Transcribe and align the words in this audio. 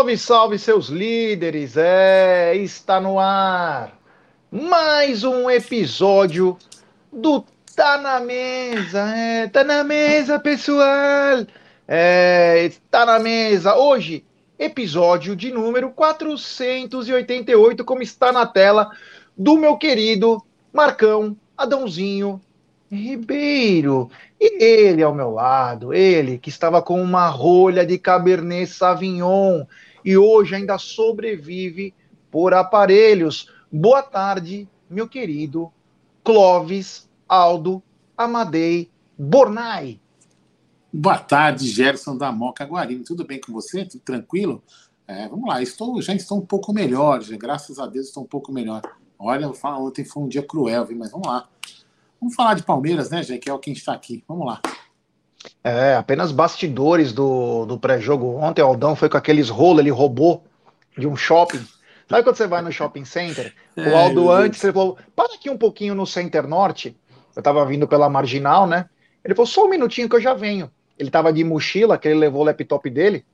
Salve, 0.00 0.16
salve, 0.16 0.58
seus 0.58 0.86
líderes! 0.86 1.76
É, 1.76 2.56
está 2.56 2.98
no 2.98 3.18
ar 3.18 3.92
mais 4.50 5.24
um 5.24 5.50
episódio 5.50 6.56
do 7.12 7.44
Tá 7.76 7.98
na 7.98 8.18
Mesa. 8.18 9.00
É, 9.14 9.46
tá 9.48 9.62
na 9.62 9.84
mesa, 9.84 10.40
pessoal! 10.40 11.44
É, 11.86 12.64
está 12.64 13.04
na 13.04 13.18
mesa. 13.18 13.76
Hoje, 13.76 14.24
episódio 14.58 15.36
de 15.36 15.52
número 15.52 15.90
488, 15.90 17.84
como 17.84 18.02
está 18.02 18.32
na 18.32 18.46
tela, 18.46 18.90
do 19.36 19.58
meu 19.58 19.76
querido 19.76 20.42
Marcão 20.72 21.36
Adãozinho 21.58 22.40
Ribeiro. 22.90 24.10
E 24.40 24.64
ele 24.64 25.02
ao 25.02 25.14
meu 25.14 25.30
lado, 25.30 25.92
ele 25.92 26.38
que 26.38 26.48
estava 26.48 26.80
com 26.80 27.02
uma 27.02 27.28
rolha 27.28 27.84
de 27.84 27.98
Cabernet 27.98 28.66
Sauvignon 28.66 29.66
e 30.04 30.16
hoje 30.16 30.54
ainda 30.54 30.78
sobrevive 30.78 31.94
por 32.30 32.54
aparelhos. 32.54 33.48
Boa 33.70 34.02
tarde, 34.02 34.68
meu 34.88 35.08
querido 35.08 35.72
Clóvis 36.24 37.08
Aldo 37.28 37.82
Amadei 38.16 38.90
Bornai. 39.18 40.00
Boa 40.92 41.18
tarde, 41.18 41.68
Gerson 41.68 42.16
da 42.16 42.32
Moca 42.32 42.64
Guarino. 42.64 43.04
Tudo 43.04 43.24
bem 43.24 43.40
com 43.40 43.52
você? 43.52 43.84
Tudo 43.84 44.00
tranquilo? 44.00 44.62
É, 45.06 45.28
vamos 45.28 45.48
lá, 45.48 45.62
estou, 45.62 46.00
já 46.00 46.14
estou 46.14 46.38
um 46.38 46.46
pouco 46.46 46.72
melhor, 46.72 47.22
já, 47.22 47.36
graças 47.36 47.78
a 47.78 47.86
Deus 47.86 48.06
estou 48.06 48.22
um 48.22 48.26
pouco 48.26 48.52
melhor. 48.52 48.82
Olha, 49.18 49.50
ontem 49.78 50.04
foi 50.04 50.22
um 50.22 50.28
dia 50.28 50.42
cruel, 50.42 50.86
viu? 50.86 50.96
mas 50.96 51.10
vamos 51.10 51.26
lá. 51.26 51.48
Vamos 52.20 52.34
falar 52.34 52.54
de 52.54 52.62
Palmeiras, 52.62 53.10
né, 53.10 53.22
Jé, 53.22 53.38
que 53.38 53.50
é 53.50 53.52
o 53.52 53.58
que 53.58 53.70
a 53.70 53.72
gente 53.72 53.80
está 53.80 53.92
aqui. 53.92 54.22
Vamos 54.28 54.46
lá. 54.46 54.60
É, 55.62 55.94
apenas 55.94 56.32
bastidores 56.32 57.12
do, 57.12 57.66
do 57.66 57.78
pré-jogo. 57.78 58.36
Ontem 58.36 58.62
o 58.62 58.66
Aldão 58.66 58.94
foi 58.94 59.08
com 59.08 59.16
aqueles 59.16 59.48
rolos, 59.48 59.80
ele 59.80 59.90
roubou 59.90 60.44
de 60.96 61.06
um 61.06 61.16
shopping. 61.16 61.64
Sabe 62.08 62.24
quando 62.24 62.36
você 62.36 62.46
vai 62.46 62.60
no 62.60 62.72
shopping 62.72 63.04
center? 63.04 63.54
É, 63.76 63.88
o 63.88 63.96
Aldo 63.96 64.30
antes, 64.30 64.62
ele 64.64 64.72
falou, 64.72 64.98
para 65.14 65.34
aqui 65.34 65.48
um 65.48 65.56
pouquinho 65.56 65.94
no 65.94 66.06
Center 66.06 66.46
Norte. 66.46 66.96
Eu 67.36 67.42
tava 67.42 67.64
vindo 67.64 67.86
pela 67.86 68.10
Marginal, 68.10 68.66
né? 68.66 68.86
Ele 69.24 69.34
falou, 69.34 69.46
só 69.46 69.64
um 69.64 69.70
minutinho 69.70 70.08
que 70.08 70.16
eu 70.16 70.20
já 70.20 70.34
venho. 70.34 70.70
Ele 70.98 71.10
tava 71.10 71.32
de 71.32 71.44
mochila, 71.44 71.96
que 71.96 72.08
ele 72.08 72.18
levou 72.18 72.42
o 72.42 72.44
laptop 72.44 72.90
dele. 72.90 73.24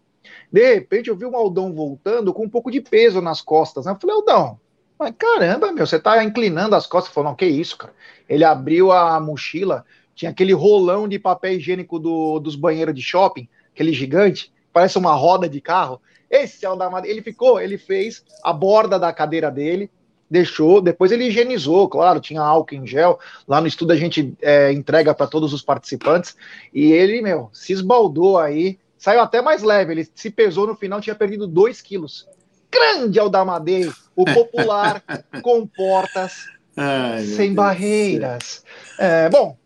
De 0.52 0.74
repente 0.74 1.08
eu 1.08 1.16
vi 1.16 1.24
o 1.24 1.34
Aldão 1.34 1.72
voltando 1.72 2.34
com 2.34 2.44
um 2.44 2.48
pouco 2.48 2.70
de 2.70 2.80
peso 2.80 3.20
nas 3.20 3.40
costas. 3.40 3.86
Né? 3.86 3.92
Eu 3.92 3.96
falei, 3.98 4.16
Aldão, 4.16 4.60
mas 4.98 5.14
caramba, 5.16 5.72
meu, 5.72 5.86
você 5.86 5.98
tá 5.98 6.22
inclinando 6.22 6.76
as 6.76 6.86
costas. 6.86 7.12
Falou, 7.12 7.30
não, 7.30 7.36
que 7.36 7.46
isso, 7.46 7.76
cara. 7.78 7.92
Ele 8.28 8.44
abriu 8.44 8.92
a 8.92 9.18
mochila, 9.20 9.84
tinha 10.16 10.32
aquele 10.32 10.52
rolão 10.52 11.06
de 11.06 11.16
papel 11.16 11.52
higiênico 11.52 12.00
do, 12.00 12.40
dos 12.40 12.56
banheiros 12.56 12.92
de 12.92 13.02
shopping, 13.02 13.48
aquele 13.72 13.92
gigante, 13.92 14.52
parece 14.72 14.98
uma 14.98 15.14
roda 15.14 15.48
de 15.48 15.60
carro. 15.60 16.00
Esse 16.28 16.66
é 16.66 16.70
o 16.70 16.74
da 16.74 16.90
Ele 17.04 17.22
ficou, 17.22 17.60
ele 17.60 17.78
fez 17.78 18.24
a 18.42 18.52
borda 18.52 18.98
da 18.98 19.12
cadeira 19.12 19.48
dele, 19.48 19.88
deixou, 20.28 20.80
depois 20.80 21.12
ele 21.12 21.26
higienizou, 21.26 21.88
claro, 21.88 22.18
tinha 22.18 22.40
álcool 22.40 22.74
em 22.74 22.84
gel. 22.84 23.20
Lá 23.46 23.60
no 23.60 23.68
estudo 23.68 23.92
a 23.92 23.96
gente 23.96 24.34
é, 24.42 24.72
entrega 24.72 25.14
para 25.14 25.28
todos 25.28 25.52
os 25.52 25.62
participantes. 25.62 26.36
E 26.74 26.90
ele, 26.90 27.22
meu, 27.22 27.48
se 27.52 27.72
esbaldou 27.72 28.38
aí, 28.38 28.76
saiu 28.98 29.20
até 29.20 29.40
mais 29.40 29.62
leve. 29.62 29.92
Ele 29.92 30.08
se 30.12 30.30
pesou 30.30 30.66
no 30.66 30.74
final, 30.74 31.00
tinha 31.00 31.14
perdido 31.14 31.46
2 31.46 31.80
quilos 31.80 32.26
grande 32.76 33.18
Aldamadei, 33.18 33.90
o 34.14 34.24
popular 34.32 35.02
com 35.42 35.66
portas 35.66 36.46
Ai, 36.76 37.24
sem 37.24 37.54
barreiras. 37.54 38.62
É, 38.98 39.28
bom, 39.30 39.56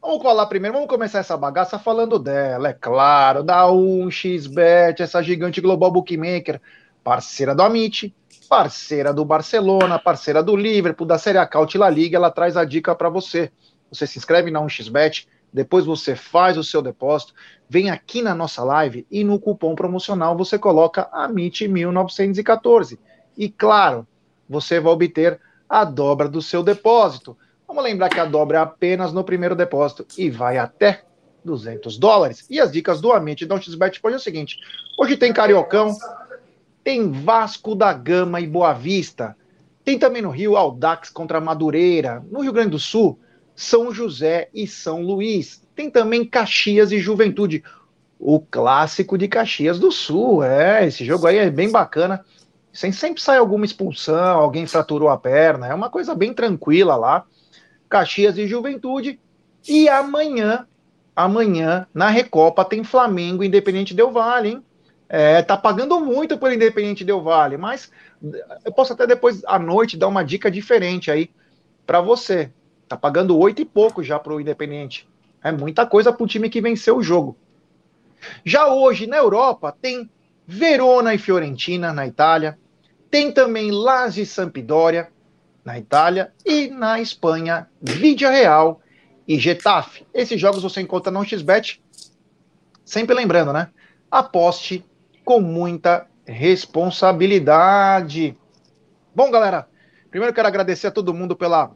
vamos 0.00 0.22
colar 0.22 0.46
primeiro, 0.46 0.74
vamos 0.74 0.88
começar 0.88 1.18
essa 1.18 1.36
bagaça 1.36 1.78
falando 1.78 2.18
dela, 2.18 2.68
é 2.68 2.72
claro, 2.72 3.42
da 3.42 3.66
1xBet, 3.66 5.00
essa 5.00 5.22
gigante 5.22 5.60
global 5.60 5.90
bookmaker, 5.90 6.60
parceira 7.04 7.54
do 7.54 7.62
Amit, 7.62 8.14
parceira 8.48 9.12
do 9.12 9.24
Barcelona, 9.24 9.98
parceira 9.98 10.42
do 10.42 10.56
Liverpool, 10.56 11.06
da 11.06 11.18
Série 11.18 11.38
A 11.38 11.46
Caut 11.46 11.76
La 11.76 11.90
Liga, 11.90 12.16
ela 12.16 12.30
traz 12.30 12.56
a 12.56 12.64
dica 12.64 12.94
para 12.94 13.08
você. 13.08 13.52
Você 13.90 14.06
se 14.06 14.18
inscreve 14.18 14.50
na 14.50 14.60
1xBet, 14.60 15.26
depois 15.52 15.84
você 15.84 16.16
faz 16.16 16.56
o 16.56 16.64
seu 16.64 16.80
depósito, 16.80 17.34
vem 17.68 17.90
aqui 17.90 18.22
na 18.22 18.34
nossa 18.34 18.64
live 18.64 19.06
e 19.10 19.22
no 19.22 19.38
cupom 19.38 19.74
promocional 19.74 20.36
você 20.36 20.58
coloca 20.58 21.10
AMIT1914. 21.12 22.98
E 23.36 23.48
claro, 23.48 24.06
você 24.48 24.80
vai 24.80 24.92
obter 24.92 25.40
a 25.68 25.84
dobra 25.84 26.28
do 26.28 26.40
seu 26.40 26.62
depósito. 26.62 27.36
Vamos 27.70 27.84
lembrar 27.84 28.08
que 28.08 28.18
a 28.18 28.24
dobra 28.24 28.58
é 28.58 28.60
apenas 28.60 29.12
no 29.12 29.22
primeiro 29.22 29.54
depósito 29.54 30.04
e 30.18 30.28
vai 30.28 30.58
até 30.58 31.04
200 31.44 31.98
dólares. 31.98 32.44
E 32.50 32.58
as 32.58 32.72
dicas 32.72 33.00
do 33.00 33.12
Amit 33.12 33.46
da 33.46 33.60
XBet 33.60 34.00
hoje 34.02 34.14
é 34.14 34.16
o 34.16 34.20
seguinte: 34.20 34.58
hoje 34.98 35.16
tem 35.16 35.32
Cariocão, 35.32 35.96
tem 36.82 37.12
Vasco 37.12 37.76
da 37.76 37.92
Gama 37.92 38.40
e 38.40 38.46
Boa 38.48 38.72
Vista, 38.72 39.36
tem 39.84 39.96
também 39.96 40.20
no 40.20 40.30
Rio 40.30 40.56
Aldax 40.56 41.10
contra 41.10 41.40
Madureira, 41.40 42.26
no 42.28 42.40
Rio 42.40 42.52
Grande 42.52 42.70
do 42.70 42.78
Sul 42.80 43.16
são 43.54 43.94
José 43.94 44.48
e 44.52 44.66
São 44.66 45.02
Luís. 45.02 45.62
Tem 45.76 45.88
também 45.88 46.24
Caxias 46.24 46.90
e 46.90 46.98
Juventude, 46.98 47.62
o 48.18 48.40
clássico 48.40 49.16
de 49.16 49.28
Caxias 49.28 49.78
do 49.78 49.92
Sul. 49.92 50.42
É, 50.42 50.84
esse 50.88 51.04
jogo 51.04 51.28
aí 51.28 51.36
é 51.36 51.48
bem 51.48 51.70
bacana. 51.70 52.24
Sem 52.72 52.90
sempre 52.90 53.22
sai 53.22 53.38
alguma 53.38 53.64
expulsão, 53.64 54.40
alguém 54.40 54.66
fraturou 54.66 55.08
a 55.08 55.16
perna, 55.16 55.68
é 55.68 55.74
uma 55.74 55.88
coisa 55.88 56.16
bem 56.16 56.34
tranquila 56.34 56.96
lá. 56.96 57.24
Caxias 57.90 58.38
e 58.38 58.46
Juventude. 58.46 59.20
E 59.68 59.88
amanhã, 59.88 60.66
amanhã, 61.14 61.86
na 61.92 62.08
Recopa, 62.08 62.64
tem 62.64 62.84
Flamengo 62.84 63.44
Independente 63.44 63.92
Del 63.92 64.12
Vale, 64.12 64.48
hein? 64.48 64.64
É, 65.12 65.42
tá 65.42 65.56
pagando 65.56 65.98
muito 66.00 66.38
pelo 66.38 66.54
Independente 66.54 67.04
Del 67.04 67.20
Vale, 67.20 67.56
mas 67.56 67.90
eu 68.64 68.72
posso 68.72 68.92
até 68.92 69.08
depois 69.08 69.42
à 69.44 69.58
noite 69.58 69.96
dar 69.96 70.06
uma 70.06 70.22
dica 70.22 70.48
diferente 70.48 71.10
aí 71.10 71.30
para 71.84 72.00
você. 72.00 72.52
Tá 72.88 72.96
pagando 72.96 73.36
oito 73.36 73.60
e 73.60 73.64
pouco 73.64 74.04
já 74.04 74.20
para 74.20 74.32
o 74.32 74.40
Independente. 74.40 75.08
É 75.42 75.50
muita 75.50 75.84
coisa 75.84 76.12
para 76.12 76.22
o 76.22 76.28
time 76.28 76.48
que 76.48 76.60
venceu 76.60 76.96
o 76.96 77.02
jogo. 77.02 77.36
Já 78.44 78.68
hoje, 78.68 79.06
na 79.06 79.16
Europa, 79.16 79.76
tem 79.82 80.08
Verona 80.46 81.12
e 81.12 81.18
Fiorentina, 81.18 81.92
na 81.92 82.06
Itália. 82.06 82.56
Tem 83.10 83.32
também 83.32 83.72
Lazio 83.72 84.22
e 84.22 84.26
Sampdoria, 84.26 85.08
na 85.70 85.78
Itália. 85.78 86.32
E 86.44 86.68
na 86.68 87.00
Espanha, 87.00 87.68
Vídea 87.80 88.28
Real 88.30 88.80
e 89.26 89.38
Getafe. 89.38 90.06
Esses 90.12 90.38
jogos 90.40 90.62
você 90.62 90.80
encontra 90.80 91.12
no 91.12 91.24
XBet. 91.24 91.82
Sempre 92.84 93.14
lembrando, 93.14 93.52
né? 93.52 93.68
Aposte 94.10 94.84
com 95.24 95.40
muita 95.40 96.06
responsabilidade. 96.26 98.36
Bom, 99.14 99.30
galera, 99.30 99.68
primeiro 100.10 100.34
quero 100.34 100.48
agradecer 100.48 100.88
a 100.88 100.90
todo 100.90 101.14
mundo 101.14 101.36
pela 101.36 101.70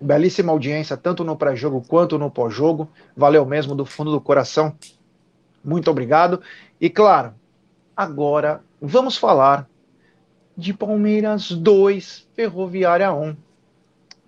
Belíssima 0.00 0.52
audiência, 0.52 0.96
tanto 0.96 1.24
no 1.24 1.36
pré-jogo 1.36 1.82
quanto 1.88 2.18
no 2.18 2.30
pós-jogo. 2.30 2.88
Valeu 3.16 3.44
mesmo 3.44 3.74
do 3.74 3.84
fundo 3.84 4.12
do 4.12 4.20
coração. 4.20 4.76
Muito 5.64 5.90
obrigado. 5.90 6.40
E 6.80 6.88
claro, 6.88 7.34
agora 7.96 8.62
vamos 8.80 9.16
falar 9.16 9.68
de 10.58 10.74
Palmeiras 10.74 11.50
2, 11.50 12.28
Ferroviária 12.34 13.12
1. 13.12 13.36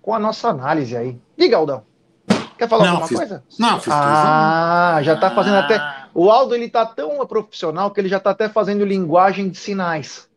Com 0.01 0.15
a 0.15 0.19
nossa 0.19 0.47
análise 0.47 0.97
aí. 0.97 1.19
Diga, 1.37 1.57
Aldão. 1.57 1.83
Quer 2.57 2.67
falar 2.67 2.85
não, 2.85 2.91
alguma 2.91 3.07
fiz, 3.07 3.17
coisa? 3.17 3.43
Não, 3.59 3.79
fiz 3.79 3.93
Ah, 3.93 4.99
já 5.03 5.15
tá 5.15 5.29
fazendo 5.29 5.55
ah. 5.55 5.59
até. 5.59 6.07
O 6.13 6.31
Aldo 6.31 6.55
ele 6.55 6.69
tá 6.69 6.85
tão 6.85 7.23
profissional 7.27 7.91
que 7.91 7.99
ele 7.99 8.09
já 8.09 8.19
tá 8.19 8.31
até 8.31 8.47
fazendo 8.47 8.85
linguagem 8.85 9.49
de 9.49 9.57
sinais. 9.57 10.29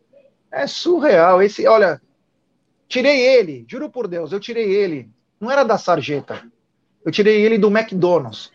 É 0.51 0.67
surreal. 0.67 1.41
Esse, 1.41 1.65
olha, 1.65 2.01
tirei 2.87 3.19
ele, 3.19 3.65
juro 3.67 3.89
por 3.89 4.07
Deus, 4.07 4.31
eu 4.31 4.39
tirei 4.39 4.73
ele 4.75 5.09
não 5.39 5.51
era 5.51 5.63
da 5.63 5.77
sarjeta. 5.77 6.41
Eu 7.03 7.11
tirei 7.11 7.41
ele 7.41 7.57
do 7.57 7.67
McDonald's. 7.67 8.51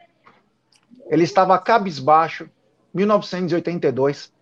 Ele 1.09 1.25
estava 1.25 1.59
cabisbaixo, 1.59 2.49
1982, 2.93 4.33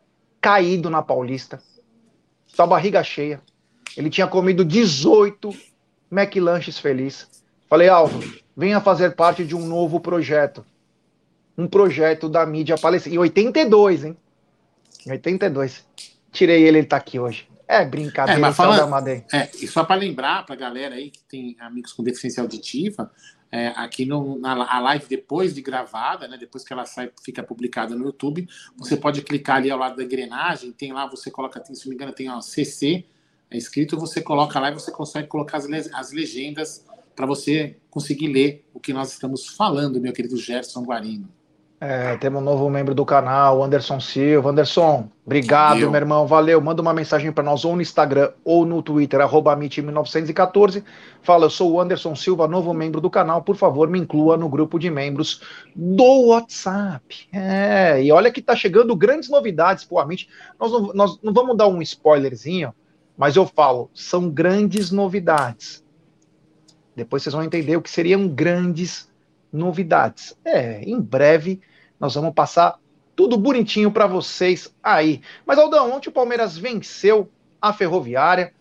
caído 0.41 0.89
na 0.89 1.03
Paulista, 1.03 1.63
sua 2.49 2.67
barriga 2.67 3.03
cheia. 3.05 3.41
Ele 3.97 4.11
tinha 4.11 4.27
comido 4.27 4.65
18 4.65 5.55
McLanches 6.11 6.79
feliz. 6.79 7.29
Falei, 7.69 7.89
Alvo, 7.89 8.21
venha 8.57 8.81
fazer 8.81 9.15
parte 9.15 9.45
de 9.45 9.55
um 9.55 9.67
novo 9.67 10.01
projeto. 10.01 10.65
Um 11.57 11.67
projeto 11.67 12.29
da 12.29 12.45
mídia 12.47 12.77
palestina. 12.77 13.15
Em 13.15 13.19
82, 13.19 14.05
hein? 14.05 14.17
Em 15.07 15.11
82. 15.13 15.85
Tirei 16.33 16.63
ele, 16.63 16.79
ele 16.79 16.87
tá 16.87 16.97
aqui 16.97 17.19
hoje. 17.19 17.49
É 17.67 17.85
brincadeira, 17.85 18.39
é, 18.39 18.41
mas 18.41 18.57
fala, 18.57 18.79
é, 19.31 19.51
e 19.61 19.67
só 19.67 19.85
para 19.85 19.97
lembrar 19.97 20.47
para 20.47 20.55
a 20.55 20.59
galera 20.59 20.95
aí 20.95 21.11
que 21.11 21.23
tem 21.29 21.55
amigos 21.61 21.93
com 21.93 22.03
deficiência 22.03 22.43
auditiva, 22.43 23.11
é, 23.51 23.69
aqui 23.69 24.05
no, 24.05 24.39
na 24.39 24.53
a 24.53 24.79
live 24.81 25.07
depois 25.09 25.55
de 25.55 25.63
gravada, 25.63 26.29
né, 26.29 26.37
depois 26.37 26.65
que 26.65 26.73
ela 26.73 26.85
sai, 26.85 27.11
fica 27.23 27.43
publicada 27.43 27.95
no 27.95 28.05
YouTube, 28.05 28.49
você 28.77 28.97
pode 28.97 29.23
clicar 29.23 29.57
ali 29.57 29.71
ao 29.71 29.79
lado 29.79 29.97
da 29.97 30.05
engrenagem, 30.05 30.73
tem 30.73 30.93
lá, 30.93 31.07
você 31.07 31.31
coloca, 31.31 31.59
tem, 31.61 31.75
se 31.75 31.87
não 31.87 31.91
me 31.91 31.95
engano, 31.95 32.13
tem 32.13 32.29
ó, 32.31 32.41
CC 32.41 33.05
é 33.51 33.57
escrito, 33.57 33.99
você 33.99 34.21
coloca 34.21 34.61
lá 34.61 34.71
e 34.71 34.75
você 34.75 34.91
consegue 34.91 35.29
colocar 35.29 35.57
as, 35.57 35.67
as 35.95 36.13
legendas 36.13 36.85
para 37.17 37.27
você 37.27 37.77
conseguir 37.91 38.29
ler 38.29 38.65
o 38.75 38.79
que 38.79 38.93
nós 38.93 39.13
estamos 39.13 39.49
falando, 39.49 40.01
meu 40.01 40.13
querido 40.13 40.37
Gerson 40.37 40.83
Guarino. 40.83 41.29
É, 41.81 42.17
temos 42.17 42.43
um 42.43 42.45
novo 42.45 42.69
membro 42.69 42.93
do 42.93 43.05
canal, 43.05 43.63
Anderson 43.63 44.01
Silva. 44.01 44.51
Anderson, 44.51 45.09
obrigado, 45.25 45.79
meu 45.79 45.95
irmão. 45.95 46.27
Valeu. 46.27 46.61
Manda 46.61 46.83
uma 46.83 46.93
mensagem 46.93 47.31
para 47.31 47.45
nós 47.45 47.65
ou 47.65 47.77
no 47.77 47.83
Instagram 47.83 48.33
ou 48.45 48.67
no 48.67 48.83
Twitter, 48.83 49.21
arroba 49.21 49.55
1914 49.55 50.83
Fala, 51.23 51.47
eu 51.47 51.51
sou 51.51 51.73
o 51.73 51.81
Anderson 51.81 52.17
Silva, 52.17 52.49
novo 52.49 52.75
membro 52.75 53.01
do 53.01 53.09
canal. 53.09 53.43
Por 53.43 53.55
favor, 53.55 53.89
me 53.89 53.99
inclua 53.99 54.37
no 54.37 54.49
grupo 54.49 54.77
de 54.77 54.91
membros 54.91 55.41
do 55.75 56.27
WhatsApp. 56.27 57.29
É, 57.33 58.03
e 58.03 58.11
olha 58.11 58.33
que 58.33 58.43
tá 58.43 58.57
chegando 58.57 58.97
grandes 58.97 59.29
novidades 59.29 59.85
pro 59.85 60.01
Amit. 60.01 60.29
Nós 60.59 60.73
não, 60.73 60.93
nós 60.93 61.19
não 61.23 61.33
vamos 61.33 61.57
dar 61.57 61.69
um 61.69 61.81
spoilerzinho, 61.81 62.75
mas 63.17 63.37
eu 63.37 63.47
falo, 63.47 63.89
são 63.95 64.29
grandes 64.29 64.91
novidades. 64.91 65.85
Depois 66.97 67.23
vocês 67.23 67.33
vão 67.33 67.45
entender 67.45 67.77
o 67.77 67.83
que 67.83 67.91
seriam 67.91 68.27
grandes 68.27 69.09
novidades. 69.53 70.37
É, 70.45 70.83
em 70.83 71.01
breve 71.01 71.61
nós 71.99 72.15
vamos 72.15 72.35
passar 72.35 72.79
tudo 73.17 73.37
bonitinho 73.37 73.91
para 73.91 74.07
vocês 74.07 74.73
aí. 74.83 75.21
Mas 75.45 75.59
Aldão, 75.59 75.93
ontem 75.93 76.09
o 76.09 76.13
Palmeiras 76.13 76.57
venceu 76.57 77.29
a 77.61 77.73
Ferroviária 77.73 78.53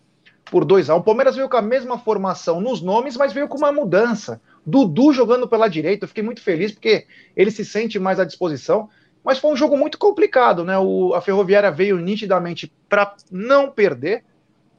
por 0.50 0.64
2 0.64 0.90
a 0.90 0.94
1. 0.94 0.96
Um. 0.96 1.00
O 1.00 1.04
Palmeiras 1.04 1.36
veio 1.36 1.48
com 1.48 1.56
a 1.56 1.62
mesma 1.62 1.98
formação 1.98 2.60
nos 2.60 2.82
nomes, 2.82 3.16
mas 3.16 3.32
veio 3.32 3.46
com 3.46 3.56
uma 3.56 3.70
mudança. 3.70 4.40
Dudu 4.66 5.12
jogando 5.12 5.48
pela 5.48 5.68
direita, 5.68 6.04
eu 6.04 6.08
fiquei 6.08 6.24
muito 6.24 6.42
feliz 6.42 6.72
porque 6.72 7.06
ele 7.36 7.50
se 7.50 7.64
sente 7.64 7.98
mais 7.98 8.18
à 8.18 8.24
disposição. 8.24 8.88
Mas 9.22 9.38
foi 9.38 9.52
um 9.52 9.56
jogo 9.56 9.76
muito 9.76 9.98
complicado, 9.98 10.64
né? 10.64 10.78
O, 10.78 11.14
a 11.14 11.20
Ferroviária 11.20 11.70
veio 11.70 11.98
nitidamente 11.98 12.72
para 12.88 13.14
não 13.30 13.70
perder, 13.70 14.24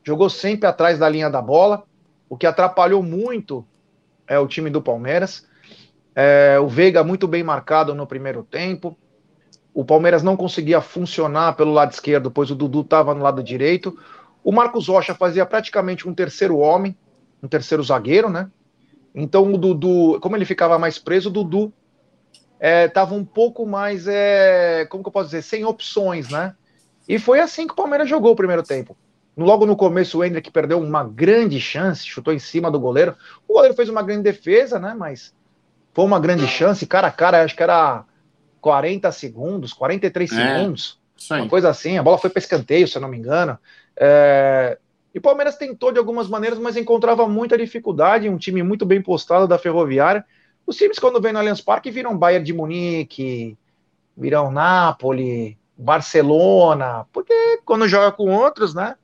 jogou 0.03 0.29
sempre 0.29 0.67
atrás 0.67 0.97
da 0.97 1.07
linha 1.07 1.29
da 1.29 1.41
bola, 1.41 1.83
o 2.27 2.37
que 2.37 2.47
atrapalhou 2.47 3.03
muito 3.03 3.65
é 4.27 4.37
o 4.39 4.47
time 4.47 4.69
do 4.69 4.81
Palmeiras. 4.81 5.47
É, 6.21 6.59
o 6.59 6.67
Veiga 6.67 7.01
muito 7.01 7.29
bem 7.29 7.43
marcado 7.43 7.95
no 7.95 8.05
primeiro 8.05 8.43
tempo. 8.43 8.97
O 9.73 9.85
Palmeiras 9.85 10.21
não 10.21 10.35
conseguia 10.35 10.81
funcionar 10.81 11.55
pelo 11.55 11.71
lado 11.71 11.93
esquerdo, 11.93 12.29
pois 12.29 12.51
o 12.51 12.55
Dudu 12.55 12.81
estava 12.81 13.15
no 13.15 13.23
lado 13.23 13.41
direito. 13.41 13.97
O 14.43 14.51
Marcos 14.51 14.89
Rocha 14.89 15.15
fazia 15.15 15.45
praticamente 15.45 16.09
um 16.09 16.13
terceiro 16.13 16.57
homem, 16.57 16.93
um 17.41 17.47
terceiro 17.47 17.81
zagueiro, 17.81 18.29
né? 18.29 18.51
Então 19.15 19.53
o 19.53 19.57
Dudu, 19.57 20.19
como 20.19 20.35
ele 20.35 20.43
ficava 20.43 20.77
mais 20.77 20.99
preso, 20.99 21.29
o 21.29 21.31
Dudu 21.31 21.71
estava 22.59 23.15
é, 23.15 23.17
um 23.17 23.23
pouco 23.23 23.65
mais, 23.65 24.05
é, 24.05 24.85
como 24.89 25.01
que 25.01 25.07
eu 25.07 25.13
posso 25.13 25.27
dizer, 25.27 25.41
sem 25.41 25.63
opções, 25.63 26.29
né? 26.29 26.53
E 27.07 27.17
foi 27.17 27.39
assim 27.39 27.65
que 27.65 27.71
o 27.71 27.77
Palmeiras 27.77 28.09
jogou 28.09 28.33
o 28.33 28.35
primeiro 28.35 28.63
tempo. 28.63 28.97
Logo 29.37 29.65
no 29.65 29.77
começo, 29.77 30.17
o 30.17 30.25
Hendrick 30.25 30.51
perdeu 30.51 30.81
uma 30.81 31.01
grande 31.01 31.61
chance, 31.61 32.05
chutou 32.05 32.33
em 32.33 32.39
cima 32.39 32.69
do 32.69 32.77
goleiro. 32.77 33.15
O 33.47 33.53
goleiro 33.53 33.73
fez 33.73 33.87
uma 33.87 34.03
grande 34.03 34.23
defesa, 34.23 34.77
né? 34.77 34.93
Mas 34.93 35.33
foi 35.99 36.05
uma 36.05 36.19
grande 36.19 36.47
chance, 36.47 36.87
cara 36.87 37.07
a 37.07 37.11
cara, 37.11 37.43
acho 37.43 37.53
que 37.53 37.61
era 37.61 38.05
40 38.61 39.11
segundos, 39.11 39.73
43 39.73 40.31
é, 40.31 40.35
segundos, 40.35 40.97
uma 41.29 41.49
coisa 41.49 41.69
assim. 41.69 41.97
A 41.97 42.03
bola 42.03 42.17
foi 42.17 42.29
para 42.29 42.39
escanteio, 42.39 42.87
se 42.87 42.97
eu 42.97 43.01
não 43.01 43.09
me 43.09 43.17
engano. 43.17 43.59
É... 43.97 44.77
E 45.13 45.17
o 45.17 45.21
Palmeiras 45.21 45.57
tentou 45.57 45.91
de 45.91 45.99
algumas 45.99 46.29
maneiras, 46.29 46.57
mas 46.57 46.77
encontrava 46.77 47.27
muita 47.27 47.57
dificuldade. 47.57 48.29
Um 48.29 48.37
time 48.37 48.63
muito 48.63 48.85
bem 48.85 49.01
postado 49.01 49.45
da 49.45 49.57
Ferroviária. 49.57 50.23
Os 50.65 50.77
times, 50.77 50.99
quando 50.99 51.19
vêm 51.19 51.33
no 51.33 51.39
Allianz 51.39 51.59
Parque, 51.59 51.91
viram 51.91 52.17
Bayern 52.17 52.45
de 52.45 52.53
Munique, 52.53 53.57
viram 54.15 54.53
Napoli, 54.53 55.57
Barcelona, 55.77 57.05
porque 57.11 57.59
quando 57.65 57.89
joga 57.89 58.13
com 58.13 58.33
outros, 58.33 58.73
né? 58.73 58.95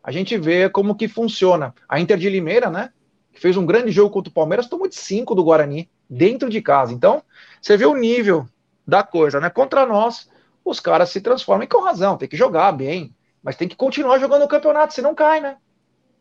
A 0.00 0.12
gente 0.12 0.38
vê 0.38 0.70
como 0.70 0.94
que 0.94 1.08
funciona. 1.08 1.74
A 1.88 1.98
Inter 1.98 2.16
de 2.16 2.30
Limeira, 2.30 2.70
né? 2.70 2.90
Que 3.32 3.40
fez 3.40 3.56
um 3.56 3.66
grande 3.66 3.90
jogo 3.90 4.10
contra 4.10 4.30
o 4.30 4.32
Palmeiras, 4.32 4.68
tomou 4.68 4.86
de 4.86 4.94
5 4.94 5.34
do 5.34 5.42
Guarani 5.42 5.90
dentro 6.08 6.48
de 6.48 6.60
casa. 6.60 6.92
Então, 6.92 7.22
você 7.60 7.76
vê 7.76 7.86
o 7.86 7.96
nível 7.96 8.46
da 8.86 9.02
coisa, 9.02 9.40
né? 9.40 9.50
Contra 9.50 9.84
nós, 9.84 10.28
os 10.64 10.80
caras 10.80 11.10
se 11.10 11.20
transformam 11.20 11.64
e 11.64 11.68
com 11.68 11.82
razão, 11.82 12.16
tem 12.16 12.28
que 12.28 12.36
jogar 12.36 12.72
bem, 12.72 13.14
mas 13.42 13.56
tem 13.56 13.68
que 13.68 13.76
continuar 13.76 14.18
jogando 14.18 14.42
o 14.42 14.48
campeonato, 14.48 14.94
se 14.94 15.02
não 15.02 15.14
cai, 15.14 15.40
né? 15.40 15.56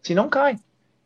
Se 0.01 0.13
não 0.13 0.29
cai. 0.29 0.57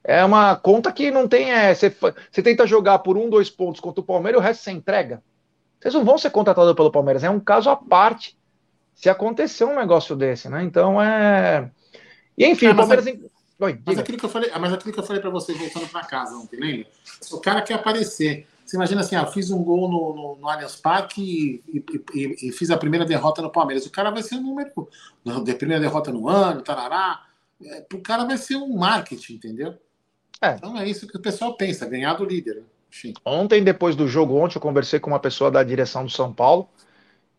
É 0.04 0.24
uma 0.24 0.56
conta 0.56 0.92
que 0.92 1.12
não 1.12 1.28
tem. 1.28 1.52
É, 1.52 1.74
você, 1.74 1.90
você 1.90 2.42
tenta 2.42 2.66
jogar 2.66 3.00
por 3.00 3.18
um, 3.18 3.30
dois 3.30 3.50
pontos 3.50 3.82
contra 3.82 4.02
o 4.02 4.04
Palmeiras 4.04 4.40
e 4.40 4.42
o 4.42 4.46
resto 4.46 4.64
você 4.64 4.72
entrega. 4.72 5.22
Vocês 5.80 5.94
não 5.94 6.04
vão 6.04 6.18
ser 6.18 6.30
contratados 6.30 6.74
pelo 6.74 6.92
Palmeiras, 6.92 7.24
é 7.24 7.30
um 7.30 7.40
caso 7.40 7.70
à 7.70 7.76
parte. 7.76 8.38
Se 8.96 9.10
acontecer 9.10 9.64
um 9.64 9.76
negócio 9.76 10.16
desse, 10.16 10.50
né? 10.50 10.64
Então 10.64 11.02
é. 11.02 11.72
E 12.38 12.46
enfim, 12.46 12.68
o 12.68 12.76
Palmeiras. 12.76 13.08
É... 13.08 13.18
Oi, 13.60 13.82
mas, 13.86 14.00
aquilo 14.00 14.18
que 14.18 14.26
eu 14.26 14.30
falei, 14.30 14.50
mas 14.58 14.74
aquilo 14.74 14.94
que 14.94 15.00
eu 15.00 15.04
falei 15.04 15.22
para 15.22 15.30
vocês 15.30 15.58
voltando 15.58 15.88
para 15.88 16.06
casa 16.06 16.36
ontem, 16.36 16.60
lembra? 16.60 16.88
O 17.32 17.40
cara 17.40 17.62
quer 17.62 17.74
aparecer. 17.74 18.48
Você 18.70 18.78
imagina 18.78 19.02
assim, 19.02 19.16
ah, 19.16 19.26
fiz 19.26 19.50
um 19.50 19.64
gol 19.64 19.90
no, 19.90 20.14
no, 20.14 20.36
no 20.36 20.48
Allianz 20.48 20.76
Parque 20.76 21.64
e, 21.68 21.84
e, 21.92 22.04
e, 22.14 22.50
e, 22.50 22.52
fiz 22.52 22.70
a 22.70 22.78
primeira 22.78 23.04
derrota 23.04 23.42
no 23.42 23.52
Palmeiras. 23.52 23.84
O 23.88 23.90
cara 23.90 24.12
vai 24.12 24.22
ser 24.22 24.36
um 24.36 24.44
número 24.44 24.88
de 25.44 25.56
primeira 25.56 25.82
derrota 25.82 26.12
no 26.12 26.30
ano, 26.30 26.62
tarará. 26.62 27.24
É, 27.66 27.84
o 27.92 28.00
cara 28.00 28.26
vai 28.26 28.38
ser 28.38 28.58
um 28.58 28.78
marketing, 28.78 29.34
entendeu? 29.34 29.74
É. 30.40 30.54
Então 30.54 30.78
é 30.78 30.88
isso 30.88 31.08
que 31.08 31.18
o 31.18 31.20
pessoal 31.20 31.56
pensa, 31.56 31.88
ganhar 31.88 32.14
do 32.14 32.24
líder. 32.24 32.62
Enfim. 32.92 33.16
Ontem, 33.26 33.64
depois 33.64 33.96
do 33.96 34.08
jogo, 34.08 34.36
ontem, 34.36 34.58
eu 34.58 34.62
conversei 34.62 35.00
com 35.00 35.10
uma 35.10 35.20
pessoa 35.20 35.50
da 35.50 35.64
direção 35.64 36.06
do 36.06 36.12
São 36.12 36.32
Paulo 36.32 36.70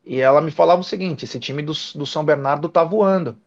e 0.05 0.21
ela 0.21 0.41
me 0.41 0.51
falava 0.51 0.81
o 0.81 0.85
seguinte: 0.85 1.27
esse 1.27 1.39
time 1.39 1.63
do, 1.63 1.75
do 1.95 2.07
São 2.07 2.25
Bernardo 2.25 2.69
tá 2.69 2.83
voando. 2.83 3.39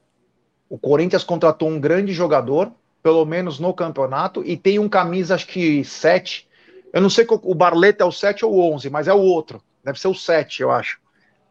O 0.69 0.77
Corinthians 0.77 1.25
contratou 1.25 1.67
um 1.67 1.81
grande 1.81 2.13
jogador, 2.13 2.71
pelo 3.03 3.25
menos 3.25 3.59
no 3.59 3.73
campeonato, 3.73 4.41
e 4.45 4.55
tem 4.55 4.79
um 4.79 4.87
camisa, 4.87 5.35
acho 5.35 5.47
que 5.47 5.83
7 5.83 6.47
eu 6.93 7.01
não 7.01 7.09
sei 7.09 7.25
qual, 7.25 7.41
o 7.43 7.55
Barleta 7.55 8.03
é 8.03 8.07
o 8.07 8.11
7 8.11 8.45
ou 8.45 8.53
o 8.53 8.73
11, 8.73 8.89
mas 8.91 9.07
é 9.07 9.13
o 9.13 9.19
outro. 9.19 9.61
Deve 9.83 9.99
ser 9.99 10.07
o 10.07 10.13
7, 10.13 10.61
eu 10.61 10.71
acho. 10.71 10.99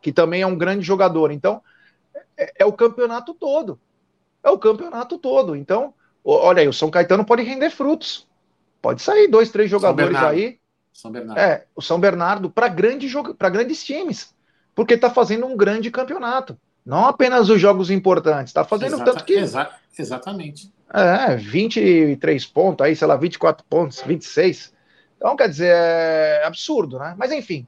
Que 0.00 0.12
também 0.12 0.43
é 0.43 0.47
um 0.47 0.56
grande 0.56 0.87
jogador. 0.87 1.33
Então, 1.33 1.61
é, 2.37 2.53
é 2.61 2.65
o 2.65 2.73
campeonato 2.73 3.35
todo. 3.35 3.79
É 4.43 4.50
o 4.50 4.59
campeonato 4.59 5.19
todo. 5.19 5.56
Então, 5.56 5.93
olha 6.25 6.62
aí, 6.62 6.69
o 6.69 6.73
São 6.73 6.91
Caetano 6.91 7.25
pode 7.25 7.43
render 7.43 7.71
frutos. 7.71 8.27
Pode 8.81 9.03
sair 9.03 9.27
dois, 9.27 9.50
três 9.50 9.69
jogadores 9.69 10.17
aí. 10.17 10.59
São 10.93 11.11
Bernardo. 11.11 11.41
É, 11.41 11.65
o 11.75 11.83
São 11.83 11.99
Bernardo 11.99 12.49
para 12.49 12.69
grande 12.69 13.09
para 13.37 13.49
grandes 13.49 13.83
times. 13.85 14.33
Porque 14.75 14.94
está 14.94 15.11
fazendo 15.11 15.46
um 15.46 15.56
grande 15.56 15.91
campeonato. 15.91 16.56
Não 16.84 17.06
apenas 17.06 17.49
os 17.49 17.61
jogos 17.61 17.91
importantes, 17.91 18.51
está 18.51 18.65
fazendo 18.65 18.94
Exata, 18.94 19.13
tanto 19.13 19.25
que. 19.25 19.34
Exa 19.34 19.70
exatamente. 19.96 20.72
É, 20.93 21.37
23 21.37 22.46
pontos 22.46 22.84
aí, 22.84 22.94
sei 22.94 23.06
lá, 23.06 23.17
24 23.17 23.65
pontos, 23.69 24.03
26. 24.03 24.71
Então, 25.22 25.36
quer 25.36 25.48
dizer, 25.48 25.72
é 25.72 26.43
absurdo, 26.44 26.98
né? 26.98 27.14
Mas 27.17 27.31
enfim. 27.31 27.64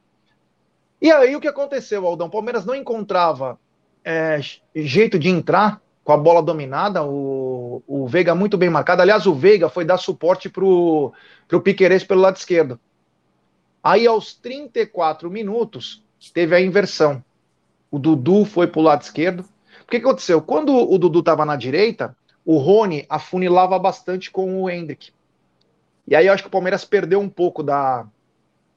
E 1.01 1.13
aí 1.13 1.37
o 1.37 1.41
que 1.41 1.47
aconteceu, 1.47 2.05
Aldão? 2.05 2.27
O 2.27 2.31
Palmeiras 2.31 2.65
não 2.65 2.75
encontrava 2.75 3.57
é, 4.05 4.41
jeito 4.75 5.21
de 5.21 5.29
entrar 5.29 5.81
com 6.03 6.13
a 6.13 6.17
bola 6.17 6.43
dominada, 6.43 7.05
o, 7.05 7.81
o 7.87 8.09
Veiga 8.09 8.35
muito 8.35 8.59
bem 8.59 8.69
marcado. 8.69 9.03
Aliás, 9.03 9.25
o 9.25 9.33
Veiga 9.33 9.69
foi 9.69 9.85
dar 9.85 9.99
suporte 9.99 10.49
pro, 10.49 11.13
pro 11.47 11.61
Piqueires 11.61 12.03
pelo 12.03 12.23
lado 12.23 12.37
esquerdo. 12.37 12.79
Aí, 13.81 14.05
aos 14.05 14.35
34 14.35 15.31
minutos, 15.31 16.03
teve 16.35 16.57
a 16.57 16.61
inversão. 16.61 17.23
O 17.89 18.01
Dudu 18.01 18.45
foi 18.45 18.67
pro 18.67 18.81
lado 18.81 19.03
esquerdo. 19.03 19.45
O 19.83 19.87
que 19.89 19.99
aconteceu? 19.99 20.43
Quando 20.43 20.75
o 20.75 20.99
Dudu 20.99 21.21
estava 21.21 21.45
na 21.45 21.55
direita, 21.55 22.17
o 22.45 22.59
Rony 22.59 23.07
afunilava 23.09 23.79
bastante 23.79 24.29
com 24.29 24.61
o 24.61 24.69
Hendrick. 24.69 25.13
E 26.07 26.15
aí 26.15 26.27
eu 26.27 26.33
acho 26.33 26.43
que 26.43 26.49
o 26.49 26.53
Palmeiras 26.53 26.85
perdeu 26.85 27.21
um 27.21 27.29
pouco 27.29 27.63
da. 27.63 28.07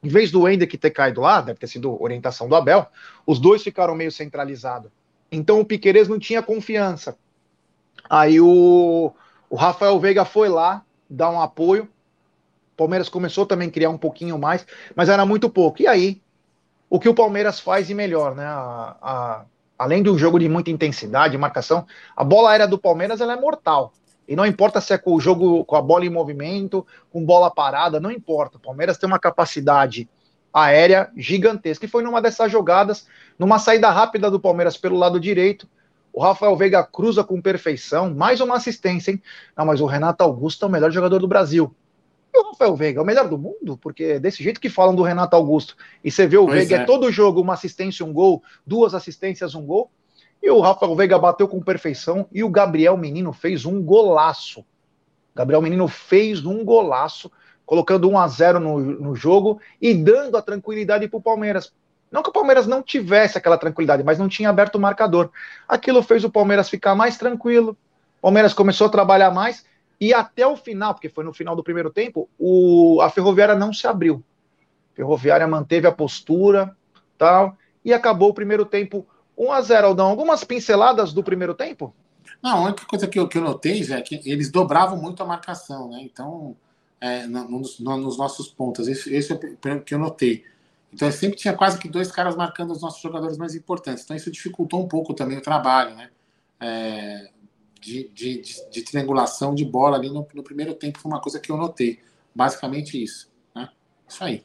Em 0.01 0.10
vez 0.10 0.31
do 0.31 0.48
Hendrick 0.48 0.77
ter 0.77 0.91
caído 0.91 1.22
lá, 1.22 1.41
deve 1.41 1.60
ter 1.60 1.67
sido 1.67 2.01
orientação 2.01 2.48
do 2.48 2.55
Abel, 2.55 2.86
os 3.25 3.39
dois 3.39 3.63
ficaram 3.63 3.96
meio 3.96 4.12
centralizados. 4.12 4.91
Então 5.31 5.60
o 5.60 5.65
Piqueires 5.65 6.07
não 6.07 6.19
tinha 6.19 6.41
confiança. 6.41 7.17
Aí 8.10 8.39
o, 8.39 9.12
o 9.50 9.55
Rafael 9.55 10.00
Veiga 10.00 10.24
foi 10.24 10.50
lá 10.50 10.84
dar 11.10 11.29
um 11.29 11.41
apoio. 11.41 11.84
O 12.74 12.77
Palmeiras 12.77 13.10
começou 13.10 13.46
também 13.46 13.67
a 13.67 13.72
criar 13.72 13.89
um 13.89 13.98
pouquinho 13.98 14.38
mais, 14.38 14.65
mas 14.96 15.10
era 15.10 15.25
muito 15.25 15.50
pouco. 15.50 15.81
E 15.81 15.88
aí, 15.88 16.22
o 16.89 17.00
que 17.00 17.10
o 17.10 17.15
Palmeiras 17.15 17.60
faz 17.60 17.88
de 17.88 17.93
melhor, 17.93 18.36
né? 18.36 18.46
A, 18.46 18.96
a, 19.01 19.46
além 19.77 20.03
de 20.03 20.10
um 20.10 20.17
jogo 20.17 20.39
de 20.39 20.48
muita 20.48 20.69
intensidade, 20.69 21.38
marcação, 21.38 21.86
a 22.15 22.24
bola 22.24 22.51
aérea 22.51 22.67
do 22.67 22.77
Palmeiras 22.77 23.19
ela 23.19 23.34
é 23.34 23.39
mortal. 23.39 23.91
E 24.27 24.36
não 24.36 24.46
importa 24.46 24.81
se 24.81 24.93
é 24.93 24.98
com 24.98 25.13
o 25.13 25.19
jogo 25.19 25.63
com 25.63 25.75
a 25.75 25.81
bola 25.81 26.05
em 26.05 26.10
movimento, 26.10 26.86
com 27.10 27.24
bola 27.24 27.50
parada, 27.50 28.00
não 28.00 28.12
importa. 28.12 28.57
O 28.57 28.62
Palmeiras 28.62 28.98
tem 28.98 29.07
uma 29.07 29.19
capacidade 29.19 30.10
aérea 30.53 31.10
gigantesca. 31.15 31.86
E 31.86 31.89
foi 31.89 32.03
numa 32.03 32.22
dessas 32.22 32.51
jogadas, 32.51 33.07
numa 33.38 33.60
saída 33.60 33.89
rápida 33.89 34.29
do 34.29 34.39
Palmeiras 34.39 34.75
pelo 34.75 34.98
lado 34.98 35.19
direito. 35.19 35.67
O 36.12 36.22
Rafael 36.22 36.55
Veiga 36.55 36.84
cruza 36.84 37.24
com 37.24 37.39
perfeição, 37.41 38.13
mais 38.13 38.41
uma 38.41 38.55
assistência, 38.55 39.12
hein? 39.12 39.22
Não, 39.55 39.65
mas 39.65 39.79
o 39.79 39.86
Renato 39.86 40.24
Augusto 40.24 40.65
é 40.65 40.67
o 40.67 40.72
melhor 40.72 40.91
jogador 40.91 41.19
do 41.19 41.27
Brasil. 41.27 41.74
E 42.34 42.39
o 42.39 42.48
Rafael 42.48 42.75
Veiga 42.75 43.00
é 43.00 43.03
o 43.03 43.05
melhor 43.05 43.29
do 43.29 43.38
mundo? 43.38 43.77
Porque 43.77 44.03
é 44.03 44.19
desse 44.19 44.43
jeito 44.43 44.60
que 44.60 44.69
falam 44.69 44.96
do 44.96 45.03
Renato 45.03 45.36
Augusto. 45.36 45.77
E 46.03 46.10
você 46.10 46.25
vê 46.25 46.38
o 46.38 46.46
pois 46.46 46.57
Veiga 46.57 46.77
é. 46.77 46.79
é 46.81 46.86
todo 46.86 47.12
jogo 47.12 47.39
uma 47.39 47.53
assistência, 47.53 48.05
um 48.05 48.12
gol, 48.12 48.41
duas 48.65 48.93
assistências, 48.93 49.53
um 49.53 49.65
gol. 49.65 49.91
E 50.48 50.50
o 50.50 50.62
Rafael 50.62 50.96
Veiga 50.96 51.20
bateu 51.20 51.46
com 51.46 51.62
perfeição 51.62 52.25
e 52.32 52.42
o 52.42 52.50
Gabriel 52.50 52.96
Menino 52.96 53.34
fez 53.34 53.66
um 53.66 53.84
golaço. 53.84 54.63
Gabriel 55.36 55.62
Menino 55.62 55.89
fez 55.89 56.46
um 56.46 56.63
golaço, 56.63 57.30
colocando 57.66 58.10
1 58.10 58.18
a 58.18 58.27
0 58.30 58.60
no, 58.62 58.80
no 58.80 59.13
jogo 59.13 59.60
e 59.82 59.94
dando 59.94 60.38
a 60.38 60.42
tranquilidade 60.42 61.06
para 61.10 61.18
o 61.18 61.22
Palmeiras. 61.22 61.74
Não 62.10 62.24
que 62.24 62.30
o 62.30 62.32
Palmeiras 62.32 62.66
não 62.66 62.82
tivesse 62.82 63.38
aquela 63.38 63.58
tranquilidade, 63.58 64.06
mas 64.06 64.18
não 64.18 64.30
tinha 64.30 64.50
aberto 64.50 64.75
o 64.75 64.80
marcador. 64.80 65.32
Aquilo 65.68 66.01
fez 66.01 66.24
o 66.24 66.32
Palmeiras 66.32 66.70
ficar 66.70 66.96
mais 66.96 67.18
tranquilo. 67.18 67.75
O 68.20 68.22
Palmeiras 68.22 68.54
começou 68.54 68.88
a 68.88 68.89
trabalhar 68.89 69.32
mais 69.32 69.66
e 70.00 70.13
até 70.13 70.48
o 70.48 70.56
final, 70.56 70.94
porque 70.94 71.10
foi 71.10 71.25
no 71.25 71.34
final 71.34 71.58
do 71.58 71.63
primeiro 71.63 71.89
tempo, 71.89 72.30
o, 72.39 73.01
a 73.01 73.10
Ferroviária 73.10 73.54
não 73.54 73.74
se 73.74 73.86
abriu. 73.86 74.24
A 74.94 74.96
Ferroviária 74.96 75.46
manteve 75.46 75.88
a 75.88 75.92
postura, 75.92 76.74
tal, 77.18 77.58
e 77.84 77.94
acabou 77.94 78.30
o 78.30 78.34
primeiro 78.34 78.63
tempo 78.63 79.06
1 79.38 79.51
a 79.51 79.62
0 79.62 79.88
Aldão. 79.88 80.08
Algumas 80.08 80.44
pinceladas 80.44 81.13
do 81.13 81.24
primeiro 81.24 81.53
tempo? 81.53 81.94
Não, 82.41 82.58
a 82.58 82.62
única 82.65 82.86
coisa 82.86 83.08
que 83.08 83.20
eu, 83.20 83.27
que 83.27 83.38
eu 83.38 83.41
notei, 83.41 83.82
é 83.91 84.01
que 84.01 84.22
eles 84.25 84.51
dobravam 84.51 84.98
muito 84.98 85.22
a 85.22 85.25
marcação, 85.25 85.89
né? 85.89 86.01
Então, 86.01 86.56
é, 87.00 87.25
nos, 87.27 87.79
nos, 87.79 88.17
nossos 88.17 88.48
pontos, 88.48 88.88
esse, 88.88 89.13
esse 89.13 89.32
é 89.32 89.36
o 89.36 89.82
que 89.82 89.94
eu 89.94 90.00
notei. 90.00 90.44
Então, 90.94 91.12
sempre 91.12 91.38
tinha 91.38 91.53
quase 91.53 91.77
que 91.77 91.88
dois 91.88 92.12
caras 92.12 92.36
marcando 92.36 92.72
os 92.72 92.82
nossos 92.82 93.01
jogadores 93.01 93.38
mais 93.38 93.56
importantes. 93.56 94.03
Então, 94.03 94.15
isso 94.15 94.32
dificultou 94.32 94.82
um 94.82 94.88
pouco 94.88 95.13
também 95.13 95.38
o 95.38 95.41
trabalho, 95.41 95.96
né? 95.96 96.10
É, 96.60 97.29
de, 97.79 98.10
de, 98.10 98.41
de, 98.41 98.70
de, 98.72 98.82
triangulação 98.82 99.53
de 99.53 99.63
bola 99.63 99.98
ali 99.98 100.10
no, 100.10 100.27
no, 100.34 100.44
primeiro 100.44 100.74
tempo 100.74 100.98
foi 100.98 101.12
uma 101.12 101.22
coisa 101.22 101.39
que 101.39 101.51
eu 101.51 101.58
notei. 101.58 102.00
Basicamente 102.34 103.01
isso. 103.01 103.32
Né? 103.53 103.70
Isso 104.08 104.24
aí. 104.24 104.44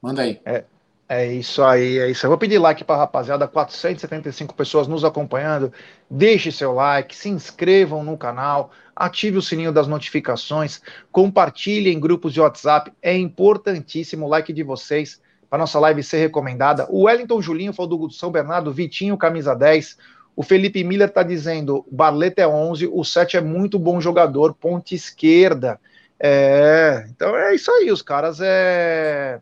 Manda 0.00 0.22
aí. 0.22 0.40
É, 0.44 0.64
é 1.12 1.26
isso 1.26 1.60
aí, 1.64 1.98
é 1.98 2.08
isso. 2.08 2.24
Eu 2.24 2.30
vou 2.30 2.38
pedir 2.38 2.60
like 2.60 2.84
para 2.84 2.94
a 2.94 2.98
rapaziada, 2.98 3.48
475 3.48 4.54
pessoas 4.54 4.86
nos 4.86 5.04
acompanhando. 5.04 5.72
Deixe 6.08 6.52
seu 6.52 6.72
like, 6.72 7.16
se 7.16 7.28
inscrevam 7.28 8.04
no 8.04 8.16
canal, 8.16 8.70
ative 8.94 9.36
o 9.36 9.42
sininho 9.42 9.72
das 9.72 9.88
notificações, 9.88 10.80
compartilhe 11.10 11.92
em 11.92 11.98
grupos 11.98 12.32
de 12.32 12.40
WhatsApp. 12.40 12.92
É 13.02 13.12
importantíssimo 13.16 14.24
o 14.24 14.28
like 14.28 14.52
de 14.52 14.62
vocês 14.62 15.20
para 15.48 15.58
nossa 15.58 15.80
live 15.80 16.00
ser 16.00 16.18
recomendada. 16.18 16.86
O 16.88 17.06
Wellington 17.06 17.42
Julinho 17.42 17.72
falou 17.72 18.06
do 18.06 18.14
São 18.14 18.30
Bernardo, 18.30 18.72
Vitinho, 18.72 19.18
camisa 19.18 19.52
10. 19.52 19.98
O 20.36 20.44
Felipe 20.44 20.84
Miller 20.84 21.08
está 21.08 21.24
dizendo: 21.24 21.84
Barleta 21.90 22.42
é 22.42 22.46
11, 22.46 22.86
o 22.86 23.02
7 23.02 23.36
é 23.36 23.40
muito 23.40 23.80
bom 23.80 24.00
jogador, 24.00 24.54
ponte 24.54 24.94
esquerda. 24.94 25.80
É, 26.20 27.04
então 27.10 27.36
é 27.36 27.52
isso 27.52 27.68
aí, 27.72 27.90
os 27.90 28.00
caras 28.00 28.38
é 28.40 29.40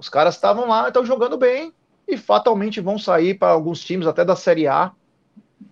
os 0.00 0.08
caras 0.08 0.34
estavam 0.34 0.66
lá, 0.66 0.88
estão 0.88 1.04
jogando 1.04 1.36
bem 1.36 1.74
e 2.08 2.16
fatalmente 2.16 2.80
vão 2.80 2.98
sair 2.98 3.34
para 3.34 3.52
alguns 3.52 3.84
times 3.84 4.06
até 4.06 4.24
da 4.24 4.34
Série 4.34 4.66
A, 4.66 4.92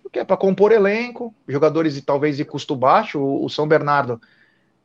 porque 0.03 0.19
é 0.19 0.23
para 0.23 0.37
compor 0.37 0.71
elenco, 0.71 1.33
jogadores 1.47 1.97
e 1.97 2.01
talvez 2.03 2.37
de 2.37 2.45
custo 2.45 2.75
baixo. 2.75 3.19
O, 3.19 3.45
o 3.45 3.49
São 3.49 3.67
Bernardo, 3.67 4.21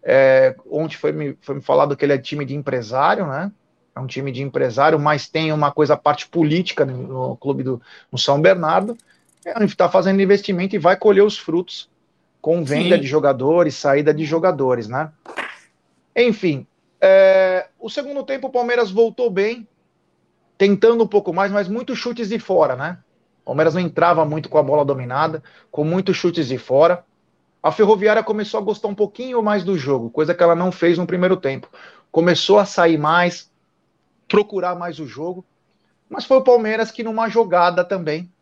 é, 0.02 0.56
ontem 0.66 0.96
foi 0.96 1.12
me, 1.12 1.36
foi 1.42 1.56
me 1.56 1.60
falado 1.60 1.94
que 1.94 2.06
ele 2.06 2.14
é 2.14 2.18
time 2.18 2.46
de 2.46 2.54
empresário, 2.54 3.26
né? 3.26 3.52
É 3.94 4.00
um 4.00 4.06
time 4.06 4.32
de 4.32 4.42
empresário, 4.42 4.98
mas 4.98 5.28
tem 5.28 5.52
uma 5.52 5.70
coisa, 5.70 5.94
parte 5.94 6.26
política 6.26 6.86
no, 6.86 7.28
no 7.28 7.36
clube 7.36 7.62
do 7.62 7.82
no 8.10 8.16
São 8.16 8.40
Bernardo. 8.40 8.96
É, 9.44 9.62
está 9.62 9.90
fazendo 9.90 10.22
investimento 10.22 10.74
e 10.74 10.78
vai 10.78 10.96
colher 10.96 11.22
os 11.22 11.38
frutos 11.38 11.90
com 12.40 12.64
venda 12.64 12.96
Sim. 12.96 13.02
de 13.02 13.06
jogadores, 13.06 13.74
saída 13.74 14.12
de 14.12 14.24
jogadores, 14.24 14.88
né? 14.88 15.12
Enfim, 16.16 16.66
é, 17.06 17.68
o 17.78 17.90
segundo 17.90 18.24
tempo 18.24 18.46
o 18.46 18.50
Palmeiras 18.50 18.90
voltou 18.90 19.28
bem, 19.28 19.68
tentando 20.56 21.04
um 21.04 21.06
pouco 21.06 21.34
mais, 21.34 21.52
mas 21.52 21.68
muitos 21.68 21.98
chutes 21.98 22.30
de 22.30 22.38
fora, 22.38 22.74
né? 22.74 22.98
O 23.42 23.44
Palmeiras 23.44 23.74
não 23.74 23.82
entrava 23.82 24.24
muito 24.24 24.48
com 24.48 24.56
a 24.56 24.62
bola 24.62 24.86
dominada, 24.86 25.42
com 25.70 25.84
muitos 25.84 26.16
chutes 26.16 26.48
de 26.48 26.56
fora. 26.56 27.04
A 27.62 27.70
Ferroviária 27.70 28.22
começou 28.22 28.58
a 28.58 28.62
gostar 28.62 28.88
um 28.88 28.94
pouquinho 28.94 29.42
mais 29.42 29.64
do 29.64 29.76
jogo, 29.76 30.08
coisa 30.08 30.34
que 30.34 30.42
ela 30.42 30.54
não 30.54 30.72
fez 30.72 30.96
no 30.96 31.06
primeiro 31.06 31.36
tempo. 31.36 31.68
Começou 32.10 32.58
a 32.58 32.64
sair 32.64 32.96
mais, 32.96 33.50
procurar 34.26 34.74
mais 34.74 34.98
o 34.98 35.06
jogo, 35.06 35.44
mas 36.08 36.24
foi 36.24 36.38
o 36.38 36.42
Palmeiras 36.42 36.90
que, 36.90 37.02
numa 37.02 37.28
jogada 37.28 37.84
também, 37.84 38.32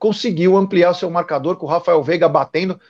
conseguiu 0.00 0.56
ampliar 0.56 0.90
o 0.90 0.94
seu 0.94 1.08
marcador, 1.10 1.54
com 1.54 1.66
o 1.66 1.68
Rafael 1.68 2.02
Veiga 2.02 2.28
batendo. 2.28 2.80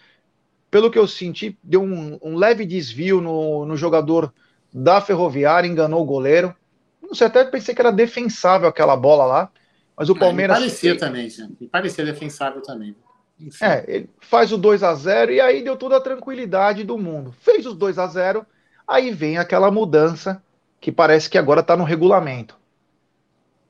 Pelo 0.70 0.90
que 0.90 0.98
eu 0.98 1.06
senti, 1.06 1.58
deu 1.62 1.82
um, 1.82 2.18
um 2.22 2.36
leve 2.36 2.64
desvio 2.64 3.20
no, 3.20 3.66
no 3.66 3.76
jogador 3.76 4.32
da 4.72 5.00
Ferroviária, 5.00 5.68
enganou 5.68 6.02
o 6.02 6.06
goleiro. 6.06 6.54
Não 7.02 7.14
sei, 7.14 7.26
até 7.26 7.44
pensei 7.44 7.74
que 7.74 7.80
era 7.80 7.90
defensável 7.90 8.68
aquela 8.68 8.96
bola 8.96 9.24
lá, 9.24 9.50
mas 9.96 10.08
o 10.08 10.16
é, 10.16 10.18
Palmeiras. 10.18 10.56
É, 10.56 10.60
parecia 10.60 10.98
também, 10.98 11.28
gente. 11.28 11.66
parecia 11.66 12.04
defensável 12.04 12.62
também. 12.62 12.94
Enfim. 13.40 13.64
É, 13.64 13.84
ele 13.88 14.10
faz 14.20 14.52
o 14.52 14.58
2 14.58 14.82
a 14.82 14.94
0 14.94 15.32
e 15.32 15.40
aí 15.40 15.62
deu 15.62 15.76
toda 15.76 15.96
a 15.96 16.00
tranquilidade 16.00 16.84
do 16.84 16.98
mundo. 16.98 17.34
Fez 17.40 17.64
os 17.66 17.74
2 17.74 17.98
a 17.98 18.06
0 18.06 18.46
aí 18.86 19.10
vem 19.10 19.38
aquela 19.38 19.70
mudança 19.70 20.42
que 20.80 20.92
parece 20.92 21.28
que 21.28 21.38
agora 21.38 21.60
está 21.60 21.76
no 21.76 21.84
regulamento. 21.84 22.58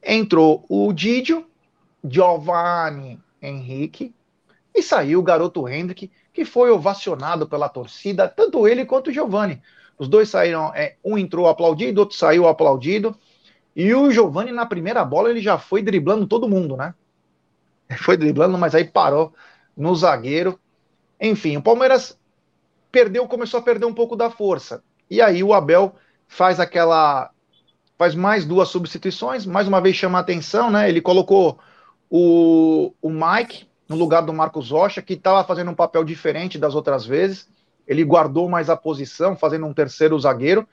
Entrou 0.02 0.64
o 0.68 0.92
Didio, 0.92 1.46
Giovanni 2.04 3.20
Henrique, 3.40 4.14
e 4.74 4.82
saiu 4.82 5.20
o 5.20 5.22
garoto 5.22 5.68
Hendrick, 5.68 6.10
que 6.32 6.44
foi 6.44 6.70
ovacionado 6.70 7.46
pela 7.46 7.68
torcida, 7.68 8.28
tanto 8.28 8.66
ele 8.66 8.84
quanto 8.84 9.08
o 9.10 9.12
Giovanni. 9.12 9.60
Os 10.00 10.08
dois 10.08 10.30
saíram, 10.30 10.72
é, 10.74 10.96
um 11.04 11.18
entrou 11.18 11.46
aplaudido, 11.46 12.00
outro 12.00 12.16
saiu 12.16 12.48
aplaudido. 12.48 13.14
E 13.76 13.92
o 13.94 14.10
Giovani, 14.10 14.50
na 14.50 14.64
primeira 14.64 15.04
bola, 15.04 15.28
ele 15.28 15.42
já 15.42 15.58
foi 15.58 15.82
driblando 15.82 16.26
todo 16.26 16.48
mundo, 16.48 16.74
né? 16.74 16.94
Foi 17.98 18.16
driblando, 18.16 18.56
mas 18.56 18.74
aí 18.74 18.84
parou 18.84 19.34
no 19.76 19.94
zagueiro. 19.94 20.58
Enfim, 21.20 21.58
o 21.58 21.62
Palmeiras 21.62 22.18
perdeu, 22.90 23.28
começou 23.28 23.60
a 23.60 23.62
perder 23.62 23.84
um 23.84 23.92
pouco 23.92 24.16
da 24.16 24.30
força. 24.30 24.82
E 25.10 25.20
aí 25.20 25.44
o 25.44 25.52
Abel 25.52 25.94
faz 26.26 26.58
aquela. 26.58 27.30
Faz 27.98 28.14
mais 28.14 28.46
duas 28.46 28.70
substituições, 28.70 29.44
mais 29.44 29.68
uma 29.68 29.82
vez 29.82 29.96
chama 29.96 30.16
a 30.16 30.22
atenção, 30.22 30.70
né? 30.70 30.88
Ele 30.88 31.02
colocou 31.02 31.58
o, 32.08 32.94
o 33.02 33.10
Mike 33.10 33.68
no 33.86 33.96
lugar 33.96 34.22
do 34.22 34.32
Marcos 34.32 34.70
Rocha, 34.70 35.02
que 35.02 35.12
estava 35.12 35.44
fazendo 35.44 35.70
um 35.70 35.74
papel 35.74 36.04
diferente 36.04 36.58
das 36.58 36.74
outras 36.74 37.04
vezes 37.04 37.46
ele 37.90 38.04
guardou 38.04 38.48
mais 38.48 38.70
a 38.70 38.76
posição, 38.76 39.34
fazendo 39.34 39.66
um 39.66 39.74
terceiro 39.74 40.16
zagueiro, 40.16 40.64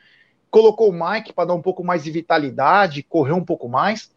colocou 0.51 0.91
o 0.91 0.93
Mike 0.93 1.33
para 1.33 1.45
dar 1.45 1.55
um 1.55 1.61
pouco 1.63 1.83
mais 1.83 2.03
de 2.03 2.11
vitalidade, 2.11 3.01
correu 3.01 3.37
um 3.37 3.43
pouco 3.43 3.67
mais, 3.67 4.11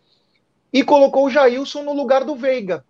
e 0.71 0.85
colocou 0.85 1.25
o 1.25 1.30
Jailson 1.30 1.83
no 1.83 1.95
lugar 1.95 2.26
do 2.26 2.37
Veiga, 2.37 2.85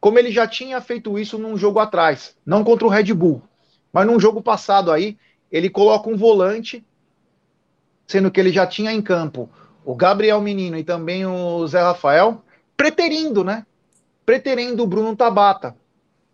como 0.00 0.18
ele 0.18 0.32
já 0.32 0.48
tinha 0.48 0.80
feito 0.80 1.18
isso 1.18 1.36
num 1.36 1.54
jogo 1.54 1.78
atrás, 1.78 2.34
não 2.46 2.64
contra 2.64 2.86
o 2.86 2.88
Red 2.88 3.12
Bull, 3.12 3.42
mas 3.92 4.06
num 4.06 4.18
jogo 4.18 4.40
passado 4.40 4.90
aí, 4.90 5.18
ele 5.52 5.68
coloca 5.68 6.08
um 6.08 6.16
volante, 6.16 6.82
sendo 8.06 8.30
que 8.30 8.40
ele 8.40 8.50
já 8.50 8.66
tinha 8.66 8.90
em 8.90 9.02
campo 9.02 9.50
o 9.84 9.94
Gabriel 9.94 10.40
Menino 10.40 10.78
e 10.78 10.82
também 10.82 11.26
o 11.26 11.66
Zé 11.66 11.82
Rafael, 11.82 12.42
preterindo, 12.74 13.44
né? 13.44 13.66
Preterindo 14.24 14.82
o 14.82 14.86
Bruno 14.86 15.14
Tabata, 15.14 15.76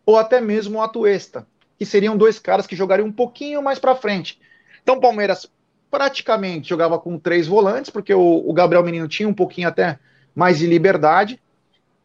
ou 0.06 0.16
até 0.16 0.40
mesmo 0.40 0.78
o 0.78 0.82
Atuesta 0.82 1.44
que 1.78 1.84
seriam 1.84 2.16
dois 2.16 2.38
caras 2.38 2.66
que 2.66 2.76
jogariam 2.76 3.08
um 3.08 3.12
pouquinho 3.12 3.62
mais 3.62 3.78
para 3.78 3.94
frente. 3.94 4.40
Então, 4.82 4.96
o 4.96 5.00
Palmeiras 5.00 5.50
praticamente 5.90 6.68
jogava 6.68 6.98
com 6.98 7.18
três 7.18 7.46
volantes, 7.46 7.90
porque 7.90 8.12
o, 8.12 8.42
o, 8.48 8.52
Gabriel 8.52 8.84
Menino 8.84 9.08
tinha 9.08 9.28
um 9.28 9.34
pouquinho 9.34 9.68
até 9.68 9.98
mais 10.34 10.58
de 10.58 10.66
liberdade. 10.66 11.40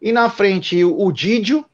E 0.01 0.11
na 0.11 0.29
frente 0.29 0.83
o 0.83 1.11
Didio, 1.11 1.65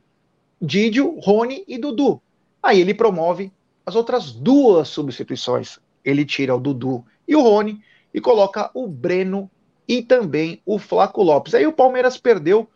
Didio, 0.62 1.20
Rony 1.20 1.64
e 1.68 1.78
Dudu. 1.78 2.22
Aí 2.64 2.80
ele 2.80 2.94
promove 2.94 3.52
as 3.86 3.96
outras 3.96 4.32
duas 4.32 4.88
substituições. 4.88 5.78
Ele 6.04 6.26
tira 6.26 6.56
o 6.56 6.60
Dudu 6.60 7.06
e 7.28 7.36
o 7.36 7.42
Rony 7.42 7.82
e 8.14 8.22
coloca 8.22 8.72
o 8.74 8.88
Breno 8.88 9.50
e 9.88 10.02
também 10.02 10.62
o 10.66 10.80
Flaco 10.80 11.22
Lopes. 11.22 11.54
Aí 11.54 11.68
o 11.68 11.74
Palmeiras 11.74 12.18
perdeu 12.18 12.68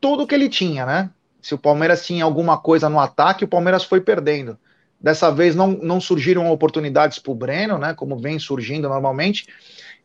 tudo 0.00 0.26
que 0.26 0.34
ele 0.34 0.48
tinha, 0.48 0.86
né? 0.86 1.10
Se 1.42 1.54
o 1.54 1.58
Palmeiras 1.58 2.06
tinha 2.06 2.24
alguma 2.24 2.56
coisa 2.56 2.88
no 2.88 3.00
ataque, 3.00 3.44
o 3.44 3.48
Palmeiras 3.48 3.82
foi 3.82 4.00
perdendo. 4.00 4.56
Dessa 5.00 5.32
vez 5.32 5.56
não, 5.56 5.72
não 5.72 6.00
surgiram 6.00 6.48
oportunidades 6.48 7.18
para 7.18 7.32
o 7.32 7.34
Breno, 7.34 7.76
né? 7.76 7.92
Como 7.92 8.16
vem 8.16 8.38
surgindo 8.38 8.88
normalmente. 8.88 9.48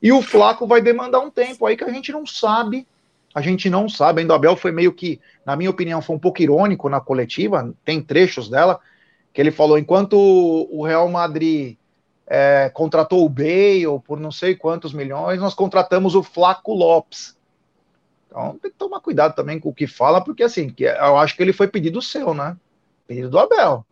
E 0.02 0.12
o 0.12 0.24
Flaco 0.24 0.66
vai 0.66 0.82
demandar 0.82 1.20
um 1.20 1.30
tempo 1.30 1.68
aí 1.68 1.78
que 1.78 1.84
a 1.84 1.94
gente 1.94 2.12
não 2.12 2.26
sabe. 2.26 2.88
A 3.36 3.42
gente 3.42 3.70
não 3.70 3.88
sabe. 3.88 4.22
Ainda 4.22 4.34
o 4.34 4.36
Abel 4.36 4.56
foi 4.56 4.72
meio 4.72 4.92
que, 4.92 5.22
na 5.46 5.56
minha 5.56 5.70
opinião, 5.70 6.02
foi 6.02 6.16
um 6.16 6.20
pouco 6.20 6.42
irônico 6.42 6.90
na 6.90 7.00
coletiva. 7.00 7.72
Tem 7.86 8.02
trechos 8.02 8.50
dela 8.50 8.80
que 9.32 9.40
ele 9.40 9.52
falou: 9.52 9.78
enquanto 9.78 10.18
o 10.18 10.84
Real 10.84 11.08
Madrid 11.08 11.78
é, 12.26 12.72
contratou 12.74 13.24
o 13.24 13.30
Bale 13.30 14.02
por 14.04 14.20
não 14.20 14.32
sei 14.32 14.56
quantos 14.56 14.92
milhões, 14.92 15.40
nós 15.40 15.54
contratamos 15.54 16.16
o 16.16 16.24
Flaco 16.24 16.74
Lopes. 16.74 17.37
Então 18.38 18.60
tem 18.60 18.70
que 18.70 18.78
tomar 18.78 19.00
cuidado 19.00 19.34
também 19.34 19.60
com 19.60 19.70
o 19.70 19.74
que 19.74 19.88
fala, 19.88 20.24
porque 20.24 20.44
assim, 20.44 20.70
que 20.70 20.84
eu 20.84 21.18
acho 21.18 21.36
que 21.36 21.42
ele 21.42 21.52
foi 21.52 21.68
pedido 21.68 22.02
seu, 22.02 22.36
né? 22.36 22.56
Pedido 23.08 23.32
do 23.32 23.40
Abel. 23.40 23.84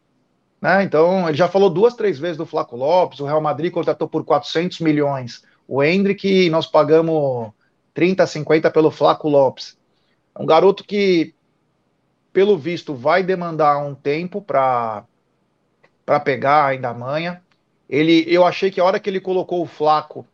Né? 0.61 0.83
Então, 0.83 1.27
ele 1.27 1.37
já 1.37 1.47
falou 1.47 1.69
duas, 1.69 1.95
três 1.95 2.19
vezes 2.19 2.37
do 2.37 2.45
Flaco 2.45 2.75
Lopes, 2.75 3.19
o 3.19 3.25
Real 3.25 3.41
Madrid 3.41 3.71
contratou 3.71 4.07
por 4.07 4.23
400 4.23 4.79
milhões. 4.81 5.43
O 5.67 5.83
Hendrick, 5.83 6.49
nós 6.49 6.67
pagamos 6.67 7.51
30, 7.93 8.25
50 8.27 8.69
pelo 8.69 8.91
Flaco 8.91 9.27
Lopes. 9.27 9.77
É 10.37 10.41
um 10.41 10.45
garoto 10.45 10.83
que, 10.83 11.33
pelo 12.31 12.57
visto, 12.57 12.93
vai 12.93 13.23
demandar 13.23 13.79
um 13.79 13.95
tempo 13.95 14.41
para 14.41 15.05
pegar 16.23 16.65
ainda 16.65 16.89
a 16.89 16.93
manha. 16.93 17.41
Ele, 17.89 18.23
eu 18.27 18.45
achei 18.45 18.69
que 18.69 18.79
a 18.79 18.83
hora 18.83 18.99
que 18.99 19.09
ele 19.09 19.19
colocou 19.19 19.61
o 19.61 19.67
Flaco 19.67 20.25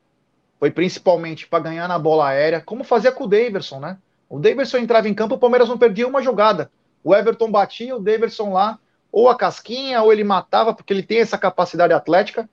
foi 0.61 0.69
principalmente 0.69 1.47
para 1.47 1.63
ganhar 1.63 1.87
na 1.87 1.97
bola 1.97 2.27
aérea, 2.27 2.61
como 2.61 2.83
fazia 2.83 3.11
com 3.11 3.23
o 3.23 3.27
Daverson, 3.27 3.79
né? 3.79 3.97
O 4.29 4.37
Daverson 4.37 4.77
entrava 4.77 5.09
em 5.09 5.13
campo, 5.13 5.33
o 5.33 5.39
Palmeiras 5.39 5.67
não 5.67 5.75
perdia 5.75 6.07
uma 6.07 6.21
jogada. 6.21 6.71
O 7.03 7.15
Everton 7.15 7.49
batia, 7.49 7.95
o 7.95 7.99
Daverson 7.99 8.53
lá, 8.53 8.77
ou 9.11 9.27
a 9.27 9.35
casquinha, 9.35 10.03
ou 10.03 10.13
ele 10.13 10.23
matava, 10.23 10.71
porque 10.71 10.93
ele 10.93 11.01
tem 11.01 11.17
essa 11.17 11.35
capacidade 11.35 11.91
atlética, 11.93 12.47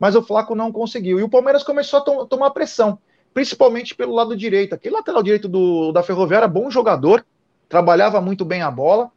mas 0.00 0.16
o 0.16 0.22
Flaco 0.22 0.56
não 0.56 0.72
conseguiu. 0.72 1.20
E 1.20 1.22
o 1.22 1.28
Palmeiras 1.28 1.62
começou 1.62 2.00
a 2.00 2.02
to 2.02 2.26
tomar 2.26 2.50
pressão, 2.50 2.98
principalmente 3.32 3.94
pelo 3.94 4.16
lado 4.16 4.36
direito. 4.36 4.74
Aquele 4.74 4.96
lateral 4.96 5.22
direito 5.22 5.46
do, 5.46 5.92
da 5.92 6.02
Ferroviária, 6.02 6.48
bom 6.48 6.68
jogador, 6.68 7.24
trabalhava 7.68 8.20
muito 8.20 8.44
bem 8.44 8.62
a 8.62 8.70
bola. 8.70 9.12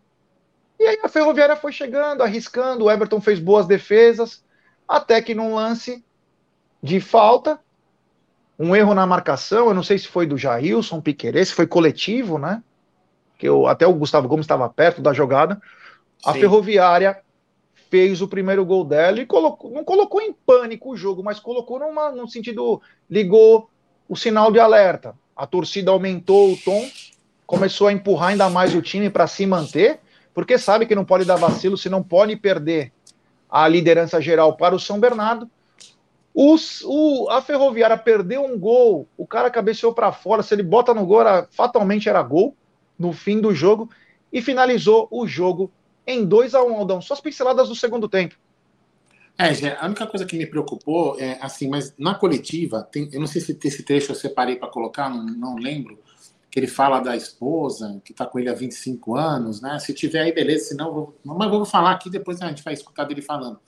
E 0.79 0.83
aí 0.83 0.99
a 1.03 1.09
Ferroviária 1.09 1.55
foi 1.55 1.71
chegando, 1.71 2.21
arriscando, 2.21 2.85
o 2.85 2.91
Everton 2.91 3.19
fez 3.19 3.39
boas 3.39 3.65
defesas, 3.65 4.43
até 4.87 5.23
que 5.23 5.33
num 5.33 5.55
lance 5.55 6.05
de 6.83 6.99
falta, 6.99 7.59
um 8.59 8.75
erro 8.75 8.93
na 8.93 9.05
marcação, 9.05 9.67
eu 9.67 9.73
não 9.73 9.83
sei 9.83 9.97
se 9.97 10.07
foi 10.07 10.25
do 10.25 10.37
Jailson 10.37 10.99
Piqueires, 10.99 11.49
se 11.49 11.53
foi 11.53 11.67
coletivo, 11.67 12.39
né? 12.39 12.63
Que 13.37 13.47
eu, 13.47 13.67
até 13.67 13.85
o 13.85 13.93
Gustavo 13.93 14.27
Gomes 14.27 14.45
estava 14.45 14.67
perto 14.67 15.01
da 15.01 15.13
jogada. 15.13 15.61
A 16.25 16.33
Sim. 16.33 16.39
Ferroviária 16.39 17.21
fez 17.89 18.21
o 18.21 18.27
primeiro 18.27 18.65
gol 18.65 18.83
dela 18.83 19.19
e 19.19 19.25
colocou, 19.25 19.71
não 19.71 19.83
colocou 19.83 20.21
em 20.21 20.33
pânico 20.33 20.91
o 20.91 20.97
jogo, 20.97 21.23
mas 21.23 21.39
colocou 21.39 21.79
numa, 21.79 22.11
no 22.11 22.27
sentido, 22.27 22.81
ligou 23.09 23.69
o 24.09 24.15
sinal 24.15 24.51
de 24.51 24.59
alerta. 24.59 25.15
A 25.35 25.45
torcida 25.45 25.91
aumentou 25.91 26.53
o 26.53 26.57
tom, 26.57 26.89
começou 27.45 27.87
a 27.87 27.93
empurrar 27.93 28.29
ainda 28.29 28.49
mais 28.49 28.73
o 28.73 28.81
time 28.81 29.09
para 29.09 29.27
se 29.27 29.45
manter, 29.45 29.99
porque 30.33 30.57
sabe 30.57 30.85
que 30.85 30.95
não 30.95 31.05
pode 31.05 31.25
dar 31.25 31.35
vacilo, 31.35 31.77
se 31.77 31.89
não 31.89 32.01
pode 32.01 32.35
perder 32.35 32.91
a 33.49 33.67
liderança 33.67 34.19
geral 34.19 34.57
para 34.57 34.75
o 34.75 34.79
São 34.79 34.99
Bernardo. 34.99 35.49
Os, 36.39 36.83
o, 36.85 37.27
a 37.31 37.41
Ferroviária 37.41 37.97
perdeu 37.97 38.45
um 38.45 38.59
gol, 38.59 39.09
o 39.17 39.25
cara 39.25 39.49
cabeceou 39.49 39.91
para 39.91 40.11
fora. 40.11 40.43
Se 40.43 40.53
ele 40.53 40.61
bota 40.61 40.93
no 40.93 41.03
gol, 41.03 41.21
era, 41.21 41.47
fatalmente 41.49 42.07
era 42.07 42.21
gol 42.21 42.55
no 42.97 43.11
fim 43.11 43.41
do 43.41 43.55
jogo 43.55 43.89
e 44.31 44.39
finalizou 44.39 45.07
o 45.09 45.25
jogo 45.25 45.71
em 46.05 46.23
2 46.23 46.53
a 46.53 46.63
1 46.63 46.69
um, 46.69 46.75
Aldão. 46.75 47.01
Só 47.01 47.15
as 47.15 47.21
pinceladas 47.21 47.69
do 47.69 47.75
segundo 47.75 48.07
tempo. 48.07 48.35
É, 49.35 49.49
a 49.79 49.87
única 49.87 50.05
coisa 50.05 50.27
que 50.27 50.37
me 50.37 50.45
preocupou 50.45 51.19
é 51.19 51.39
assim, 51.41 51.67
mas 51.67 51.95
na 51.97 52.13
coletiva, 52.13 52.83
tem, 52.83 53.09
eu 53.11 53.19
não 53.19 53.27
sei 53.27 53.41
se 53.41 53.57
esse 53.63 53.81
trecho 53.81 54.11
eu 54.11 54.15
separei 54.15 54.57
para 54.57 54.69
colocar, 54.69 55.09
não, 55.09 55.25
não 55.25 55.55
lembro, 55.55 55.97
que 56.51 56.59
ele 56.59 56.67
fala 56.67 56.99
da 56.99 57.15
esposa, 57.15 57.99
que 58.05 58.11
está 58.11 58.27
com 58.27 58.37
ele 58.37 58.49
há 58.49 58.53
25 58.53 59.15
anos, 59.15 59.59
né? 59.59 59.79
Se 59.79 59.91
tiver 59.91 60.19
aí, 60.19 60.31
beleza, 60.31 60.65
senão, 60.65 60.93
vou, 60.93 61.17
mas 61.23 61.49
vou 61.49 61.65
falar 61.65 61.93
aqui, 61.93 62.11
depois 62.11 62.39
a 62.43 62.47
gente 62.47 62.63
vai 62.63 62.75
escutar 62.75 63.05
dele 63.05 63.23
falando 63.23 63.59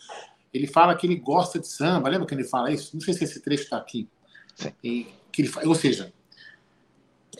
ele 0.53 0.67
fala 0.67 0.95
que 0.95 1.05
ele 1.05 1.15
gosta 1.15 1.59
de 1.59 1.67
samba. 1.67 2.09
Lembra 2.09 2.27
que 2.27 2.33
ele 2.33 2.43
fala 2.43 2.71
isso? 2.71 2.91
Não 2.93 3.01
sei 3.01 3.13
se 3.13 3.23
esse 3.23 3.39
trecho 3.41 3.63
está 3.63 3.77
aqui. 3.77 4.07
E, 4.83 5.07
que 5.31 5.43
ele, 5.43 5.51
ou 5.65 5.75
seja, 5.75 6.11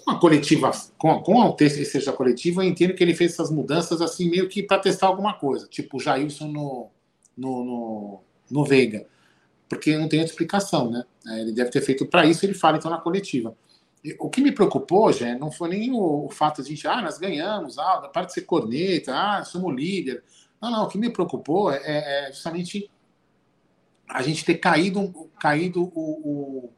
com 0.04 0.12
a 0.12 0.20
coletiva, 0.20 0.72
com, 0.98 1.22
com 1.22 1.36
o 1.42 1.54
texto 1.54 1.84
seja 1.86 2.13
coletiva, 2.13 2.63
eu 2.63 2.68
entendo 2.68 2.94
que 2.94 3.04
ele 3.04 3.13
fez 3.13 3.34
essas 3.34 3.51
mudanças 3.51 4.01
assim, 4.01 4.30
meio 4.30 4.48
que 4.48 4.63
para 4.63 4.80
testar 4.80 5.08
alguma 5.08 5.34
coisa, 5.34 5.68
tipo 5.68 5.98
o 5.98 6.00
Jailson 6.00 6.48
no, 6.48 6.89
no, 7.36 7.63
no, 7.63 8.24
no 8.50 8.66
Veiga. 8.66 9.06
Porque 9.68 9.96
não 9.98 10.08
tem 10.08 10.20
outra 10.20 10.32
explicação, 10.32 10.89
né? 10.89 11.04
É, 11.28 11.42
ele 11.42 11.51
deve 11.51 11.70
ter 11.70 11.82
feito 11.82 12.06
para 12.08 12.25
isso, 12.25 12.46
ele 12.46 12.56
fala 12.56 12.78
então 12.78 12.89
na 12.89 12.98
coletiva. 12.98 13.56
O 14.18 14.30
que 14.30 14.42
me 14.42 14.51
preocupou, 14.51 15.12
já 15.12 15.38
não 15.38 15.51
foi 15.51 15.70
nem 15.70 15.92
o, 15.94 16.30
fato 16.32 16.63
de 16.63 16.70
a 16.70 16.70
gente, 16.70 16.88
ah, 16.88 17.01
nós 17.01 17.18
ganhamos, 17.18 17.78
ah, 17.78 18.01
a 18.06 18.08
parte 18.08 18.30
de 18.30 18.34
ser 18.36 18.42
corneta, 18.42 19.14
ah, 19.14 19.44
somos 19.44 19.75
líder. 19.75 20.24
Não, 20.62 20.72
não, 20.72 20.83
o 20.86 20.88
que 20.88 20.98
me 20.98 21.10
preocupou 21.10 21.72
é, 21.72 21.81
é 21.83 22.31
justamente 22.31 22.90
a 24.09 24.22
gente 24.24 24.43
ter 24.43 24.55
caído, 24.55 25.29
caído 25.39 25.83
o, 25.83 25.89
o 25.93 26.69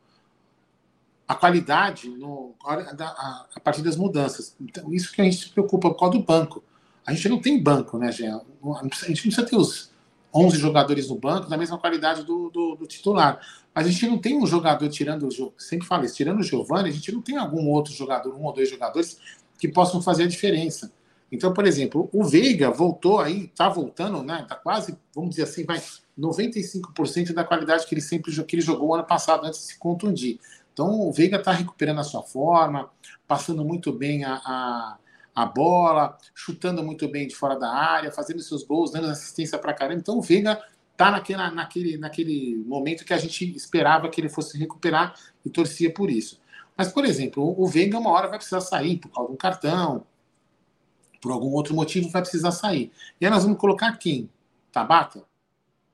a 1.28 1.34
qualidade 1.34 2.10
no, 2.10 2.54
a, 2.66 3.46
a, 3.56 3.60
partir 3.62 3.82
das 3.82 3.96
mudanças. 3.96 4.54
Então, 4.60 4.94
isso 4.94 5.14
que 5.14 5.22
a 5.22 5.24
gente 5.24 5.38
se 5.38 5.50
preocupa 5.50 5.90
por 5.90 5.98
causa 5.98 6.18
do 6.18 6.24
banco. 6.24 6.62
A 7.06 7.14
gente 7.14 7.30
não 7.30 7.40
tem 7.40 7.62
banco, 7.62 7.98
né, 7.98 8.12
Gê? 8.12 8.28
A 8.28 8.34
gente 8.34 8.44
não 8.62 8.90
precisa 8.90 9.46
ter 9.46 9.56
os 9.56 9.92
11 10.34 10.58
jogadores 10.58 11.10
no 11.10 11.16
banco 11.16 11.50
da 11.50 11.58
mesma 11.58 11.78
qualidade 11.78 12.24
do, 12.24 12.50
do, 12.50 12.76
do 12.76 12.86
titular. 12.86 13.40
Mas 13.74 13.88
a 13.88 13.90
gente 13.90 14.08
não 14.08 14.18
tem 14.18 14.38
um 14.38 14.46
jogador 14.46 14.90
tirando 14.90 15.28
o 15.28 15.54
sempre 15.58 15.88
falo 15.88 16.04
isso, 16.04 16.16
tirando 16.16 16.40
o 16.40 16.44
Giovanni, 16.44 16.90
a 16.90 16.94
gente 16.94 17.12
não 17.14 17.22
tem 17.22 17.38
algum 17.38 17.70
outro 17.70 17.94
jogador, 17.94 18.36
um 18.36 18.44
ou 18.44 18.54
dois 18.54 18.70
jogadores 18.70 19.18
que 19.58 19.70
possam 19.70 20.02
fazer 20.02 20.24
a 20.24 20.28
diferença. 20.28 20.92
Então, 21.32 21.54
por 21.54 21.66
exemplo, 21.66 22.10
o 22.12 22.26
Veiga 22.26 22.70
voltou 22.70 23.22
aí, 23.22 23.48
tá 23.56 23.70
voltando, 23.70 24.22
né? 24.22 24.46
Tá 24.50 24.56
quase, 24.56 24.98
vamos 25.16 25.32
dizer 25.32 25.44
assim, 25.44 25.64
vai 25.64 25.82
95% 26.22 27.34
da 27.34 27.44
qualidade 27.44 27.86
que 27.86 27.94
ele 27.96 28.02
sempre 28.02 28.32
que 28.46 28.56
ele 28.56 28.62
jogou 28.62 28.94
ano 28.94 29.04
passado 29.04 29.46
antes 29.46 29.60
de 29.60 29.66
se 29.68 29.80
contundir. 29.80 30.40
Então 30.74 31.02
o 31.02 31.12
Veiga 31.12 31.38
está 31.38 31.52
recuperando 31.52 32.00
a 32.00 32.04
sua 32.04 32.22
forma, 32.24 32.90
passando 33.28 33.66
muito 33.66 33.92
bem 33.92 34.24
a, 34.24 34.36
a, 34.36 34.98
a, 35.36 35.46
bola, 35.46 36.18
chutando 36.34 36.84
muito 36.84 37.08
bem 37.10 37.28
de 37.28 37.36
fora 37.36 37.58
da 37.58 37.70
área, 37.70 38.12
fazendo 38.12 38.42
seus 38.42 38.64
gols, 38.64 38.92
dando 38.92 39.08
assistência 39.08 39.58
para 39.58 39.74
caramba. 39.74 40.00
Então 40.00 40.18
o 40.18 40.22
Veiga 40.22 40.62
está 40.92 41.12
naquele, 41.12 41.50
naquele, 41.50 41.98
naquele 41.98 42.64
momento 42.66 43.04
que 43.04 43.14
a 43.14 43.18
gente 43.18 43.56
esperava 43.56 44.10
que 44.10 44.22
ele 44.22 44.30
fosse 44.30 44.58
recuperar 44.58 45.16
e 45.46 45.50
torcia 45.50 45.94
por 45.94 46.10
isso. 46.10 46.40
Mas, 46.78 46.90
por 46.90 47.04
exemplo, 47.04 47.54
o 47.58 47.68
Veiga 47.68 47.98
uma 47.98 48.12
hora 48.12 48.28
vai 48.28 48.38
precisar 48.38 48.62
sair 48.62 48.98
por 48.98 49.12
algum 49.14 49.36
cartão, 49.36 50.06
por 51.20 51.32
algum 51.32 51.52
outro 51.52 51.76
motivo 51.76 52.10
vai 52.10 52.22
precisar 52.22 52.52
sair. 52.52 52.92
E 53.20 53.26
aí 53.26 53.32
nós 53.32 53.44
vamos 53.44 53.60
colocar 53.60 53.92
quem? 53.98 54.30
Tabata? 54.72 55.31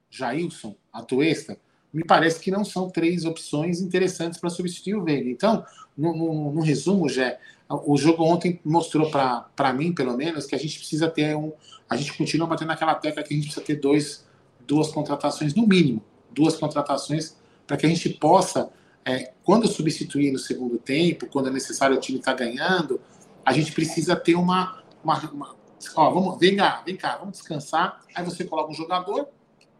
Jailson, 0.09 0.75
Atuesta, 0.91 1.57
me 1.93 2.03
parece 2.03 2.39
que 2.39 2.51
não 2.51 2.63
são 2.63 2.89
três 2.89 3.25
opções 3.25 3.81
interessantes 3.81 4.39
para 4.39 4.49
substituir 4.49 4.95
o 4.95 5.03
Veiga. 5.03 5.29
Então, 5.29 5.65
no, 5.97 6.15
no, 6.15 6.51
no 6.53 6.61
resumo, 6.61 7.09
Jé, 7.09 7.39
o 7.69 7.97
jogo 7.97 8.23
ontem 8.23 8.59
mostrou 8.63 9.09
para 9.09 9.73
mim, 9.73 9.93
pelo 9.93 10.15
menos, 10.15 10.45
que 10.45 10.55
a 10.55 10.57
gente 10.57 10.77
precisa 10.77 11.09
ter 11.09 11.35
um. 11.35 11.51
A 11.89 11.97
gente 11.97 12.15
continua 12.17 12.47
batendo 12.47 12.69
naquela 12.69 12.95
tecla 12.95 13.23
que 13.23 13.33
a 13.33 13.37
gente 13.37 13.45
precisa 13.45 13.65
ter 13.65 13.75
dois, 13.75 14.25
duas 14.65 14.89
contratações, 14.89 15.53
no 15.53 15.65
mínimo, 15.65 16.03
duas 16.31 16.55
contratações, 16.55 17.35
para 17.65 17.75
que 17.75 17.85
a 17.85 17.89
gente 17.89 18.09
possa, 18.09 18.69
é, 19.03 19.31
quando 19.43 19.67
substituir 19.67 20.31
no 20.31 20.39
segundo 20.39 20.77
tempo, 20.77 21.27
quando 21.27 21.49
é 21.49 21.51
necessário 21.51 21.97
o 21.97 21.99
time 21.99 22.19
estar 22.19 22.35
tá 22.35 22.45
ganhando, 22.45 23.01
a 23.45 23.51
gente 23.51 23.71
precisa 23.71 24.15
ter 24.15 24.35
uma. 24.35 24.83
uma, 25.03 25.19
uma 25.31 25.55
ó, 25.95 26.09
vamos, 26.11 26.39
vem 26.39 26.55
cá, 26.55 26.81
vem 26.85 26.95
cá, 26.95 27.17
vamos 27.17 27.37
descansar. 27.37 28.01
Aí 28.13 28.23
você 28.23 28.45
coloca 28.45 28.71
um 28.71 28.75
jogador, 28.75 29.27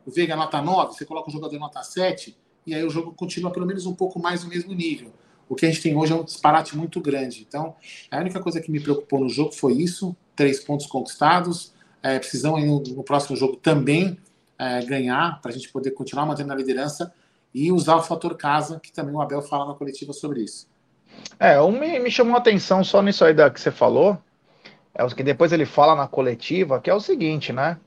o 0.08 0.12
Veiga 0.12 0.38
nota 0.38 0.62
9, 0.62 0.94
você 0.94 1.06
coloca 1.06 1.30
o 1.30 1.34
jogador 1.34 1.60
nota 1.60 1.84
7, 1.84 2.36
e 2.66 2.74
aí 2.74 2.82
o 2.82 2.90
jogo 2.90 3.12
continua 3.12 3.52
pelo 3.52 3.66
menos 3.66 3.86
um 3.86 3.94
pouco 3.94 4.18
mais 4.18 4.42
no 4.42 4.50
mesmo 4.50 4.74
nível. 4.74 5.12
O 5.50 5.56
que 5.56 5.66
a 5.66 5.70
gente 5.70 5.82
tem 5.82 5.98
hoje 5.98 6.14
é 6.14 6.16
um 6.16 6.24
disparate 6.24 6.78
muito 6.78 7.02
grande. 7.02 7.46
Então, 7.48 7.76
a 8.10 8.18
única 8.18 8.40
coisa 8.40 8.62
que 8.62 8.72
me 8.72 8.80
preocupou 8.80 9.20
no 9.20 9.30
jogo 9.30 9.52
foi 9.52 9.74
isso: 9.74 10.16
três 10.34 10.62
pontos 10.62 10.88
conquistados. 10.88 11.74
É, 12.02 12.22
no, 12.44 12.80
no, 12.80 13.04
próximo 13.04 13.36
jogo 13.36 13.58
também 13.58 14.18
é, 14.58 14.82
ganhar 14.86 15.42
para 15.42 15.52
a 15.52 15.54
gente 15.54 15.70
poder 15.70 15.92
continuar 15.92 16.26
mantendo 16.26 16.54
a 16.54 16.56
liderança 16.56 17.14
e 17.54 17.72
usar 17.72 17.96
o 17.96 18.04
fator 18.04 18.38
casa, 18.38 18.80
que 18.80 18.94
também 18.94 19.14
o 19.14 19.22
Abel 19.22 19.42
fala 19.42 19.66
na 19.66 19.74
coletiva 19.74 20.14
sobre 20.14 20.42
isso. 20.42 20.70
É, 21.40 21.60
um 21.60 21.72
me, 21.72 22.00
me 22.00 22.12
chamou 22.12 22.36
a 22.36 22.38
atenção 22.38 22.84
só 22.84 23.02
nisso 23.02 23.26
aí 23.26 23.34
da 23.34 23.50
que 23.50 23.60
você 23.60 23.72
falou, 23.72 24.18
é 24.94 25.04
o 25.04 25.10
que 25.10 25.24
depois 25.24 25.52
ele 25.52 25.66
fala 25.66 25.96
na 25.96 26.08
coletiva, 26.08 26.80
que 26.80 26.90
é 26.90 26.94
o 26.94 27.00
seguinte, 27.00 27.52
né? 27.52 27.78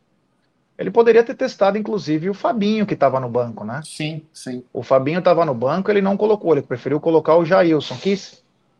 Ele 0.81 0.91
poderia 0.91 1.23
ter 1.23 1.35
testado, 1.35 1.77
inclusive, 1.77 2.31
o 2.31 2.35
Fabinho, 2.35 2.87
que 2.87 2.95
estava 2.95 3.21
no 3.21 3.29
banco, 3.29 3.67
né? 3.67 3.83
Sim, 3.85 4.23
sim. 4.33 4.65
O 4.73 4.83
Fabinho 4.83 5.19
estava 5.19 5.45
no 5.45 5.53
banco, 5.53 5.91
ele 5.91 6.01
não 6.01 6.17
colocou, 6.17 6.53
ele 6.55 6.63
preferiu 6.63 6.99
colocar 6.99 7.37
o 7.37 7.45
Jailson, 7.45 7.99
que 7.99 8.19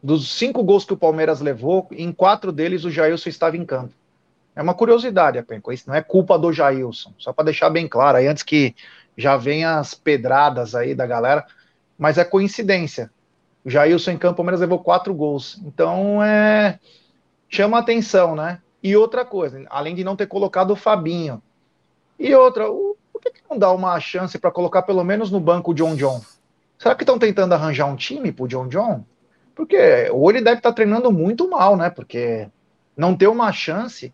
dos 0.03 0.33
cinco 0.33 0.63
gols 0.63 0.87
que 0.87 0.95
o 0.95 0.97
Palmeiras 0.97 1.43
levou, 1.43 1.87
em 1.91 2.11
quatro 2.11 2.51
deles 2.51 2.85
o 2.85 2.91
Jailson 2.91 3.29
estava 3.29 3.59
em 3.59 3.67
campo. 3.67 3.93
É 4.57 4.63
uma 4.63 4.73
curiosidade, 4.73 5.37
Apenco, 5.37 5.71
isso 5.71 5.85
não 5.89 5.95
é 5.95 6.01
culpa 6.01 6.39
do 6.39 6.51
Jailson, 6.51 7.13
só 7.19 7.35
para 7.35 7.45
deixar 7.45 7.69
bem 7.69 7.87
claro, 7.87 8.17
aí 8.17 8.27
antes 8.27 8.43
que 8.43 8.75
já 9.15 9.37
venham 9.37 9.79
as 9.79 9.93
pedradas 9.93 10.75
aí 10.75 10.95
da 10.95 11.07
galera, 11.07 11.45
mas 11.99 12.17
é 12.17 12.25
coincidência. 12.25 13.11
O 13.63 13.69
Jailson 13.69 14.13
em 14.13 14.17
campo, 14.17 14.33
o 14.33 14.37
Palmeiras 14.37 14.61
levou 14.61 14.79
quatro 14.79 15.13
gols. 15.13 15.61
Então, 15.67 16.25
é... 16.25 16.79
chama 17.47 17.79
atenção, 17.79 18.35
né? 18.35 18.59
E 18.83 18.97
outra 18.97 19.23
coisa, 19.23 19.63
além 19.69 19.95
de 19.95 20.03
não 20.03 20.17
ter 20.17 20.27
colocado 20.27 20.71
o 20.71 20.77
Fabinho, 20.77 21.43
e 22.21 22.35
outra, 22.35 22.71
o, 22.71 22.99
por 23.11 23.23
que, 23.23 23.31
que 23.31 23.43
não 23.49 23.59
dá 23.59 23.73
uma 23.73 23.99
chance 23.99 24.39
para 24.39 24.51
colocar 24.51 24.83
pelo 24.83 25.03
menos 25.03 25.31
no 25.31 25.41
banco 25.41 25.71
o 25.71 25.75
John 25.75 25.97
John? 25.97 26.21
Será 26.79 26.95
que 26.95 27.03
estão 27.03 27.19
tentando 27.19 27.55
arranjar 27.55 27.87
um 27.87 27.97
time 27.97 28.31
pro 28.31 28.47
John 28.47 28.69
John? 28.69 29.05
Porque 29.55 30.11
ou 30.13 30.31
ele 30.31 30.43
deve 30.43 30.59
estar 30.59 30.71
tá 30.71 30.75
treinando 30.75 31.11
muito 31.11 31.49
mal, 31.49 31.77
né? 31.77 31.89
Porque 31.89 32.47
não 32.95 33.17
ter 33.17 33.27
uma 33.27 33.51
chance. 33.53 34.13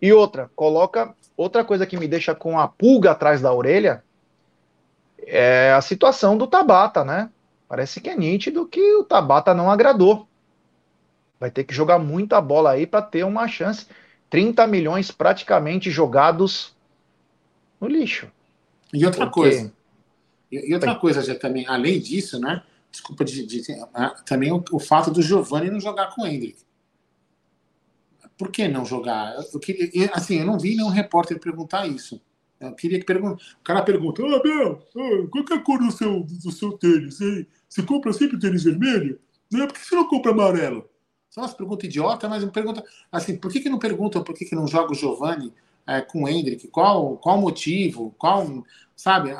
E 0.00 0.10
outra, 0.12 0.50
coloca 0.56 1.14
outra 1.36 1.62
coisa 1.64 1.86
que 1.86 1.98
me 1.98 2.08
deixa 2.08 2.34
com 2.34 2.58
a 2.58 2.66
pulga 2.66 3.10
atrás 3.10 3.42
da 3.42 3.52
orelha 3.52 4.02
é 5.26 5.72
a 5.72 5.80
situação 5.80 6.36
do 6.36 6.46
Tabata, 6.46 7.04
né? 7.04 7.30
Parece 7.68 8.00
que 8.00 8.08
é 8.08 8.16
nítido 8.16 8.66
que 8.66 8.94
o 8.96 9.04
Tabata 9.04 9.54
não 9.54 9.70
agradou. 9.70 10.26
Vai 11.38 11.50
ter 11.50 11.64
que 11.64 11.74
jogar 11.74 11.98
muita 11.98 12.40
bola 12.40 12.70
aí 12.70 12.86
para 12.86 13.02
ter 13.02 13.24
uma 13.24 13.48
chance. 13.48 13.86
30 14.30 14.66
milhões 14.66 15.10
praticamente 15.10 15.90
jogados 15.90 16.73
no 17.84 17.94
lixo. 17.94 18.30
E 18.92 19.04
outra 19.04 19.26
Porque... 19.26 19.40
coisa, 19.40 19.72
e, 20.50 20.74
outra 20.74 20.94
coisa 20.94 21.22
já 21.22 21.34
também, 21.34 21.66
além 21.66 22.00
disso, 22.00 22.38
né? 22.38 22.62
desculpa, 22.94 23.24
de, 23.24 23.44
de, 23.44 23.60
de 23.60 23.76
também 24.24 24.52
o, 24.52 24.62
o, 24.70 24.78
fato 24.78 25.10
do 25.10 25.20
Giovanni 25.20 25.68
não 25.68 25.80
jogar 25.80 26.14
com 26.14 26.22
o 26.22 26.26
Hendrick. 26.26 26.58
Por 28.38 28.50
que 28.50 28.68
não 28.68 28.84
jogar? 28.84 29.34
Eu 29.52 29.60
queria, 29.60 30.10
assim, 30.12 30.38
eu 30.38 30.46
não 30.46 30.58
vi 30.58 30.76
nenhum 30.76 30.88
repórter 30.88 31.38
perguntar 31.38 31.86
isso. 31.86 32.20
Eu 32.60 32.72
queria 32.72 32.98
que 32.98 33.04
pergunte. 33.04 33.44
O 33.60 33.64
cara 33.64 33.82
pergunta: 33.82 34.22
Ah, 34.22 34.36
Abel, 34.36 34.76
qual 35.30 35.44
é 35.50 35.54
a 35.54 35.60
cor 35.60 35.78
do 35.78 35.90
seu, 35.90 36.22
do 36.22 36.52
seu 36.52 36.72
tênis? 36.72 37.20
Hein? 37.20 37.46
Você 37.68 37.82
compra 37.82 38.12
sempre 38.12 38.38
tênis 38.38 38.64
vermelho? 38.64 39.20
Né? 39.52 39.66
Por 39.66 39.74
que 39.74 39.86
você 39.86 39.94
não 39.94 40.08
compra 40.08 40.32
amarelo? 40.32 40.88
São 41.30 41.42
umas 41.42 41.54
perguntas 41.54 41.88
idiota, 41.88 42.28
mas 42.28 42.44
pergunta 42.46 42.84
assim: 43.10 43.36
por 43.36 43.52
que, 43.52 43.60
que 43.60 43.68
não 43.68 43.78
perguntam 43.78 44.22
por 44.22 44.34
que, 44.34 44.44
que 44.44 44.54
não 44.54 44.66
joga 44.66 44.92
o 44.92 44.94
Giovanni 44.94 45.52
é, 45.86 46.00
com 46.00 46.24
o 46.24 46.28
Hendrick? 46.28 46.68
Qual, 46.68 47.16
qual 47.18 47.38
o 47.38 47.40
motivo? 47.40 48.14
Qual, 48.18 48.64
sabe? 48.96 49.34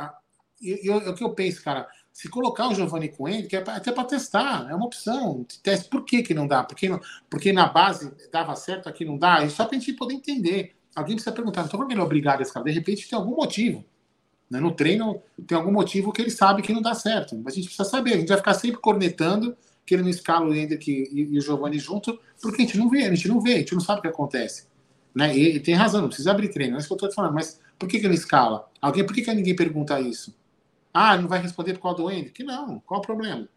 E, 0.60 0.90
o 0.90 1.14
que 1.14 1.24
eu 1.24 1.30
penso, 1.30 1.62
cara, 1.62 1.88
se 2.12 2.28
colocar 2.28 2.68
o 2.68 2.74
Giovanni 2.74 3.08
com 3.08 3.28
ele, 3.28 3.48
que 3.48 3.56
é 3.56 3.64
até 3.66 3.90
para 3.90 4.04
testar, 4.04 4.70
é 4.70 4.74
uma 4.74 4.86
opção. 4.86 5.44
Teste. 5.62 5.88
Por 5.88 6.04
que, 6.04 6.22
que 6.22 6.32
não 6.32 6.46
dá? 6.46 6.62
Porque, 6.62 6.88
não, 6.88 7.00
porque 7.28 7.52
na 7.52 7.66
base 7.66 8.12
dava 8.30 8.54
certo, 8.54 8.88
aqui 8.88 9.04
não 9.04 9.18
dá? 9.18 9.42
É 9.42 9.48
só 9.48 9.64
para 9.64 9.76
a 9.76 9.80
gente 9.80 9.92
poder 9.94 10.14
entender. 10.14 10.76
Alguém 10.94 11.16
precisa 11.16 11.34
perguntar, 11.34 11.68
que 11.68 11.76
ele 11.76 12.00
é 12.00 12.02
obrigado 12.02 12.40
esse 12.40 12.52
cara? 12.52 12.64
De 12.64 12.70
repente 12.70 13.08
tem 13.08 13.18
algum 13.18 13.34
motivo. 13.34 13.84
Né? 14.48 14.60
No 14.60 14.70
treino 14.70 15.20
tem 15.44 15.58
algum 15.58 15.72
motivo 15.72 16.12
que 16.12 16.22
ele 16.22 16.30
sabe 16.30 16.62
que 16.62 16.72
não 16.72 16.80
dá 16.80 16.94
certo. 16.94 17.36
Mas 17.42 17.54
a 17.54 17.56
gente 17.56 17.66
precisa 17.66 17.88
saber, 17.88 18.14
a 18.14 18.18
gente 18.18 18.28
vai 18.28 18.36
ficar 18.36 18.54
sempre 18.54 18.80
cornetando 18.80 19.56
que 19.84 19.94
ele 19.94 20.04
não 20.04 20.10
escala 20.10 20.46
o 20.46 20.54
Hendrick 20.54 20.90
e, 20.90 21.34
e 21.34 21.36
o 21.36 21.40
Giovanni 21.40 21.78
junto, 21.78 22.18
porque 22.40 22.62
a 22.62 22.64
gente 22.64 22.78
não 22.78 22.88
vê, 22.88 23.04
a 23.04 23.14
gente 23.14 23.28
não 23.28 23.40
vê, 23.40 23.54
a 23.54 23.58
gente 23.58 23.74
não 23.74 23.80
sabe 23.80 23.98
o 23.98 24.02
que 24.02 24.08
acontece. 24.08 24.66
Né? 25.14 25.36
E, 25.36 25.56
e 25.56 25.60
tem 25.60 25.74
razão, 25.74 26.00
não 26.00 26.08
precisa 26.08 26.30
abrir 26.30 26.48
treino, 26.48 26.72
não 26.72 26.78
é 26.78 26.80
isso 26.80 26.88
que 26.88 26.92
eu 26.92 27.08
estou 27.08 27.12
falando, 27.12 27.34
mas 27.34 27.60
por 27.78 27.88
que, 27.88 28.00
que 28.00 28.06
ele 28.06 28.14
escala? 28.14 28.68
Alguém, 28.80 29.04
por 29.04 29.14
que, 29.14 29.22
que 29.22 29.32
ninguém 29.32 29.54
pergunta 29.54 30.00
isso? 30.00 30.34
Ah, 30.92 31.16
não 31.16 31.28
vai 31.28 31.40
responder 31.40 31.74
por 31.74 31.82
causa 31.82 31.98
do 31.98 32.08
Andy? 32.08 32.30
Que 32.30 32.44
não, 32.44 32.80
qual 32.80 33.00
o 33.00 33.02
problema? 33.02 33.48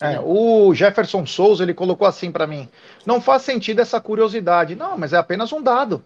É, 0.00 0.18
o 0.18 0.74
Jefferson 0.74 1.24
Souza 1.24 1.62
ele 1.62 1.72
colocou 1.72 2.08
assim 2.08 2.32
para 2.32 2.46
mim: 2.46 2.68
não 3.06 3.20
faz 3.20 3.42
sentido 3.42 3.80
essa 3.80 4.00
curiosidade. 4.00 4.74
Não, 4.74 4.98
mas 4.98 5.12
é 5.12 5.16
apenas 5.16 5.52
um 5.52 5.62
dado. 5.62 6.02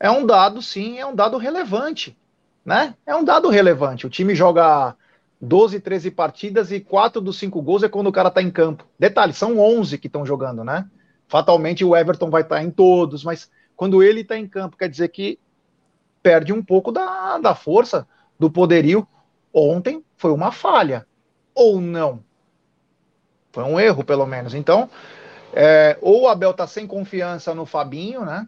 É 0.00 0.10
um 0.10 0.26
dado, 0.26 0.60
sim, 0.60 0.98
é 0.98 1.06
um 1.06 1.14
dado 1.14 1.38
relevante, 1.38 2.16
né? 2.64 2.94
É 3.06 3.14
um 3.14 3.22
dado 3.22 3.48
relevante. 3.48 4.06
O 4.06 4.10
time 4.10 4.34
joga 4.34 4.96
12, 5.40 5.78
13 5.78 6.10
partidas 6.10 6.72
e 6.72 6.80
4 6.80 7.20
dos 7.20 7.38
5 7.38 7.62
gols 7.62 7.84
é 7.84 7.88
quando 7.88 8.08
o 8.08 8.12
cara 8.12 8.30
tá 8.30 8.42
em 8.42 8.50
campo. 8.50 8.84
Detalhe, 8.98 9.32
são 9.32 9.58
11 9.58 9.98
que 9.98 10.08
estão 10.08 10.26
jogando, 10.26 10.64
né? 10.64 10.86
Fatalmente 11.28 11.84
o 11.84 11.96
Everton 11.96 12.28
vai 12.28 12.42
estar 12.42 12.56
tá 12.56 12.62
em 12.62 12.70
todos, 12.70 13.22
mas 13.22 13.48
quando 13.76 14.02
ele 14.02 14.24
tá 14.24 14.36
em 14.36 14.48
campo, 14.48 14.76
quer 14.76 14.88
dizer 14.88 15.08
que 15.08 15.38
perde 16.22 16.52
um 16.52 16.62
pouco 16.62 16.90
da, 16.90 17.38
da 17.38 17.54
força, 17.54 18.08
do 18.38 18.50
poderio 18.50 19.06
ontem 19.52 20.04
foi 20.16 20.32
uma 20.32 20.50
falha. 20.50 21.06
Ou 21.54 21.80
não? 21.80 22.22
Foi 23.52 23.64
um 23.64 23.78
erro, 23.80 24.04
pelo 24.04 24.26
menos. 24.26 24.54
Então, 24.54 24.90
é, 25.52 25.96
ou 26.00 26.22
o 26.22 26.28
Abel 26.28 26.52
tá 26.52 26.66
sem 26.66 26.86
confiança 26.86 27.54
no 27.54 27.64
Fabinho, 27.64 28.24
né? 28.24 28.46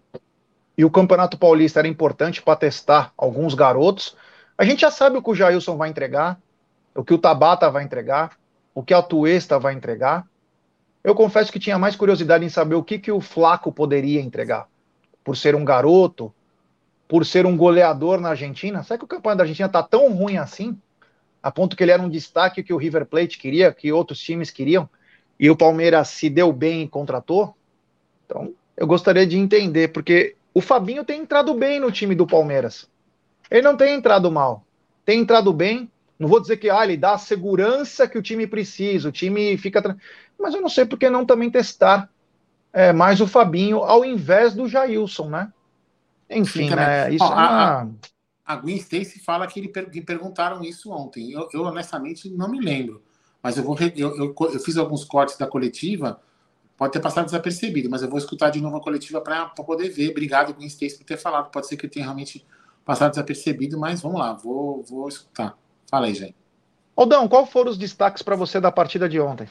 E 0.76 0.84
o 0.84 0.90
Campeonato 0.90 1.38
Paulista 1.38 1.80
era 1.80 1.88
importante 1.88 2.42
para 2.42 2.56
testar 2.56 3.12
alguns 3.16 3.54
garotos. 3.54 4.16
A 4.56 4.64
gente 4.64 4.80
já 4.80 4.90
sabe 4.90 5.16
o 5.16 5.22
que 5.22 5.30
o 5.30 5.34
Jailson 5.34 5.76
vai 5.76 5.88
entregar, 5.88 6.38
o 6.94 7.02
que 7.02 7.14
o 7.14 7.18
Tabata 7.18 7.70
vai 7.70 7.84
entregar, 7.84 8.36
o 8.74 8.82
que 8.82 8.92
a 8.92 9.02
Tuesta 9.02 9.58
vai 9.58 9.74
entregar. 9.74 10.26
Eu 11.02 11.14
confesso 11.14 11.50
que 11.50 11.58
tinha 11.58 11.78
mais 11.78 11.96
curiosidade 11.96 12.44
em 12.44 12.48
saber 12.48 12.74
o 12.74 12.82
que, 12.82 12.98
que 12.98 13.10
o 13.10 13.20
Flaco 13.20 13.72
poderia 13.72 14.20
entregar. 14.20 14.68
Por 15.28 15.36
ser 15.36 15.54
um 15.54 15.62
garoto, 15.62 16.32
por 17.06 17.26
ser 17.26 17.44
um 17.44 17.54
goleador 17.54 18.18
na 18.18 18.30
Argentina. 18.30 18.82
Será 18.82 18.96
que 18.96 19.04
o 19.04 19.08
campeonato 19.08 19.38
da 19.38 19.44
Argentina 19.44 19.68
tá 19.68 19.82
tão 19.82 20.10
ruim 20.10 20.38
assim? 20.38 20.74
a 21.42 21.50
ponto 21.50 21.76
que 21.76 21.82
ele 21.82 21.92
era 21.92 22.02
um 22.02 22.08
destaque 22.08 22.62
que 22.62 22.72
o 22.72 22.76
River 22.76 23.06
Plate 23.06 23.38
queria, 23.38 23.72
que 23.72 23.92
outros 23.92 24.18
times 24.18 24.50
queriam, 24.50 24.88
e 25.38 25.48
o 25.50 25.56
Palmeiras 25.56 26.08
se 26.08 26.28
deu 26.28 26.52
bem 26.52 26.82
e 26.82 26.88
contratou. 26.88 27.54
Então, 28.26 28.52
eu 28.76 28.86
gostaria 28.86 29.26
de 29.26 29.38
entender, 29.38 29.88
porque 29.88 30.34
o 30.52 30.60
Fabinho 30.60 31.04
tem 31.04 31.20
entrado 31.20 31.54
bem 31.54 31.78
no 31.78 31.92
time 31.92 32.14
do 32.14 32.26
Palmeiras. 32.26 32.88
Ele 33.50 33.62
não 33.62 33.76
tem 33.76 33.94
entrado 33.94 34.30
mal. 34.30 34.64
Tem 35.04 35.20
entrado 35.20 35.52
bem. 35.52 35.90
Não 36.18 36.28
vou 36.28 36.40
dizer 36.40 36.56
que 36.56 36.68
ah, 36.68 36.82
ele 36.82 36.96
dá 36.96 37.12
a 37.12 37.18
segurança 37.18 38.08
que 38.08 38.18
o 38.18 38.22
time 38.22 38.46
precisa, 38.46 39.08
o 39.08 39.12
time 39.12 39.56
fica. 39.56 39.96
Mas 40.38 40.54
eu 40.54 40.60
não 40.60 40.68
sei 40.68 40.84
por 40.84 40.98
que 40.98 41.08
não 41.08 41.24
também 41.24 41.50
testar 41.50 42.10
é, 42.78 42.92
mais 42.92 43.20
o 43.20 43.26
Fabinho 43.26 43.78
ao 43.78 44.04
invés 44.04 44.54
do 44.54 44.68
Jailson, 44.68 45.28
né? 45.28 45.52
Enfim, 46.30 46.70
né? 46.70 47.12
Isso 47.12 47.24
Ó, 47.24 47.32
é 47.32 47.34
uma... 47.34 47.82
a 47.82 47.86
a 48.48 48.56
Gwen 48.56 48.76
Stacy 48.76 49.20
fala 49.20 49.46
que, 49.46 49.60
ele, 49.60 49.68
que 49.68 50.00
perguntaram 50.00 50.64
isso 50.64 50.90
ontem. 50.90 51.30
Eu, 51.30 51.50
eu, 51.52 51.64
honestamente 51.64 52.30
não 52.30 52.48
me 52.48 52.58
lembro, 52.58 53.02
mas 53.42 53.58
eu 53.58 53.62
vou 53.62 53.76
eu, 53.94 54.16
eu, 54.16 54.34
eu, 54.34 54.60
fiz 54.60 54.78
alguns 54.78 55.04
cortes 55.04 55.36
da 55.36 55.46
coletiva, 55.46 56.18
pode 56.74 56.94
ter 56.94 57.00
passado 57.00 57.26
desapercebido, 57.26 57.90
mas 57.90 58.00
eu 58.00 58.08
vou 58.08 58.18
escutar 58.18 58.48
de 58.48 58.58
novo 58.58 58.78
a 58.78 58.80
coletiva 58.80 59.20
para 59.20 59.46
poder 59.48 59.90
ver. 59.90 60.12
Obrigado, 60.12 60.54
Gwen 60.54 60.66
Stacy, 60.66 60.96
por 60.96 61.04
ter 61.04 61.18
falado. 61.18 61.50
Pode 61.50 61.66
ser 61.66 61.76
que 61.76 61.86
tenha 61.86 62.06
realmente 62.06 62.46
passado 62.86 63.10
desapercebido, 63.10 63.78
mas 63.78 64.00
vamos 64.00 64.18
lá, 64.18 64.32
vou, 64.32 64.82
vou 64.82 65.08
escutar. 65.08 65.58
Fala 65.90 66.06
aí, 66.06 66.14
gente. 66.14 66.34
Aldão, 66.96 67.28
qual 67.28 67.44
foram 67.44 67.70
os 67.70 67.76
destaques 67.76 68.22
para 68.22 68.34
você 68.34 68.58
da 68.58 68.72
partida 68.72 69.06
de 69.06 69.20
ontem? 69.20 69.46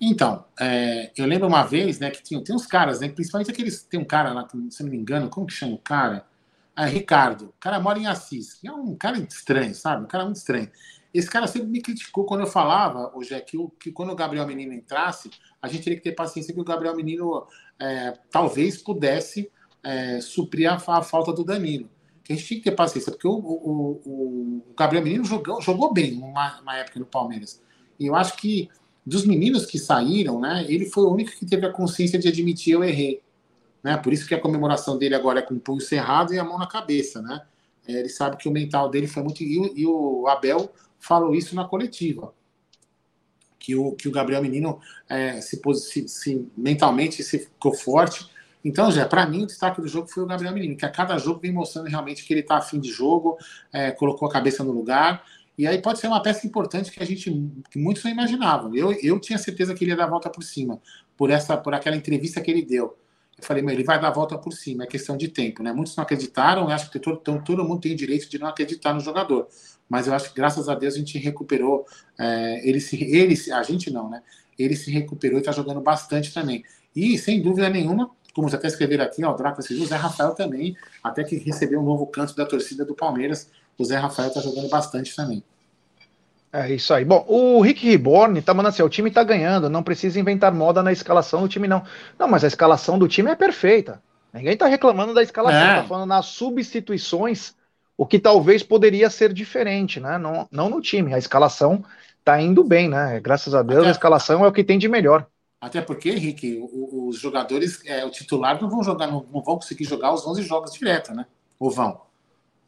Então, 0.00 0.44
é, 0.58 1.12
eu 1.16 1.26
lembro 1.26 1.46
uma 1.46 1.62
vez, 1.62 1.98
né, 1.98 2.10
que 2.10 2.22
tinha, 2.22 2.42
tem 2.42 2.54
uns 2.54 2.66
caras, 2.66 3.00
né, 3.00 3.08
principalmente 3.08 3.50
aqueles, 3.50 3.82
tem 3.82 4.00
um 4.00 4.04
cara 4.04 4.32
lá, 4.32 4.48
se 4.70 4.82
não 4.82 4.90
me 4.90 4.96
engano, 4.96 5.28
como 5.28 5.46
que 5.46 5.52
chama 5.52 5.74
o 5.74 5.78
cara? 5.78 6.24
Ah, 6.74 6.86
Ricardo, 6.86 7.46
o 7.46 7.54
cara 7.60 7.78
mora 7.78 7.98
em 7.98 8.06
Assis. 8.06 8.58
É 8.64 8.72
um 8.72 8.94
cara 8.96 9.18
estranho, 9.18 9.74
sabe? 9.74 10.04
Um 10.04 10.08
cara 10.08 10.24
muito 10.24 10.36
estranho. 10.36 10.70
Esse 11.12 11.28
cara 11.28 11.46
sempre 11.46 11.68
me 11.68 11.82
criticou 11.82 12.24
quando 12.24 12.40
eu 12.40 12.46
falava, 12.46 13.10
hoje 13.14 13.34
é 13.34 13.40
que, 13.40 13.58
que 13.78 13.92
quando 13.92 14.12
o 14.12 14.16
Gabriel 14.16 14.46
Menino 14.46 14.72
entrasse, 14.72 15.30
a 15.60 15.68
gente 15.68 15.82
teria 15.82 15.98
que 15.98 16.04
ter 16.04 16.12
paciência 16.12 16.54
que 16.54 16.60
o 16.60 16.64
Gabriel 16.64 16.96
Menino 16.96 17.46
é, 17.78 18.14
talvez 18.30 18.80
pudesse 18.80 19.50
é, 19.82 20.20
suprir 20.20 20.70
a, 20.70 20.76
a, 20.76 21.02
falta 21.02 21.32
do 21.32 21.44
Danilo. 21.44 21.90
Que 22.24 22.32
a 22.32 22.36
gente 22.36 22.46
tinha 22.46 22.60
que 22.60 22.70
ter 22.70 22.76
paciência, 22.76 23.10
porque 23.12 23.26
o, 23.26 23.32
o, 23.32 24.62
o 24.70 24.74
Gabriel 24.74 25.02
Menino 25.02 25.24
jogou, 25.24 25.60
jogou 25.60 25.92
bem 25.92 26.12
numa, 26.12 26.58
numa 26.58 26.76
época 26.76 27.00
no 27.00 27.06
Palmeiras. 27.06 27.60
E 27.98 28.06
eu 28.06 28.14
acho 28.14 28.36
que 28.36 28.70
dos 29.04 29.24
meninos 29.24 29.66
que 29.66 29.78
saíram, 29.78 30.40
né, 30.40 30.64
ele 30.68 30.86
foi 30.86 31.04
o 31.04 31.10
único 31.10 31.32
que 31.32 31.46
teve 31.46 31.66
a 31.66 31.72
consciência 31.72 32.18
de 32.18 32.28
admitir 32.28 32.74
eu 32.74 32.84
errei. 32.84 33.22
Né? 33.82 33.96
Por 33.96 34.12
isso 34.12 34.26
que 34.26 34.34
a 34.34 34.40
comemoração 34.40 34.98
dele 34.98 35.14
agora 35.14 35.40
é 35.40 35.42
com 35.42 35.54
o 35.54 35.60
punho 35.60 35.80
cerrado 35.80 36.34
e 36.34 36.38
a 36.38 36.44
mão 36.44 36.58
na 36.58 36.66
cabeça. 36.66 37.20
Né? 37.22 37.40
É, 37.86 37.92
ele 37.92 38.08
sabe 38.08 38.36
que 38.36 38.48
o 38.48 38.52
mental 38.52 38.88
dele 38.88 39.06
foi 39.06 39.22
muito. 39.22 39.42
E 39.42 39.86
o, 39.86 40.26
Abel 40.28 40.72
falou 40.98 41.34
isso 41.34 41.54
na 41.54 41.64
coletiva. 41.64 42.34
Que 43.58 43.74
o, 43.74 43.92
que 43.92 44.08
o 44.08 44.12
Gabriel 44.12 44.42
Menino 44.42 44.80
é, 45.08 45.40
se, 45.40 45.60
se, 45.74 46.08
se, 46.08 46.48
mentalmente 46.56 47.22
se 47.22 47.38
ficou 47.38 47.74
forte. 47.74 48.28
Então, 48.62 48.90
já 48.90 49.06
para 49.06 49.26
mim, 49.26 49.42
o 49.42 49.46
destaque 49.46 49.80
do 49.80 49.88
jogo 49.88 50.08
foi 50.08 50.22
o 50.22 50.26
Gabriel 50.26 50.52
Menino, 50.52 50.76
que 50.76 50.84
a 50.84 50.90
cada 50.90 51.16
jogo 51.16 51.40
vem 51.40 51.52
mostrando 51.52 51.88
realmente 51.88 52.24
que 52.24 52.32
ele 52.32 52.40
está 52.40 52.58
afim 52.58 52.78
de 52.78 52.90
jogo, 52.90 53.38
é, 53.72 53.90
colocou 53.90 54.28
a 54.28 54.30
cabeça 54.30 54.62
no 54.62 54.70
lugar. 54.70 55.24
E 55.60 55.66
aí 55.66 55.76
pode 55.76 55.98
ser 55.98 56.06
uma 56.06 56.22
peça 56.22 56.46
importante 56.46 56.90
que 56.90 57.02
a 57.02 57.04
gente, 57.04 57.30
que 57.70 57.78
muitos 57.78 58.02
não 58.02 58.10
imaginavam. 58.10 58.74
Eu, 58.74 58.92
eu 59.02 59.20
tinha 59.20 59.36
certeza 59.36 59.74
que 59.74 59.84
ele 59.84 59.90
ia 59.90 59.96
dar 59.96 60.04
a 60.04 60.08
volta 60.08 60.30
por 60.30 60.42
cima, 60.42 60.80
por 61.18 61.28
essa, 61.28 61.54
por 61.54 61.74
aquela 61.74 61.94
entrevista 61.94 62.40
que 62.40 62.50
ele 62.50 62.62
deu. 62.62 62.96
Eu 63.36 63.44
falei, 63.44 63.62
meu, 63.62 63.74
ele 63.74 63.84
vai 63.84 64.00
dar 64.00 64.08
a 64.08 64.10
volta 64.10 64.38
por 64.38 64.54
cima, 64.54 64.84
é 64.84 64.86
questão 64.86 65.18
de 65.18 65.28
tempo, 65.28 65.62
né? 65.62 65.70
Muitos 65.70 65.94
não 65.94 66.02
acreditaram, 66.02 66.62
eu 66.62 66.70
acho 66.70 66.90
que 66.90 66.98
todo, 66.98 67.18
então, 67.20 67.44
todo 67.44 67.62
mundo 67.62 67.78
tem 67.82 67.94
direito 67.94 68.26
de 68.30 68.38
não 68.38 68.46
acreditar 68.46 68.94
no 68.94 69.00
jogador. 69.00 69.48
Mas 69.86 70.06
eu 70.06 70.14
acho 70.14 70.30
que, 70.30 70.34
graças 70.34 70.66
a 70.66 70.74
Deus, 70.74 70.94
a 70.94 70.96
gente 70.96 71.18
recuperou. 71.18 71.84
É, 72.18 72.66
ele, 72.66 72.80
se, 72.80 72.96
ele 73.04 73.34
a 73.52 73.62
gente 73.62 73.90
não, 73.90 74.08
né? 74.08 74.22
Ele 74.58 74.74
se 74.74 74.90
recuperou 74.90 75.36
e 75.36 75.40
está 75.40 75.52
jogando 75.52 75.82
bastante 75.82 76.32
também. 76.32 76.64
E, 76.96 77.18
sem 77.18 77.42
dúvida 77.42 77.68
nenhuma, 77.68 78.10
como 78.32 78.48
já 78.48 78.56
até 78.56 78.68
escreveram 78.68 79.04
aqui, 79.04 79.22
ó, 79.22 79.36
o 79.36 79.82
o 79.82 79.86
Zé 79.86 79.96
Rafael 79.96 80.34
também, 80.34 80.74
até 81.04 81.22
que 81.22 81.36
recebeu 81.36 81.80
um 81.80 81.84
novo 81.84 82.06
canto 82.06 82.34
da 82.34 82.46
torcida 82.46 82.82
do 82.82 82.94
Palmeiras, 82.94 83.50
o 83.80 83.84
Zé 83.84 83.96
Rafael 83.96 84.28
está 84.28 84.40
jogando 84.40 84.68
bastante 84.68 85.16
também. 85.16 85.42
É 86.52 86.72
isso 86.72 86.92
aí. 86.92 87.04
Bom, 87.04 87.24
o 87.28 87.60
Rick 87.60 87.88
Reborn 87.88 88.42
tá 88.42 88.52
mandando 88.52 88.74
assim: 88.74 88.82
o 88.82 88.88
time 88.88 89.10
tá 89.10 89.24
ganhando, 89.24 89.70
não 89.70 89.82
precisa 89.82 90.20
inventar 90.20 90.52
moda 90.52 90.82
na 90.82 90.92
escalação 90.92 91.42
do 91.42 91.48
time, 91.48 91.66
não. 91.66 91.82
Não, 92.18 92.28
mas 92.28 92.44
a 92.44 92.48
escalação 92.48 92.98
do 92.98 93.08
time 93.08 93.30
é 93.30 93.36
perfeita. 93.36 94.02
Ninguém 94.32 94.56
tá 94.56 94.66
reclamando 94.66 95.14
da 95.14 95.22
escalação, 95.22 95.60
é. 95.60 95.76
tá 95.76 95.84
falando 95.84 96.08
nas 96.08 96.26
substituições, 96.26 97.54
o 97.96 98.06
que 98.06 98.18
talvez 98.18 98.62
poderia 98.62 99.08
ser 99.08 99.32
diferente, 99.32 99.98
né? 99.98 100.18
Não, 100.18 100.46
não 100.50 100.68
no 100.68 100.80
time. 100.80 101.14
A 101.14 101.18
escalação 101.18 101.84
tá 102.24 102.40
indo 102.40 102.62
bem, 102.62 102.88
né? 102.88 103.18
Graças 103.20 103.54
a 103.54 103.62
Deus, 103.62 103.80
Até... 103.80 103.88
a 103.88 103.92
escalação 103.92 104.44
é 104.44 104.48
o 104.48 104.52
que 104.52 104.64
tem 104.64 104.78
de 104.78 104.88
melhor. 104.88 105.26
Até 105.60 105.80
porque, 105.80 106.10
Henrique, 106.10 106.58
os 106.72 107.18
jogadores, 107.18 107.80
é, 107.86 108.04
o 108.04 108.10
titular 108.10 108.60
não 108.60 108.68
vão 108.68 108.82
jogar, 108.82 109.06
não, 109.06 109.26
não 109.32 109.42
vão 109.42 109.56
conseguir 109.56 109.84
jogar 109.84 110.12
os 110.12 110.26
11 110.26 110.42
jogos 110.42 110.72
direto, 110.72 111.12
né? 111.14 111.26
Ou 111.58 111.70
vão? 111.70 112.09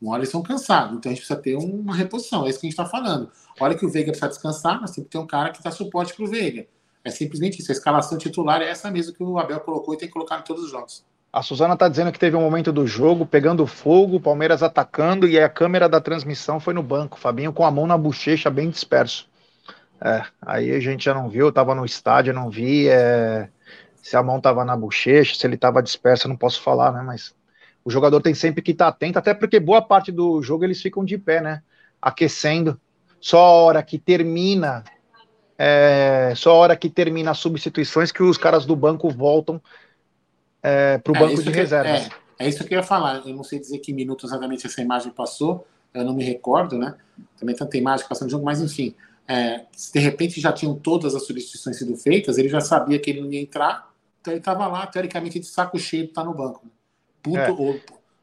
Uma 0.03 0.15
hora 0.15 0.21
eles 0.21 0.31
estão 0.31 0.43
cansados, 0.43 0.97
então 0.97 1.11
a 1.11 1.15
gente 1.15 1.25
precisa 1.25 1.41
ter 1.41 1.55
uma 1.55 1.95
reposição, 1.95 2.45
é 2.45 2.51
isso 2.51 2.59
que 2.59 2.67
a 2.67 2.69
gente 2.71 2.79
está 2.79 2.85
falando. 2.85 3.31
Olha 3.61 3.77
que 3.77 3.87
o 3.87 3.89
Veiga 3.89 4.11
precisa 4.11 4.29
descansar, 4.29 4.81
mas 4.81 4.91
tem 4.91 5.05
que 5.05 5.11
ter 5.11 5.19
um 5.19 5.27
cara 5.27 5.51
que 5.51 5.63
dá 5.63 5.71
suporte 5.71 6.13
para 6.13 6.25
o 6.25 6.29
Veiga. 6.29 6.67
É 7.05 7.11
simplesmente 7.11 7.61
isso. 7.61 7.71
A 7.71 7.75
escalação 7.75 8.19
titular 8.19 8.61
é 8.61 8.69
essa 8.69 8.91
mesmo 8.91 9.15
que 9.15 9.23
o 9.23 9.39
Abel 9.39 9.61
colocou 9.61 9.95
e 9.95 9.97
tem 9.97 10.09
que 10.09 10.13
colocar 10.13 10.41
em 10.41 10.43
todos 10.43 10.65
os 10.65 10.71
jogos. 10.71 11.05
A 11.33 11.41
Suzana 11.41 11.75
está 11.75 11.89
dizendo 11.89 12.11
que 12.11 12.19
teve 12.19 12.37
um 12.37 12.41
momento 12.41 12.73
do 12.73 12.87
jogo 12.87 13.25
pegando 13.25 13.67
fogo, 13.67 14.21
Palmeiras 14.21 14.63
atacando 14.63 15.27
e 15.29 15.39
a 15.39 15.49
câmera 15.49 15.89
da 15.89 16.01
transmissão 16.01 16.59
foi 16.59 16.75
no 16.75 16.83
banco. 16.83 17.19
Fabinho 17.19 17.53
com 17.53 17.65
a 17.65 17.71
mão 17.71 17.87
na 17.87 17.97
bochecha, 17.97 18.51
bem 18.51 18.69
disperso. 18.69 19.29
É, 20.01 20.25
aí 20.43 20.73
a 20.73 20.81
gente 20.81 21.05
já 21.05 21.15
não 21.15 21.29
viu, 21.29 21.47
eu 21.47 21.53
tava 21.53 21.77
no 21.77 21.87
estádio, 21.87 22.35
não 22.35 22.51
vi 22.51 22.89
é, 22.89 23.49
se 24.03 24.17
a 24.17 24.23
mão 24.23 24.41
tava 24.41 24.65
na 24.65 24.77
bochecha, 24.77 25.37
se 25.37 25.47
ele 25.47 25.57
tava 25.57 25.81
disperso, 25.81 26.27
eu 26.27 26.31
não 26.31 26.37
posso 26.37 26.61
falar, 26.61 26.93
né? 26.93 27.03
Mas 27.03 27.33
o 27.85 27.91
jogador 27.91 28.21
tem 28.21 28.35
sempre 28.35 28.63
que 28.63 28.73
estar 28.73 28.87
tá 28.87 28.91
atento, 28.91 29.19
até 29.19 29.35
porque 29.35 29.59
boa 29.59 29.83
parte 29.83 30.13
do 30.13 30.43
jogo 30.43 30.65
eles 30.65 30.81
ficam 30.81 31.05
de 31.05 31.19
pé, 31.19 31.41
né? 31.41 31.63
Aquecendo. 32.01 32.81
Só 33.21 33.39
a 33.39 33.53
hora 33.53 33.83
que 33.83 33.99
termina, 33.99 34.85
é, 35.57 36.33
só 36.37 36.51
a 36.51 36.55
hora 36.55 36.77
que 36.77 36.91
termina 36.91 37.31
as 37.31 37.39
substituições 37.39 38.11
que 38.11 38.23
os 38.23 38.37
caras 38.37 38.67
do 38.67 38.75
banco 38.75 39.09
voltam 39.11 39.61
é, 40.63 40.99
para 40.99 41.13
o 41.13 41.17
é, 41.17 41.19
banco 41.19 41.43
de 41.43 41.51
reservas. 41.51 42.09
É, 42.39 42.47
é, 42.47 42.49
isso 42.49 42.65
que 42.65 42.75
eu 42.75 42.79
ia 42.79 42.85
falar. 42.85 43.23
Eu 43.27 43.35
não 43.35 43.45
sei 43.45 43.59
dizer 43.59 43.79
que 43.79 43.93
minuto 43.93 44.27
exatamente 44.27 44.67
essa 44.67 44.81
imagem 44.81 45.13
passou, 45.13 45.67
eu 45.93 46.05
não 46.05 46.15
me 46.15 46.25
recordo, 46.25 46.79
né? 46.79 46.95
Também 47.39 47.55
tanta 47.55 47.77
imagem 47.77 48.07
passando 48.09 48.27
no 48.27 48.31
jogo, 48.31 48.45
mas 48.45 48.61
enfim, 48.61 48.95
é, 49.27 49.65
se 49.73 49.93
de 49.93 49.99
repente 49.99 50.41
já 50.41 50.53
tinham 50.53 50.75
todas 50.75 51.15
as 51.15 51.27
substituições 51.27 51.79
sido 51.79 51.97
feitas, 51.97 52.39
ele 52.39 52.49
já 52.49 52.61
sabia 52.61 52.99
que 52.99 53.11
ele 53.11 53.21
não 53.21 53.33
ia 53.33 53.41
entrar, 53.41 53.93
então 54.21 54.33
ele 54.33 54.41
estava 54.41 54.67
lá, 54.67 54.87
teoricamente, 54.87 55.39
de 55.39 55.47
saco 55.47 55.79
cheio 55.79 56.09
tá 56.09 56.25
no 56.25 56.35
banco. 56.35 56.63
Puto 57.23 57.39
é. 57.39 57.51
ou, 57.51 57.81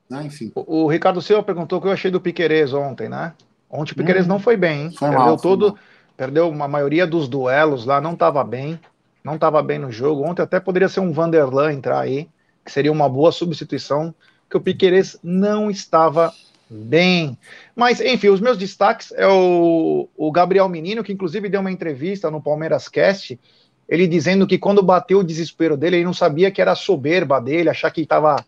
né? 0.09 0.23
enfim. 0.25 0.51
O, 0.55 0.83
o, 0.83 0.87
Ricardo 0.87 1.21
Silva 1.21 1.43
perguntou 1.43 1.77
o 1.77 1.81
que 1.81 1.87
eu 1.87 1.91
achei 1.91 2.11
do 2.11 2.21
Piquerez 2.21 2.73
ontem, 2.73 3.07
né? 3.07 3.33
Ontem 3.69 3.93
o 3.93 3.95
Piquerez 3.95 4.25
hum, 4.25 4.29
não 4.29 4.39
foi 4.39 4.57
bem, 4.57 4.83
hein? 4.83 4.91
Foi 4.91 5.09
perdeu 5.09 5.25
mal, 5.25 5.37
todo, 5.37 5.77
perdeu 6.17 6.49
uma 6.49 6.67
maioria 6.67 7.05
dos 7.05 7.27
duelos 7.27 7.85
lá, 7.85 8.01
não 8.01 8.13
estava 8.13 8.43
bem, 8.43 8.79
não 9.23 9.35
estava 9.35 9.61
bem 9.61 9.79
no 9.79 9.91
jogo. 9.91 10.23
Ontem 10.23 10.41
até 10.41 10.59
poderia 10.59 10.89
ser 10.89 10.99
um 10.99 11.11
Vanderlan 11.11 11.73
entrar 11.73 11.99
aí, 11.99 12.27
que 12.65 12.71
seria 12.71 12.91
uma 12.91 13.07
boa 13.07 13.31
substituição, 13.31 14.13
que 14.49 14.57
o 14.57 14.61
Piquerez 14.61 15.17
não 15.23 15.69
estava 15.69 16.33
bem. 16.69 17.37
Mas, 17.75 17.99
enfim, 17.99 18.29
os 18.29 18.39
meus 18.39 18.57
destaques 18.57 19.11
é 19.13 19.27
o, 19.27 20.07
o 20.15 20.31
Gabriel 20.31 20.69
Menino, 20.69 21.03
que 21.03 21.11
inclusive 21.11 21.49
deu 21.49 21.61
uma 21.61 21.71
entrevista 21.71 22.29
no 22.29 22.41
Palmeiras 22.41 22.87
Cast, 22.87 23.39
ele 23.87 24.07
dizendo 24.07 24.45
que 24.45 24.59
quando 24.59 24.83
bateu 24.83 25.19
o 25.19 25.23
desespero 25.23 25.75
dele, 25.75 25.97
ele 25.97 26.05
não 26.05 26.13
sabia 26.13 26.51
que 26.51 26.61
era 26.61 26.75
soberba 26.75 27.39
dele, 27.39 27.69
achar 27.69 27.89
que 27.89 28.01
estava. 28.01 28.45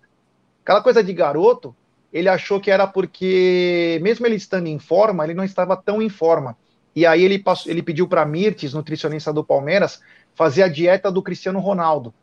Aquela 0.64 0.82
coisa 0.82 1.04
de 1.04 1.14
garoto, 1.14 1.76
ele 2.12 2.30
achou 2.30 2.60
que 2.60 2.70
era 2.70 2.86
porque, 2.86 4.00
mesmo 4.02 4.26
ele 4.26 4.36
estando 4.36 4.68
em 4.68 4.80
forma, 4.80 5.24
ele 5.24 5.34
não 5.34 5.44
estava 5.44 5.76
tão 5.76 6.02
em 6.02 6.10
forma. 6.10 6.58
E 6.96 7.06
aí 7.06 7.24
ele, 7.24 7.40
passou, 7.40 7.72
ele 7.72 7.82
pediu 7.82 8.08
para 8.08 8.26
Mirtes, 8.26 8.74
nutricionista 8.74 9.32
do 9.32 9.44
Palmeiras, 9.44 10.02
fazer 10.36 10.64
a 10.64 10.68
dieta 10.68 11.12
do 11.12 11.22
Cristiano 11.22 11.60
Ronaldo. 11.60 12.14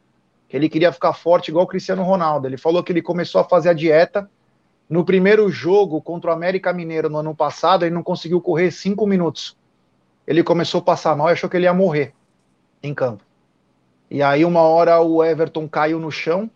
Que 0.49 0.57
ele 0.57 0.69
queria 0.69 0.93
ficar 0.93 1.13
forte 1.15 1.49
igual 1.49 1.65
o 1.65 1.69
Cristiano 1.69 2.03
Ronaldo. 2.03 2.47
Ele 2.47 2.57
falou 2.57 2.83
que 2.83 2.93
ele 2.93 3.03
começou 3.03 3.41
a 3.41 3.45
fazer 3.45 3.71
a 3.71 3.75
dieta 3.75 4.29
no 4.89 5.05
primeiro 5.05 5.51
jogo 5.51 6.01
contra 6.01 6.31
o 6.31 6.33
América 6.33 6.73
Mineiro 6.73 7.11
no 7.11 7.19
ano 7.19 7.35
passado, 7.35 7.85
ele 7.85 7.95
não 7.95 8.03
conseguiu 8.03 8.41
correr 8.41 8.71
cinco 8.71 9.07
minutos. 9.07 9.57
Ele 10.27 10.43
começou 10.43 10.81
a 10.81 10.85
passar 10.85 11.15
mal 11.15 11.29
e 11.29 11.33
achou 11.33 11.49
que 11.49 11.57
ele 11.57 11.65
ia 11.65 11.75
morrer 11.75 12.15
em 12.83 12.95
campo. 12.95 13.23
E 14.11 14.23
aí, 14.23 14.45
uma 14.45 14.63
hora, 14.63 15.01
o 15.01 15.23
Everton 15.23 15.69
caiu 15.69 15.99
no 15.99 16.11
chão 16.11 16.51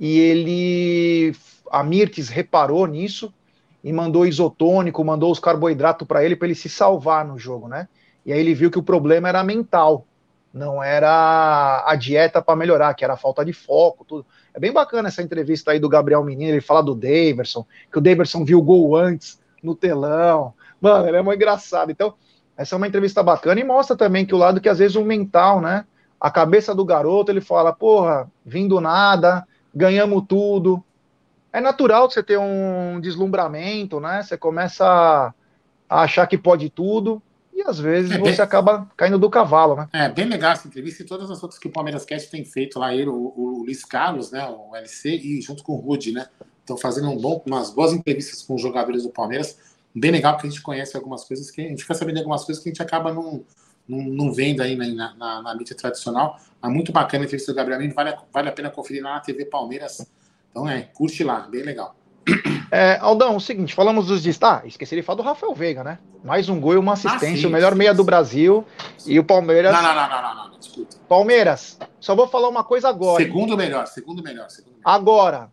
e 0.00 0.18
ele. 0.18 1.36
A 1.70 1.84
Mirtes 1.84 2.28
reparou 2.28 2.86
nisso 2.86 3.32
e 3.84 3.92
mandou 3.92 4.26
isotônico, 4.26 5.04
mandou 5.04 5.30
os 5.30 5.38
carboidratos 5.38 6.08
para 6.08 6.24
ele, 6.24 6.34
para 6.34 6.48
ele 6.48 6.54
se 6.54 6.68
salvar 6.68 7.24
no 7.24 7.38
jogo, 7.38 7.68
né? 7.68 7.86
E 8.24 8.32
aí 8.32 8.40
ele 8.40 8.54
viu 8.54 8.70
que 8.70 8.78
o 8.78 8.82
problema 8.82 9.28
era 9.28 9.44
mental, 9.44 10.04
não 10.52 10.82
era 10.82 11.84
a 11.86 11.94
dieta 11.94 12.42
para 12.42 12.56
melhorar, 12.56 12.92
que 12.94 13.04
era 13.04 13.14
a 13.14 13.16
falta 13.16 13.44
de 13.44 13.52
foco, 13.52 14.04
tudo. 14.04 14.26
É 14.52 14.58
bem 14.58 14.72
bacana 14.72 15.08
essa 15.08 15.22
entrevista 15.22 15.70
aí 15.70 15.78
do 15.78 15.88
Gabriel 15.88 16.24
Menino, 16.24 16.50
ele 16.50 16.60
fala 16.60 16.82
do 16.82 16.94
Daverson, 16.94 17.64
que 17.90 17.98
o 17.98 18.00
Daverson 18.00 18.44
viu 18.44 18.58
o 18.58 18.62
gol 18.62 18.96
antes 18.96 19.40
no 19.62 19.74
telão. 19.74 20.52
Mano, 20.80 21.06
ele 21.06 21.18
é 21.18 21.22
muito 21.22 21.36
engraçado. 21.36 21.90
Então, 21.90 22.14
essa 22.56 22.74
é 22.74 22.76
uma 22.76 22.88
entrevista 22.88 23.22
bacana 23.22 23.60
e 23.60 23.64
mostra 23.64 23.96
também 23.96 24.26
que 24.26 24.34
o 24.34 24.38
lado 24.38 24.60
que 24.60 24.68
às 24.68 24.78
vezes 24.78 24.96
o 24.96 25.04
mental, 25.04 25.60
né? 25.60 25.84
A 26.20 26.30
cabeça 26.30 26.74
do 26.74 26.84
garoto, 26.84 27.30
ele 27.30 27.40
fala, 27.40 27.72
porra, 27.72 28.30
vindo 28.44 28.80
nada, 28.80 29.46
ganhamos 29.74 30.24
tudo. 30.28 30.82
É 31.52 31.60
natural 31.60 32.10
você 32.10 32.22
ter 32.22 32.38
um 32.38 33.00
deslumbramento, 33.00 33.98
né? 34.00 34.22
Você 34.22 34.36
começa 34.36 35.34
a 35.88 36.02
achar 36.02 36.26
que 36.26 36.38
pode 36.38 36.70
tudo 36.70 37.22
e 37.52 37.62
às 37.62 37.78
vezes 37.78 38.12
é 38.12 38.18
você 38.18 38.36
bem... 38.36 38.40
acaba 38.40 38.90
caindo 38.96 39.18
do 39.18 39.28
cavalo, 39.28 39.76
né? 39.76 39.88
É, 39.92 40.08
bem 40.08 40.24
legal 40.24 40.52
essa 40.52 40.66
entrevista 40.66 41.02
e 41.02 41.06
todas 41.06 41.30
as 41.30 41.42
outras 41.42 41.58
que 41.58 41.68
o 41.68 41.72
Palmeiras 41.72 42.04
Cast 42.04 42.30
tem 42.30 42.44
feito 42.44 42.78
lá, 42.78 42.94
ele, 42.94 43.10
o, 43.10 43.34
o, 43.36 43.62
Luiz 43.64 43.84
Carlos, 43.84 44.30
né, 44.30 44.48
o 44.48 44.74
LC, 44.74 45.10
e 45.16 45.42
junto 45.42 45.62
com 45.62 45.72
o 45.74 45.76
Rude, 45.76 46.12
né? 46.12 46.26
Estão 46.60 46.76
fazendo 46.76 47.10
um 47.10 47.16
bom, 47.18 47.42
umas 47.44 47.70
boas 47.70 47.92
entrevistas 47.92 48.42
com 48.42 48.54
os 48.54 48.62
jogadores 48.62 49.02
do 49.02 49.10
Palmeiras, 49.10 49.58
bem 49.94 50.10
legal, 50.10 50.34
porque 50.34 50.46
a 50.46 50.50
gente 50.50 50.62
conhece 50.62 50.96
algumas 50.96 51.24
coisas 51.24 51.50
que 51.50 51.60
a 51.60 51.68
gente 51.68 51.82
fica 51.82 51.94
sabendo 51.94 52.14
de 52.14 52.20
algumas 52.20 52.44
coisas 52.44 52.62
que 52.62 52.68
a 52.68 52.72
gente 52.72 52.82
acaba 52.82 53.12
não, 53.12 53.44
não, 53.86 53.98
não 53.98 54.32
vendo 54.32 54.62
aí 54.62 54.76
na, 54.76 55.14
na, 55.14 55.42
na, 55.42 55.54
mídia 55.54 55.76
tradicional. 55.76 56.38
É 56.62 56.68
muito 56.68 56.92
bacana 56.92 57.24
a 57.24 57.26
entrevista 57.26 57.52
do 57.52 57.56
Gabriel 57.56 57.78
Menino, 57.78 57.94
vale, 57.94 58.14
vale 58.32 58.48
a 58.48 58.52
pena 58.52 58.70
conferir 58.70 59.02
lá 59.02 59.14
na 59.14 59.20
TV 59.20 59.44
Palmeiras. 59.46 60.06
Então 60.50 60.68
é, 60.68 60.82
curte 60.82 61.24
lá, 61.24 61.40
bem 61.40 61.62
legal. 61.62 61.94
É, 62.72 62.98
Aldão, 63.00 63.34
o 63.34 63.40
seguinte, 63.40 63.74
falamos 63.74 64.06
dos 64.06 64.22
destaques. 64.22 64.64
Ah, 64.64 64.68
esqueci 64.68 64.94
de 64.94 65.02
falar 65.02 65.16
do 65.16 65.22
Rafael 65.24 65.52
Veiga, 65.52 65.82
né? 65.82 65.98
Mais 66.22 66.48
um 66.48 66.60
gol 66.60 66.74
e 66.74 66.76
uma 66.76 66.92
assistência, 66.92 67.32
ah, 67.32 67.36
sim, 67.36 67.46
o 67.46 67.50
melhor 67.50 67.72
sim, 67.72 67.78
meia 67.78 67.90
sim. 67.90 67.96
do 67.96 68.04
Brasil. 68.04 68.64
E 69.04 69.18
o 69.18 69.24
Palmeiras. 69.24 69.72
Não, 69.72 69.82
não, 69.82 69.92
não, 69.92 70.08
não, 70.08 70.22
não, 70.22 70.50
não, 70.50 70.58
desculpa. 70.58 70.94
Palmeiras, 71.08 71.76
só 71.98 72.14
vou 72.14 72.28
falar 72.28 72.48
uma 72.48 72.62
coisa 72.62 72.88
agora. 72.88 73.20
Segundo 73.20 73.56
melhor, 73.56 73.88
segundo 73.88 74.22
melhor, 74.22 74.48
segundo 74.48 74.74
melhor. 74.74 74.82
Agora, 74.84 75.50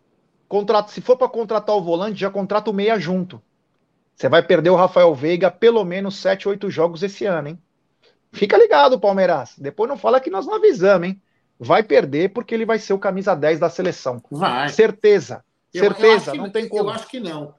contrato, 0.48 0.92
se 0.92 1.00
for 1.00 1.16
para 1.16 1.28
contratar 1.28 1.74
o 1.74 1.82
volante, 1.82 2.20
já 2.20 2.30
contrata 2.30 2.70
o 2.70 2.72
meia 2.72 2.96
junto. 3.00 3.42
Você 4.14 4.28
vai 4.28 4.42
perder 4.42 4.70
o 4.70 4.76
Rafael 4.76 5.12
Veiga 5.12 5.50
pelo 5.50 5.84
menos 5.84 6.14
7, 6.18 6.48
8 6.48 6.70
jogos 6.70 7.02
esse 7.02 7.24
ano, 7.24 7.48
hein? 7.48 7.58
Fica 8.32 8.56
ligado, 8.56 9.00
Palmeiras. 9.00 9.54
Depois 9.58 9.88
não 9.88 9.96
fala 9.96 10.20
que 10.20 10.30
nós 10.30 10.46
não 10.46 10.54
avisamos, 10.54 11.08
hein? 11.08 11.22
Vai 11.58 11.82
perder 11.82 12.30
porque 12.30 12.54
ele 12.54 12.64
vai 12.64 12.78
ser 12.78 12.92
o 12.92 12.98
camisa 12.98 13.34
10 13.34 13.58
da 13.58 13.68
seleção. 13.68 14.22
Vai. 14.30 14.68
Certeza. 14.68 15.44
Certeza, 15.72 16.32
eu 16.32 16.36
não 16.36 16.50
tem 16.50 16.68
como. 16.68 16.84
Eu 16.84 16.90
acho 16.90 17.08
que 17.08 17.20
não. 17.20 17.54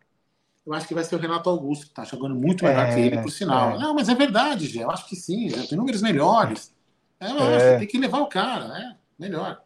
Eu 0.66 0.74
acho 0.74 0.88
que 0.88 0.94
vai 0.94 1.04
ser 1.04 1.16
o 1.16 1.20
Renato 1.20 1.50
Augusto, 1.50 1.88
que 1.88 1.94
tá 1.94 2.04
jogando 2.04 2.36
muito 2.36 2.64
melhor 2.64 2.86
é, 2.86 2.94
que 2.94 3.00
ele, 3.00 3.22
por 3.22 3.32
sinal. 3.32 3.72
É. 3.72 3.80
Não, 3.80 3.94
mas 3.94 4.08
é 4.10 4.16
verdade, 4.16 4.68
Gê. 4.68 4.84
Eu 4.84 4.92
acho 4.92 5.08
que 5.08 5.16
sim, 5.16 5.50
já 5.50 5.66
tem 5.66 5.78
números 5.78 6.02
melhores. 6.02 6.74
É, 7.20 7.28
é. 7.28 7.78
tem 7.80 7.88
que 7.88 7.98
levar 7.98 8.20
o 8.20 8.28
cara, 8.28 8.68
né? 8.68 8.96
Melhor. 9.18 9.62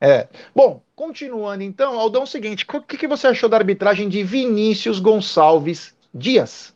É. 0.00 0.28
Bom, 0.54 0.82
continuando 0.94 1.62
então, 1.62 1.98
Aldão, 1.98 2.22
é 2.22 2.24
o 2.24 2.26
seguinte: 2.26 2.66
o 2.68 2.82
que, 2.82 2.96
que 2.96 3.06
você 3.06 3.26
achou 3.26 3.48
da 3.48 3.56
arbitragem 3.56 4.08
de 4.08 4.22
Vinícius 4.22 4.98
Gonçalves 4.98 5.94
Dias? 6.12 6.74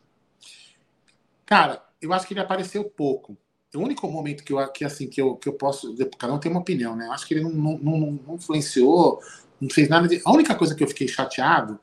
Cara, 1.45 1.83
eu 2.01 2.13
acho 2.13 2.27
que 2.27 2.33
ele 2.33 2.39
apareceu 2.39 2.83
pouco. 2.83 3.37
O 3.75 3.81
único 3.81 4.09
momento 4.09 4.43
que 4.43 4.53
eu, 4.53 4.67
que, 4.69 4.85
assim, 4.85 5.07
que 5.07 5.21
eu, 5.21 5.35
que 5.35 5.49
eu 5.49 5.53
posso. 5.53 5.95
Cada 6.17 6.33
um 6.33 6.39
tem 6.39 6.51
uma 6.51 6.61
opinião, 6.61 6.95
né? 6.95 7.07
Eu 7.07 7.11
acho 7.11 7.27
que 7.27 7.33
ele 7.33 7.43
não, 7.43 7.51
não, 7.51 8.19
não, 8.27 8.35
influenciou, 8.35 9.19
não 9.59 9.69
fez 9.69 9.89
nada 9.89 10.07
de. 10.07 10.21
A 10.25 10.31
única 10.31 10.55
coisa 10.55 10.75
que 10.75 10.83
eu 10.83 10.87
fiquei 10.87 11.07
chateado, 11.07 11.79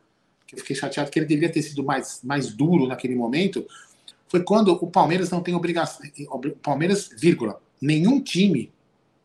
que 0.46 0.54
eu 0.54 0.58
fiquei 0.58 0.76
chateado 0.76 1.10
que 1.10 1.18
ele 1.18 1.26
deveria 1.26 1.52
ter 1.52 1.62
sido 1.62 1.84
mais, 1.84 2.20
mais 2.22 2.52
duro 2.52 2.86
naquele 2.86 3.14
momento, 3.14 3.66
foi 4.28 4.42
quando 4.42 4.72
o 4.72 4.90
Palmeiras 4.90 5.30
não 5.30 5.42
tem 5.42 5.54
obrigação. 5.54 6.00
Palmeiras, 6.62 7.10
vírgula, 7.18 7.60
nenhum 7.80 8.20
time, 8.20 8.72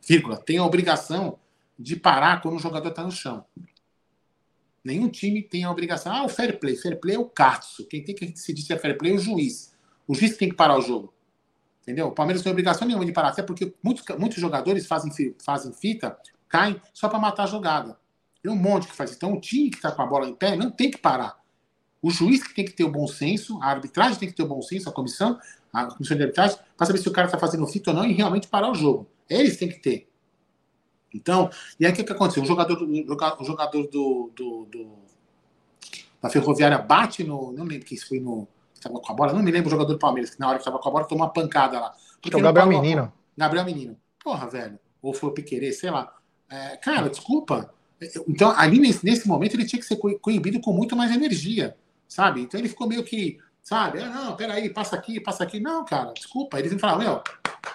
vírgula, 0.06 0.38
tem 0.38 0.58
a 0.58 0.66
obrigação 0.66 1.40
de 1.78 1.96
parar 1.96 2.42
quando 2.42 2.56
o 2.56 2.60
jogador 2.60 2.90
está 2.90 3.04
no 3.04 3.12
chão. 3.12 3.46
Nenhum 4.84 5.10
time 5.10 5.42
tem 5.42 5.64
a 5.64 5.72
obrigação. 5.72 6.14
Ah, 6.14 6.26
o 6.26 6.30
fair 6.30 6.60
play. 6.60 6.76
Fair 6.76 7.00
play 7.00 7.16
é 7.16 7.20
o 7.20 7.26
Katsu. 7.26 7.86
Quem 7.88 8.04
tem 8.04 8.16
que 8.16 8.26
decidir 8.26 8.62
se 8.62 8.72
é 8.72 8.78
fair 8.78 8.98
play 8.98 9.12
é 9.12 9.16
o 9.16 9.20
juiz. 9.20 9.74
O 10.08 10.16
juiz 10.16 10.38
tem 10.38 10.48
que 10.48 10.56
parar 10.56 10.78
o 10.78 10.82
jogo. 10.82 11.14
Entendeu? 11.88 12.08
O 12.08 12.12
Palmeiras 12.12 12.42
não 12.42 12.44
tem 12.44 12.52
obrigação 12.52 12.86
nenhuma 12.86 13.06
de 13.06 13.14
parar, 13.14 13.30
até 13.30 13.42
porque 13.42 13.74
muitos, 13.82 14.04
muitos 14.20 14.38
jogadores 14.42 14.86
fazem, 14.86 15.34
fazem 15.42 15.72
fita, 15.72 16.18
caem 16.50 16.82
só 16.94 17.08
para 17.08 17.18
matar 17.18 17.44
a 17.44 17.48
jogada. 17.48 17.98
Tem 18.44 18.52
um 18.52 18.58
monte 18.58 18.90
que 18.90 18.94
faz. 18.94 19.16
Então, 19.16 19.32
o 19.34 19.40
time 19.40 19.70
que 19.70 19.78
está 19.78 19.90
com 19.90 20.02
a 20.02 20.06
bola 20.06 20.28
em 20.28 20.36
pé 20.36 20.58
não 20.58 20.70
tem 20.70 20.92
que 20.92 20.98
parar. 20.98 21.40
O 22.02 22.12
juiz 22.12 22.44
que 22.44 22.54
tem 22.54 22.66
que 22.66 22.74
ter 22.74 22.84
o 22.84 22.92
bom 22.92 23.08
senso, 23.08 23.58
a 23.64 23.68
arbitragem 23.68 24.20
tem 24.20 24.28
que 24.28 24.36
ter 24.36 24.44
o 24.44 24.48
bom 24.48 24.62
senso, 24.62 24.90
a 24.90 24.92
comissão, 24.92 25.40
a 25.72 25.86
comissão 25.86 26.18
de 26.18 26.24
arbitragem, 26.24 26.58
para 26.76 26.86
saber 26.86 27.00
se 27.00 27.08
o 27.08 27.12
cara 27.14 27.28
está 27.28 27.40
fazendo 27.40 27.66
fita 27.68 27.92
ou 27.92 27.96
não 27.96 28.04
e 28.04 28.12
realmente 28.12 28.50
parar 28.50 28.70
o 28.70 28.76
jogo. 28.76 29.08
Eles 29.30 29.56
têm 29.56 29.70
que 29.70 29.80
ter. 29.80 30.10
Então, 31.14 31.50
e 31.80 31.86
aí 31.86 31.94
o 31.94 31.96
que, 31.96 32.04
que 32.04 32.12
aconteceu? 32.12 32.44
O 32.44 32.46
jogador, 32.46 32.84
o 32.84 33.44
jogador 33.46 33.88
do, 33.88 34.30
do, 34.36 34.66
do, 34.66 34.90
da 36.22 36.30
Ferroviária 36.30 36.78
bate 36.78 37.24
no. 37.24 37.54
Não 37.54 37.64
lembro 37.64 37.86
quem 37.86 37.98
foi 37.98 38.20
no. 38.20 38.46
Estava 38.78 39.00
com 39.00 39.12
a 39.12 39.16
bola, 39.16 39.34
não 39.34 39.42
me 39.42 39.52
lembro 39.52 39.68
o 39.68 39.72
jogador 39.72 39.94
do 39.94 40.00
Palmeiras, 40.00 40.34
que 40.34 40.40
na 40.40 40.48
hora 40.48 40.58
que 40.58 40.62
estava 40.62 40.80
com 40.80 40.90
a 40.90 40.92
bola 40.92 41.06
tomou 41.06 41.26
uma 41.26 41.34
pancada 41.34 41.80
lá. 41.80 41.94
Porque 42.22 42.36
o 42.36 42.42
Gabriel 42.42 42.68
Menino. 42.68 43.12
Gabriel 43.36 43.66
Menino. 43.66 43.98
Porra, 44.24 44.48
velho. 44.48 44.80
Ou 45.02 45.14
foi 45.14 45.30
o 45.30 45.34
Piquerê, 45.34 45.72
sei 45.72 45.90
lá. 45.90 46.14
É, 46.50 46.78
cara, 46.78 47.10
desculpa. 47.10 47.74
Então, 48.28 48.54
ali 48.56 48.80
nesse, 48.80 49.06
nesse 49.06 49.28
momento, 49.28 49.56
ele 49.56 49.66
tinha 49.66 49.80
que 49.80 49.86
ser 49.86 49.98
coibido 49.98 50.60
com 50.62 50.72
muito 50.72 50.96
mais 50.96 51.12
energia, 51.12 51.76
sabe? 52.08 52.42
Então, 52.42 52.60
ele 52.60 52.70
ficou 52.70 52.88
meio 52.88 53.04
que, 53.04 53.40
sabe? 53.62 54.02
Ah, 54.02 54.10
não, 54.10 54.36
peraí, 54.36 54.70
passa 54.70 54.96
aqui, 54.96 55.20
passa 55.20 55.44
aqui. 55.44 55.60
Não, 55.60 55.84
cara, 55.84 56.14
desculpa. 56.14 56.60
Eles 56.60 56.80
falaram, 56.80 57.00
meu, 57.00 57.22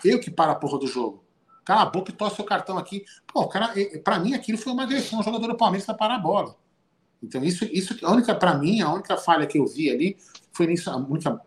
eu 0.04 0.20
que 0.20 0.30
paro 0.30 0.52
a 0.52 0.54
porra 0.54 0.78
do 0.78 0.86
jogo. 0.86 1.24
Cala 1.64 1.82
a 1.82 1.86
boca 1.86 2.10
e 2.10 2.14
tosse 2.14 2.36
seu 2.36 2.44
cartão 2.44 2.76
aqui. 2.78 3.04
Pô, 3.32 3.46
cara, 3.48 3.72
pra 4.02 4.18
mim 4.18 4.34
aquilo 4.34 4.58
foi 4.58 4.72
uma 4.72 4.82
agressão. 4.82 5.20
O 5.20 5.22
jogador 5.22 5.46
do 5.46 5.56
Palmeiras 5.56 5.86
para 5.86 5.94
parar 5.94 6.14
a 6.16 6.18
bola. 6.18 6.56
Então, 7.22 7.42
isso, 7.44 7.64
isso 7.66 7.96
a 8.02 8.10
única, 8.10 8.34
para 8.34 8.54
mim, 8.54 8.80
a 8.80 8.92
única 8.92 9.16
falha 9.16 9.46
que 9.46 9.58
eu 9.58 9.66
vi 9.66 9.90
ali 9.90 10.16
foi 10.52 10.66
nisso, 10.66 10.90
a 10.90 10.96
única 10.96 11.40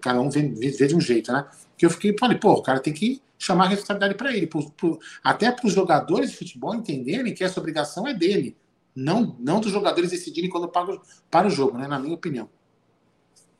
Cada 0.00 0.20
um 0.20 0.28
vê, 0.28 0.42
vê 0.48 0.86
de 0.86 0.94
um 0.94 1.00
jeito, 1.00 1.32
né? 1.32 1.46
Que 1.76 1.86
eu 1.86 1.90
fiquei, 1.90 2.14
falei, 2.18 2.38
pô, 2.38 2.52
o 2.52 2.62
cara 2.62 2.78
tem 2.78 2.92
que 2.92 3.22
chamar 3.38 3.64
a 3.64 3.68
responsabilidade 3.68 4.14
para 4.14 4.36
ele, 4.36 4.46
pro, 4.46 4.70
pro, 4.70 5.00
até 5.24 5.50
para 5.50 5.66
os 5.66 5.72
jogadores 5.72 6.30
de 6.30 6.36
futebol 6.36 6.74
entenderem 6.74 7.34
que 7.34 7.42
essa 7.42 7.58
obrigação 7.58 8.06
é 8.06 8.14
dele, 8.14 8.56
não, 8.94 9.36
não 9.40 9.60
dos 9.60 9.72
jogadores 9.72 10.10
decidirem 10.10 10.48
quando 10.48 10.68
para, 10.68 10.98
para 11.30 11.48
o 11.48 11.50
jogo, 11.50 11.78
né? 11.78 11.88
Na 11.88 11.98
minha 11.98 12.14
opinião. 12.14 12.48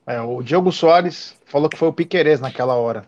É, 0.07 0.21
o 0.21 0.43
Diogo 0.43 0.71
Soares 0.71 1.37
falou 1.47 1.69
que 1.69 1.79
foi 1.79 1.89
o 1.89 1.93
Piquerez 1.93 2.41
naquela 2.41 2.75
hora. 2.75 3.07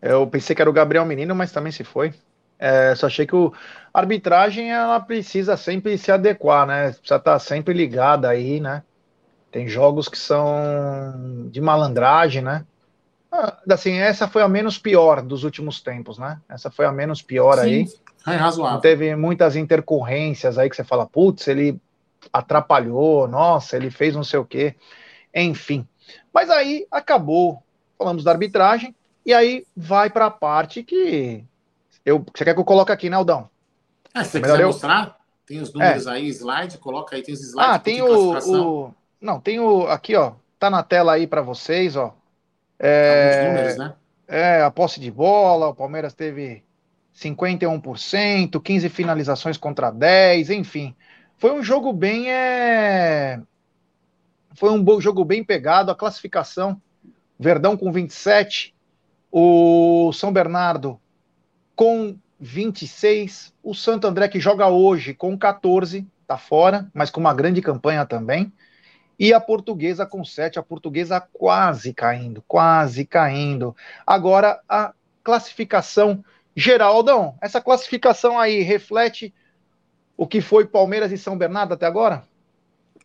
Eu 0.00 0.26
pensei 0.26 0.54
que 0.54 0.62
era 0.62 0.70
o 0.70 0.74
Gabriel 0.74 1.04
Menino, 1.04 1.34
mas 1.34 1.50
também 1.50 1.72
se 1.72 1.82
foi. 1.82 2.14
É, 2.58 2.94
só 2.94 3.06
achei 3.06 3.26
que 3.26 3.34
o, 3.34 3.52
a 3.96 4.00
arbitragem 4.00 4.70
ela 4.70 5.00
precisa 5.00 5.56
sempre 5.56 5.96
se 5.96 6.12
adequar, 6.12 6.66
né? 6.66 6.92
Precisa 6.92 7.16
estar 7.16 7.38
sempre 7.38 7.72
ligada 7.72 8.28
aí, 8.28 8.60
né? 8.60 8.82
Tem 9.50 9.66
jogos 9.66 10.06
que 10.06 10.18
são 10.18 11.48
de 11.50 11.62
malandragem, 11.62 12.42
né? 12.42 12.66
Ah, 13.32 13.56
assim, 13.70 13.94
essa 13.94 14.28
foi 14.28 14.42
a 14.42 14.48
menos 14.48 14.76
pior 14.76 15.22
dos 15.22 15.44
últimos 15.44 15.80
tempos, 15.80 16.18
né? 16.18 16.38
Essa 16.46 16.70
foi 16.70 16.84
a 16.84 16.92
menos 16.92 17.22
pior 17.22 17.54
Sim, 17.54 17.60
aí. 17.60 17.86
É 18.26 18.36
razoável. 18.36 18.80
Teve 18.80 19.16
muitas 19.16 19.56
intercorrências 19.56 20.58
aí 20.58 20.68
que 20.68 20.76
você 20.76 20.84
fala, 20.84 21.06
putz, 21.06 21.48
ele 21.48 21.80
atrapalhou, 22.30 23.26
nossa, 23.26 23.78
ele 23.78 23.90
fez 23.90 24.14
não 24.14 24.24
sei 24.24 24.38
o 24.38 24.44
quê. 24.44 24.74
Enfim. 25.34 25.88
Mas 26.34 26.50
aí 26.50 26.86
acabou. 26.90 27.62
Falamos 27.96 28.24
da 28.24 28.30
arbitragem, 28.30 28.94
e 29.24 29.32
aí 29.32 29.64
vai 29.74 30.10
para 30.10 30.26
a 30.26 30.30
parte 30.30 30.82
que 30.82 31.42
eu, 32.04 32.22
você 32.34 32.44
quer 32.44 32.52
que 32.52 32.60
eu 32.60 32.64
coloque 32.64 32.92
aqui, 32.92 33.08
né, 33.08 33.16
Aldão? 33.16 33.48
É, 34.16 34.24
se 34.24 34.30
você 34.30 34.40
quiser 34.40 34.60
eu... 34.60 34.68
mostrar, 34.68 35.18
tem 35.46 35.60
os 35.60 35.72
números 35.72 36.06
é. 36.06 36.10
aí, 36.10 36.28
slide, 36.28 36.78
coloca 36.78 37.14
aí, 37.14 37.22
tem 37.22 37.34
os 37.34 37.40
slides. 37.40 37.70
Ah, 37.70 37.78
tem 37.78 38.00
o, 38.00 38.38
o, 38.38 38.94
Não, 39.20 39.38
tem 39.38 39.60
o. 39.60 39.86
Aqui, 39.86 40.16
ó. 40.16 40.32
Tá 40.58 40.70
na 40.70 40.82
tela 40.82 41.12
aí 41.12 41.26
para 41.26 41.42
vocês, 41.42 41.96
ó. 41.96 42.16
É, 42.78 43.48
números, 43.48 43.76
né? 43.76 43.94
É, 44.26 44.62
a 44.62 44.70
posse 44.70 44.98
de 44.98 45.10
bola, 45.10 45.68
o 45.68 45.74
Palmeiras 45.74 46.14
teve 46.14 46.64
51%, 47.14 48.60
15 48.60 48.88
finalizações 48.88 49.56
contra 49.56 49.90
10, 49.90 50.50
enfim. 50.50 50.96
Foi 51.36 51.52
um 51.52 51.62
jogo 51.62 51.92
bem. 51.92 52.30
É... 52.30 53.40
Foi 54.54 54.70
um 54.70 55.00
jogo 55.00 55.24
bem 55.24 55.44
pegado, 55.44 55.90
a 55.90 55.94
classificação. 55.94 56.80
Verdão 57.38 57.76
com 57.76 57.92
27, 57.92 58.74
o 59.30 60.10
São 60.14 60.32
Bernardo 60.32 60.98
com 61.74 62.16
26, 62.38 63.54
o 63.62 63.74
Santo 63.74 64.06
André 64.06 64.28
que 64.28 64.40
joga 64.40 64.68
hoje 64.68 65.14
com 65.14 65.36
14, 65.36 66.06
tá 66.26 66.36
fora, 66.36 66.90
mas 66.92 67.10
com 67.10 67.20
uma 67.20 67.34
grande 67.34 67.62
campanha 67.62 68.04
também. 68.04 68.52
E 69.18 69.32
a 69.32 69.40
portuguesa 69.40 70.04
com 70.04 70.24
7, 70.24 70.58
a 70.58 70.62
portuguesa 70.62 71.20
quase 71.32 71.94
caindo, 71.94 72.44
quase 72.46 73.06
caindo. 73.06 73.74
Agora 74.06 74.60
a 74.68 74.92
classificação 75.24 76.22
Geraldão, 76.56 77.36
essa 77.42 77.60
classificação 77.60 78.38
aí 78.38 78.62
reflete 78.62 79.34
o 80.16 80.26
que 80.26 80.40
foi 80.40 80.66
Palmeiras 80.66 81.12
e 81.12 81.18
São 81.18 81.36
Bernardo 81.36 81.74
até 81.74 81.84
agora? 81.84 82.24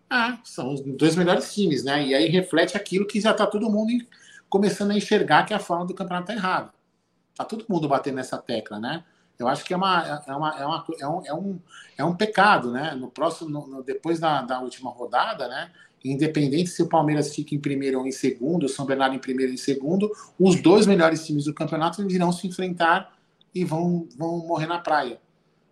Ah, 0.09 0.39
são 0.43 0.73
os 0.73 0.81
dois 0.81 1.17
melhores 1.17 1.53
times, 1.53 1.83
né? 1.83 2.05
E 2.05 2.15
aí 2.15 2.29
reflete 2.29 2.77
aquilo 2.77 3.05
que 3.05 3.19
já 3.19 3.33
tá 3.33 3.45
todo 3.45 3.69
mundo 3.69 3.91
começando 4.49 4.91
a 4.91 4.95
enxergar 4.95 5.45
que 5.45 5.53
a 5.53 5.59
forma 5.59 5.85
do 5.85 5.93
campeonato 5.93 6.31
está 6.31 6.33
errada. 6.33 6.73
Tá 7.35 7.43
todo 7.43 7.65
mundo 7.67 7.89
batendo 7.89 8.15
nessa 8.15 8.37
tecla, 8.37 8.79
né? 8.79 9.03
Eu 9.41 9.47
acho 9.47 9.65
que 9.65 9.73
é, 9.73 9.77
uma, 9.77 10.21
é, 10.27 10.35
uma, 10.35 10.59
é, 10.59 10.65
uma, 10.65 10.85
é, 10.99 11.07
um, 11.07 11.25
é, 11.25 11.33
um, 11.33 11.59
é 11.97 12.05
um 12.05 12.15
pecado, 12.15 12.71
né? 12.71 12.93
No 12.95 13.09
próximo, 13.09 13.49
no, 13.49 13.67
no, 13.67 13.83
depois 13.83 14.19
da, 14.19 14.41
da 14.41 14.59
última 14.59 14.91
rodada, 14.91 15.47
né? 15.47 15.71
Independente 16.03 16.69
se 16.69 16.81
o 16.81 16.87
Palmeiras 16.87 17.33
fica 17.33 17.53
em 17.53 17.59
primeiro 17.59 17.99
ou 17.99 18.07
em 18.07 18.11
segundo, 18.11 18.65
o 18.65 18.69
São 18.69 18.85
Bernardo 18.85 19.15
em 19.15 19.19
primeiro 19.19 19.51
ou 19.51 19.53
em 19.53 19.57
segundo, 19.57 20.11
os 20.39 20.61
dois 20.61 20.87
melhores 20.87 21.25
times 21.25 21.45
do 21.45 21.53
campeonato 21.53 22.01
irão 22.09 22.31
se 22.31 22.47
enfrentar 22.47 23.15
e 23.53 23.63
vão, 23.63 24.07
vão 24.17 24.39
morrer 24.39 24.67
na 24.67 24.79
praia. 24.79 25.19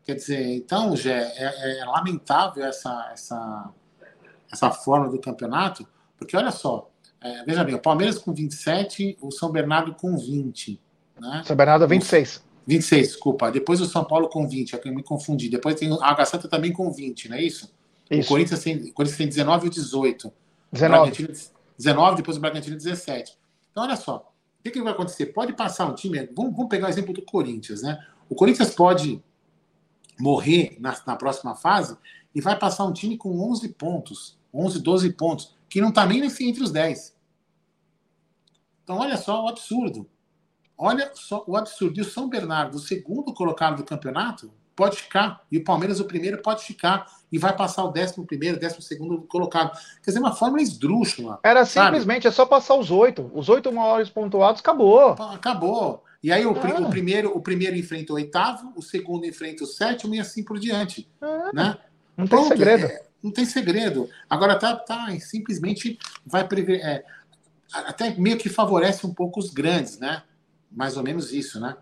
Quer 0.03 0.15
dizer, 0.15 0.55
então, 0.55 0.95
Gé, 0.95 1.31
é, 1.35 1.81
é 1.81 1.85
lamentável 1.85 2.63
essa, 2.63 3.09
essa, 3.13 3.69
essa 4.51 4.71
forma 4.71 5.09
do 5.09 5.19
campeonato, 5.19 5.87
porque 6.17 6.35
olha 6.35 6.51
só, 6.51 6.89
é, 7.21 7.43
veja 7.43 7.63
bem, 7.63 7.75
o 7.75 7.79
Palmeiras 7.79 8.17
com 8.17 8.33
27, 8.33 9.17
o 9.21 9.31
São 9.31 9.51
Bernardo 9.51 9.93
com 9.93 10.17
20. 10.17 10.79
Né? 11.19 11.43
São 11.45 11.55
Bernardo 11.55 11.87
26. 11.87 12.43
26, 12.69 13.07
desculpa. 13.07 13.49
Depois 13.49 13.81
o 13.81 13.85
São 13.85 14.05
Paulo 14.05 14.29
com 14.29 14.47
20, 14.47 14.75
é 14.75 14.77
que 14.77 14.87
eu 14.87 14.93
me 14.93 15.01
confundi. 15.01 15.49
Depois 15.49 15.73
tem 15.73 15.91
a 15.91 16.05
Água 16.05 16.23
Santa 16.23 16.47
também 16.47 16.71
com 16.71 16.91
20, 16.91 17.27
não 17.27 17.35
é 17.35 17.41
isso? 17.41 17.73
isso. 18.11 18.27
O 18.27 18.27
Corinthians 18.27 18.63
tem, 18.63 18.75
o 18.77 18.93
Corinthians 18.93 19.17
tem 19.17 19.27
19 19.27 19.65
e 19.65 19.69
18. 19.71 20.31
19. 20.71 21.27
19, 21.75 22.17
depois 22.17 22.37
o 22.37 22.39
Bragantino 22.39 22.77
17. 22.77 23.35
Então, 23.71 23.83
olha 23.83 23.95
só. 23.95 24.31
O 24.59 24.63
que, 24.63 24.69
que 24.69 24.83
vai 24.83 24.93
acontecer? 24.93 25.27
Pode 25.27 25.53
passar 25.53 25.87
um 25.87 25.95
time. 25.95 26.29
Vamos, 26.35 26.51
vamos 26.55 26.69
pegar 26.69 26.85
o 26.85 26.89
exemplo 26.89 27.11
do 27.11 27.23
Corinthians, 27.23 27.81
né? 27.81 28.05
O 28.29 28.35
Corinthians 28.35 28.75
pode 28.75 29.19
morrer 30.19 30.77
na, 30.79 30.95
na 31.07 31.15
próxima 31.15 31.55
fase 31.55 31.97
e 32.35 32.39
vai 32.39 32.55
passar 32.59 32.85
um 32.85 32.93
time 32.93 33.17
com 33.17 33.35
11 33.49 33.67
pontos, 33.69 34.37
11, 34.53 34.79
12 34.79 35.13
pontos 35.13 35.55
que 35.67 35.81
não 35.81 35.89
está 35.89 36.05
nem 36.05 36.23
entre 36.23 36.61
os 36.61 36.71
10. 36.71 37.15
Então, 38.83 38.97
olha 38.99 39.17
só 39.17 39.43
o 39.43 39.47
absurdo. 39.47 40.07
Olha 40.81 41.11
só 41.13 41.43
o 41.45 41.57
absurdo. 41.57 41.99
E 41.99 42.01
o 42.01 42.05
São 42.05 42.29
Bernardo, 42.29 42.75
o 42.75 42.79
segundo 42.79 43.33
colocado 43.33 43.75
do 43.75 43.83
campeonato, 43.83 44.49
pode 44.73 44.95
ficar. 44.95 45.41
E 45.51 45.57
o 45.57 45.63
Palmeiras, 45.65 45.99
o 45.99 46.05
primeiro, 46.05 46.41
pode 46.41 46.63
ficar. 46.63 47.05
E 47.29 47.37
vai 47.37 47.53
passar 47.53 47.83
o 47.83 47.91
décimo 47.91 48.25
primeiro, 48.25 48.57
décimo 48.57 48.81
segundo 48.81 49.21
colocado. 49.23 49.77
Quer 50.01 50.11
dizer, 50.11 50.19
uma 50.19 50.33
forma 50.33 50.61
esdrúxula. 50.61 51.37
Era 51.43 51.65
simplesmente, 51.65 52.23
sabe? 52.23 52.33
é 52.33 52.35
só 52.35 52.45
passar 52.45 52.75
os 52.75 52.89
oito. 52.89 53.29
Os 53.33 53.49
oito 53.49 53.69
maiores 53.73 54.09
pontuados, 54.09 54.61
acabou. 54.61 55.11
Acabou. 55.19 56.05
E 56.23 56.31
aí 56.31 56.45
o, 56.45 56.55
é. 56.55 56.79
o, 56.79 56.89
primeiro, 56.89 57.35
o 57.35 57.41
primeiro 57.41 57.75
enfrenta 57.75 58.13
o 58.13 58.15
oitavo, 58.15 58.71
o 58.73 58.81
segundo 58.81 59.25
enfrenta 59.25 59.65
o 59.65 59.67
sétimo 59.67 60.15
e 60.15 60.19
assim 60.19 60.43
por 60.43 60.57
diante. 60.57 61.09
É. 61.21 61.53
Né? 61.53 61.77
Não 62.15 62.25
tem 62.25 62.37
Pronto, 62.37 62.47
segredo. 62.47 62.85
É, 62.85 63.03
não 63.21 63.31
tem 63.31 63.43
segredo. 63.43 64.09
Agora 64.29 64.57
tá, 64.57 64.77
tá 64.77 65.07
simplesmente 65.19 65.99
vai 66.25 66.47
prever, 66.47 66.79
é, 66.79 67.03
até 67.73 68.15
meio 68.15 68.37
que 68.37 68.47
favorece 68.47 69.05
um 69.05 69.13
pouco 69.13 69.41
os 69.41 69.49
grandes, 69.49 69.99
né? 69.99 70.23
Mais 70.71 70.97
ou 70.97 71.03
menos 71.03 71.33
isso, 71.33 71.59
né? 71.59 71.75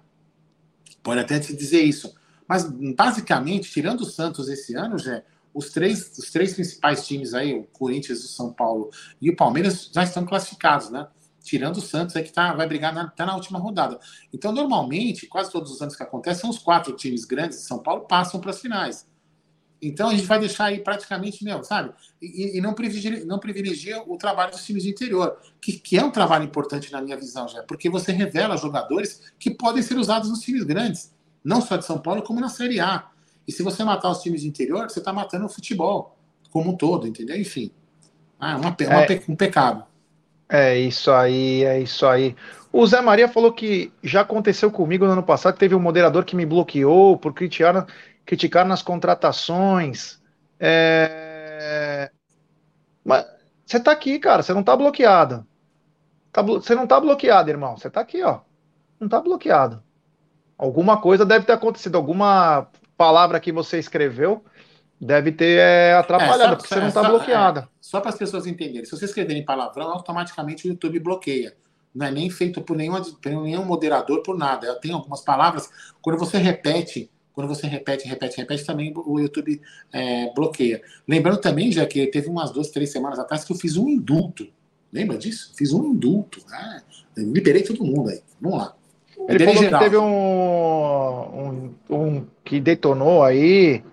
Pode 1.04 1.20
até 1.20 1.42
se 1.42 1.56
dizer 1.56 1.82
isso. 1.82 2.14
Mas 2.48 2.64
basicamente, 2.64 3.72
tirando 3.72 4.02
o 4.02 4.06
Santos 4.06 4.48
esse 4.48 4.76
ano, 4.76 4.98
já 4.98 5.22
os 5.54 5.72
três, 5.72 6.18
os 6.18 6.30
três 6.30 6.54
principais 6.54 7.08
times 7.08 7.34
aí, 7.34 7.58
o 7.58 7.64
Corinthians, 7.64 8.24
o 8.24 8.28
São 8.28 8.54
Paulo 8.54 8.92
e 9.20 9.30
o 9.30 9.36
Palmeiras 9.36 9.90
já 9.92 10.04
estão 10.04 10.24
classificados, 10.24 10.90
né? 10.90 11.08
Tirando 11.42 11.78
o 11.78 11.82
Santos 11.82 12.16
é 12.16 12.22
que 12.22 12.32
tá, 12.32 12.54
vai 12.54 12.68
brigar 12.68 12.94
na, 12.94 13.08
tá 13.08 13.26
na 13.26 13.34
última 13.34 13.58
rodada. 13.58 14.00
Então, 14.34 14.52
normalmente, 14.52 15.28
quase 15.28 15.52
todos 15.52 15.72
os 15.72 15.82
anos 15.82 15.96
que 15.96 16.04
acontece, 16.04 16.42
são 16.42 16.50
os 16.50 16.60
quatro 16.60 16.94
times 16.96 17.26
grandes 17.26 17.60
de 17.60 17.64
São 17.64 17.80
Paulo 17.80 18.02
passam 18.02 18.40
para 18.40 18.52
as 18.52 18.60
finais. 18.60 19.08
Então 19.82 20.10
a 20.10 20.14
gente 20.14 20.26
vai 20.26 20.40
deixar 20.40 20.66
aí 20.66 20.80
praticamente, 20.80 21.44
meu, 21.44 21.64
sabe? 21.64 21.92
E, 22.22 22.58
e, 22.58 22.62
não, 22.62 22.74
privilegia, 22.74 23.26
não 23.26 23.40
privilegia 23.40 24.02
o 24.02 24.18
trabalho 24.18 24.52
dos 24.52 24.66
times 24.66 24.84
de 24.84 24.90
interior, 24.90 25.38
que, 25.62 25.74
que 25.74 25.98
é 25.98 26.04
um 26.04 26.10
trabalho 26.10 26.46
importante 26.46 26.92
na 26.92 27.02
minha 27.02 27.16
visão, 27.16 27.48
já, 27.48 27.62
porque 27.64 27.90
você 27.90 28.12
revela 28.12 28.58
jogadores 28.58 29.22
que 29.40 29.52
podem 29.52 29.84
ser 29.84 29.98
usados 29.98 30.30
nos 30.30 30.40
times 30.40 30.64
grandes, 30.64 31.14
não 31.44 31.62
só 31.62 31.78
de 31.78 31.86
São 31.86 32.00
Paulo, 32.00 32.24
como 32.24 32.40
na 32.40 32.50
Série 32.50 32.80
A. 32.80 33.08
E 33.48 33.52
se 33.52 33.64
você 33.64 33.84
matar 33.84 34.10
os 34.10 34.22
times 34.22 34.42
de 34.42 34.48
interior, 34.48 34.90
você 34.90 35.00
está 35.00 35.14
matando 35.14 35.46
o 35.46 35.50
futebol 35.50 36.18
como 36.50 36.72
um 36.72 36.76
todo, 36.76 37.08
entendeu? 37.08 37.40
Enfim, 37.40 37.72
é 38.42 38.46
uma, 38.56 38.58
uma, 38.58 38.76
é, 38.80 39.22
um 39.30 39.36
pecado. 39.36 39.84
É 40.50 40.78
isso 40.78 41.12
aí, 41.12 41.64
é 41.64 41.80
isso 41.80 42.06
aí. 42.06 42.36
O 42.72 42.86
Zé 42.86 43.02
Maria 43.02 43.28
falou 43.28 43.52
que 43.52 43.92
já 44.04 44.22
aconteceu 44.22 44.72
comigo 44.72 45.06
no 45.06 45.12
ano 45.12 45.24
passado, 45.24 45.54
que 45.54 45.60
teve 45.60 45.76
um 45.76 45.80
moderador 45.80 46.26
que 46.26 46.36
me 46.36 46.46
bloqueou 46.46 47.18
por 47.18 47.34
criticar 47.34 47.86
criticar 48.28 48.66
nas 48.66 48.84
contratações. 48.84 50.22
É... 50.60 52.12
Mas 53.04 53.26
você 53.66 53.80
tá 53.80 53.92
aqui, 53.92 54.20
cara, 54.20 54.44
você 54.44 54.54
não 54.54 54.62
tá 54.62 54.76
bloqueado. 54.76 55.48
Tá 56.32 56.44
blo... 56.44 56.62
Você 56.62 56.76
não 56.76 56.86
tá 56.86 57.00
bloqueado, 57.00 57.50
irmão. 57.50 57.78
Você 57.78 57.90
tá 57.90 58.02
aqui, 58.02 58.22
ó. 58.22 58.42
Não 59.00 59.08
tá 59.08 59.22
bloqueado. 59.22 59.82
Alguma 60.58 61.00
coisa 61.00 61.26
deve 61.26 61.46
ter 61.46 61.54
acontecido, 61.54 61.96
alguma 61.96 62.68
palavra 62.98 63.40
que 63.40 63.52
você 63.52 63.80
escreveu 63.80 64.44
deve 65.00 65.32
ter 65.32 65.60
é, 65.60 65.94
atrapalhado, 65.94 66.42
é, 66.42 66.48
só, 66.48 66.56
porque 66.56 66.74
você 66.74 66.80
não 66.80 66.88
está 66.88 67.06
é, 67.06 67.08
bloqueada. 67.08 67.70
Só 67.80 68.02
para 68.02 68.10
as 68.10 68.18
pessoas 68.18 68.48
entenderem, 68.48 68.84
se 68.84 68.92
você 68.92 69.06
escrever 69.06 69.36
em 69.36 69.46
palavrão, 69.46 69.90
automaticamente 69.90 70.68
o 70.68 70.70
YouTube 70.70 71.00
bloqueia. 71.00 71.56
Não 71.94 72.08
é 72.08 72.12
nem 72.12 72.30
feito 72.30 72.62
por 72.62 72.76
nenhum, 72.76 73.02
por 73.02 73.32
nenhum 73.32 73.64
moderador, 73.64 74.22
por 74.24 74.36
nada. 74.36 74.76
Tem 74.82 74.92
algumas 74.92 75.22
palavras, 75.22 75.70
quando 76.02 76.18
você 76.18 76.38
repete 76.40 77.12
quando 77.38 77.50
você 77.50 77.68
repete, 77.68 78.08
repete, 78.08 78.36
repete, 78.38 78.66
também 78.66 78.92
o 78.96 79.20
YouTube 79.20 79.62
é, 79.94 80.34
bloqueia. 80.34 80.82
Lembrando 81.08 81.38
também, 81.38 81.72
já 81.72 81.86
que 81.86 82.08
teve 82.08 82.28
umas 82.30 82.50
duas, 82.50 82.72
três 82.72 82.92
semanas 82.92 83.20
atrás 83.20 83.44
que 83.44 83.54
eu 83.54 83.56
fiz 83.56 83.78
um 83.78 83.88
indulto. 83.88 84.48
Lembra 84.92 85.20
disso? 85.20 85.54
Fiz 85.56 85.72
um 85.72 85.86
indulto. 85.86 86.44
Né? 86.50 86.82
Liberei 87.16 87.62
todo 87.62 87.86
mundo 87.86 88.10
aí. 88.10 88.22
Vamos 88.42 88.58
lá. 88.58 88.76
É 89.28 89.38
que 89.38 89.78
teve 89.78 89.98
um, 89.98 90.04
um, 90.08 91.76
um 91.92 92.26
que 92.44 92.60
detonou 92.60 93.24
aí. 93.24 93.84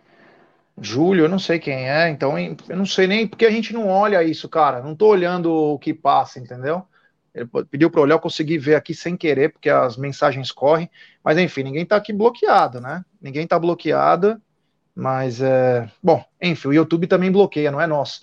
Júlio, 0.81 1.27
eu 1.27 1.29
não 1.29 1.39
sei 1.39 1.59
quem 1.59 1.87
é, 1.87 2.09
então 2.09 2.39
eu 2.39 2.77
não 2.77 2.87
sei 2.87 3.07
nem 3.07 3.27
porque 3.27 3.45
a 3.45 3.51
gente 3.51 3.75
não 3.75 3.89
olha 3.89 4.25
isso, 4.25 4.49
cara. 4.49 4.81
Não 4.81 4.97
tô 4.97 5.09
olhando 5.09 5.53
o 5.53 5.79
que 5.79 5.93
passa, 5.93 6.41
entendeu? 6.41 6.83
Ele 7.35 7.49
pediu 7.69 7.91
para 7.91 8.01
olhar, 8.01 8.15
eu 8.15 8.21
consegui 8.21 8.57
ver 8.59 8.77
aqui 8.77 8.95
sem 8.95 9.17
querer, 9.17 9.51
porque 9.51 9.69
as 9.69 9.97
mensagens 9.97 10.53
correm. 10.53 10.89
Mas 11.23 11.37
enfim, 11.37 11.65
ninguém 11.65 11.83
está 11.83 11.97
aqui 11.97 12.13
bloqueado, 12.13 12.81
né? 12.81 13.05
Ninguém 13.21 13.45
está 13.45 13.59
bloqueado. 13.59 14.41
Mas 14.95 15.41
é. 15.43 15.89
Bom, 16.01 16.25
enfim, 16.41 16.69
o 16.69 16.73
YouTube 16.73 17.09
também 17.09 17.33
bloqueia, 17.33 17.73
não 17.73 17.81
é 17.81 17.87
nosso. 17.87 18.21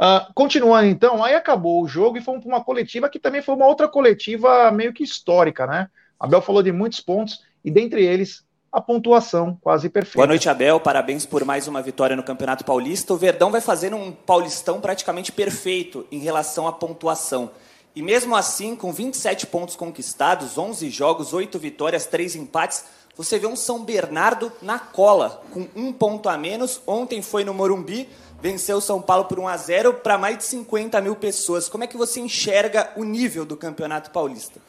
Uh, 0.00 0.32
continuando 0.34 0.86
então, 0.86 1.22
aí 1.22 1.34
acabou 1.34 1.82
o 1.82 1.88
jogo 1.88 2.16
e 2.16 2.22
fomos 2.22 2.42
para 2.42 2.54
uma 2.54 2.64
coletiva 2.64 3.08
que 3.08 3.18
também 3.18 3.42
foi 3.42 3.54
uma 3.54 3.66
outra 3.66 3.86
coletiva 3.86 4.70
meio 4.70 4.94
que 4.94 5.02
histórica, 5.04 5.66
né? 5.66 5.88
Abel 6.18 6.40
falou 6.40 6.62
de 6.62 6.72
muitos 6.72 7.00
pontos 7.00 7.42
e 7.62 7.70
dentre 7.70 8.04
eles 8.04 8.42
a 8.72 8.80
pontuação 8.80 9.58
quase 9.60 9.88
perfeita. 9.88 10.18
Boa 10.18 10.26
noite, 10.26 10.48
Abel. 10.48 10.80
Parabéns 10.80 11.24
por 11.24 11.44
mais 11.44 11.68
uma 11.68 11.80
vitória 11.82 12.16
no 12.16 12.22
Campeonato 12.22 12.64
Paulista. 12.64 13.12
O 13.12 13.16
Verdão 13.16 13.50
vai 13.50 13.60
fazer 13.60 13.94
um 13.94 14.12
Paulistão 14.12 14.80
praticamente 14.80 15.32
perfeito 15.32 16.06
em 16.10 16.18
relação 16.18 16.66
à 16.66 16.72
pontuação. 16.72 17.50
E 17.96 18.02
mesmo 18.02 18.36
assim, 18.36 18.76
com 18.76 18.92
27 18.92 19.46
pontos 19.46 19.74
conquistados, 19.74 20.58
11 20.58 20.90
jogos, 20.90 21.32
8 21.32 21.58
vitórias, 21.58 22.04
3 22.04 22.36
empates, 22.36 22.84
você 23.16 23.38
vê 23.38 23.46
um 23.46 23.56
São 23.56 23.82
Bernardo 23.82 24.52
na 24.60 24.78
cola, 24.78 25.42
com 25.50 25.66
um 25.74 25.90
ponto 25.90 26.28
a 26.28 26.36
menos. 26.36 26.78
Ontem 26.86 27.22
foi 27.22 27.42
no 27.42 27.54
Morumbi, 27.54 28.06
venceu 28.42 28.76
o 28.76 28.80
São 28.82 29.00
Paulo 29.00 29.24
por 29.24 29.40
1 29.40 29.48
a 29.48 29.56
0 29.56 29.94
para 29.94 30.18
mais 30.18 30.36
de 30.36 30.44
50 30.44 31.00
mil 31.00 31.16
pessoas. 31.16 31.70
Como 31.70 31.84
é 31.84 31.86
que 31.86 31.96
você 31.96 32.20
enxerga 32.20 32.92
o 32.96 33.02
nível 33.02 33.46
do 33.46 33.56
Campeonato 33.56 34.10
Paulista? 34.10 34.60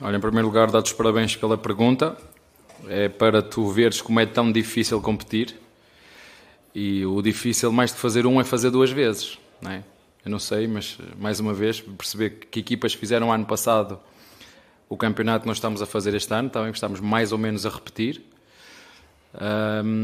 Olha, 0.00 0.16
em 0.16 0.20
primeiro 0.20 0.46
lugar, 0.46 0.70
dá-te 0.70 0.92
os 0.92 0.92
parabéns 0.92 1.34
pela 1.34 1.58
pergunta. 1.58 2.16
É 2.86 3.08
para 3.08 3.42
tu 3.42 3.68
veres 3.70 4.00
como 4.00 4.20
é 4.20 4.26
tão 4.26 4.52
difícil 4.52 5.00
competir. 5.00 5.58
E 6.72 7.04
o 7.04 7.20
difícil, 7.20 7.72
mais 7.72 7.92
de 7.92 7.98
fazer 7.98 8.24
um, 8.24 8.40
é 8.40 8.44
fazer 8.44 8.70
duas 8.70 8.92
vezes. 8.92 9.36
Não 9.60 9.72
é? 9.72 9.82
Eu 10.24 10.30
não 10.30 10.38
sei, 10.38 10.66
mas 10.66 10.96
mais 11.18 11.38
uma 11.38 11.52
vez, 11.52 11.80
perceber 11.80 12.30
que 12.50 12.60
equipas 12.60 12.94
fizeram 12.94 13.30
ano 13.30 13.44
passado 13.44 14.00
o 14.88 14.96
campeonato 14.96 15.42
que 15.42 15.48
nós 15.48 15.58
estamos 15.58 15.82
a 15.82 15.86
fazer 15.86 16.14
este 16.14 16.32
ano, 16.32 16.48
também 16.48 16.70
estamos 16.70 17.00
mais 17.00 17.32
ou 17.32 17.38
menos 17.38 17.66
a 17.66 17.68
repetir. 17.68 18.24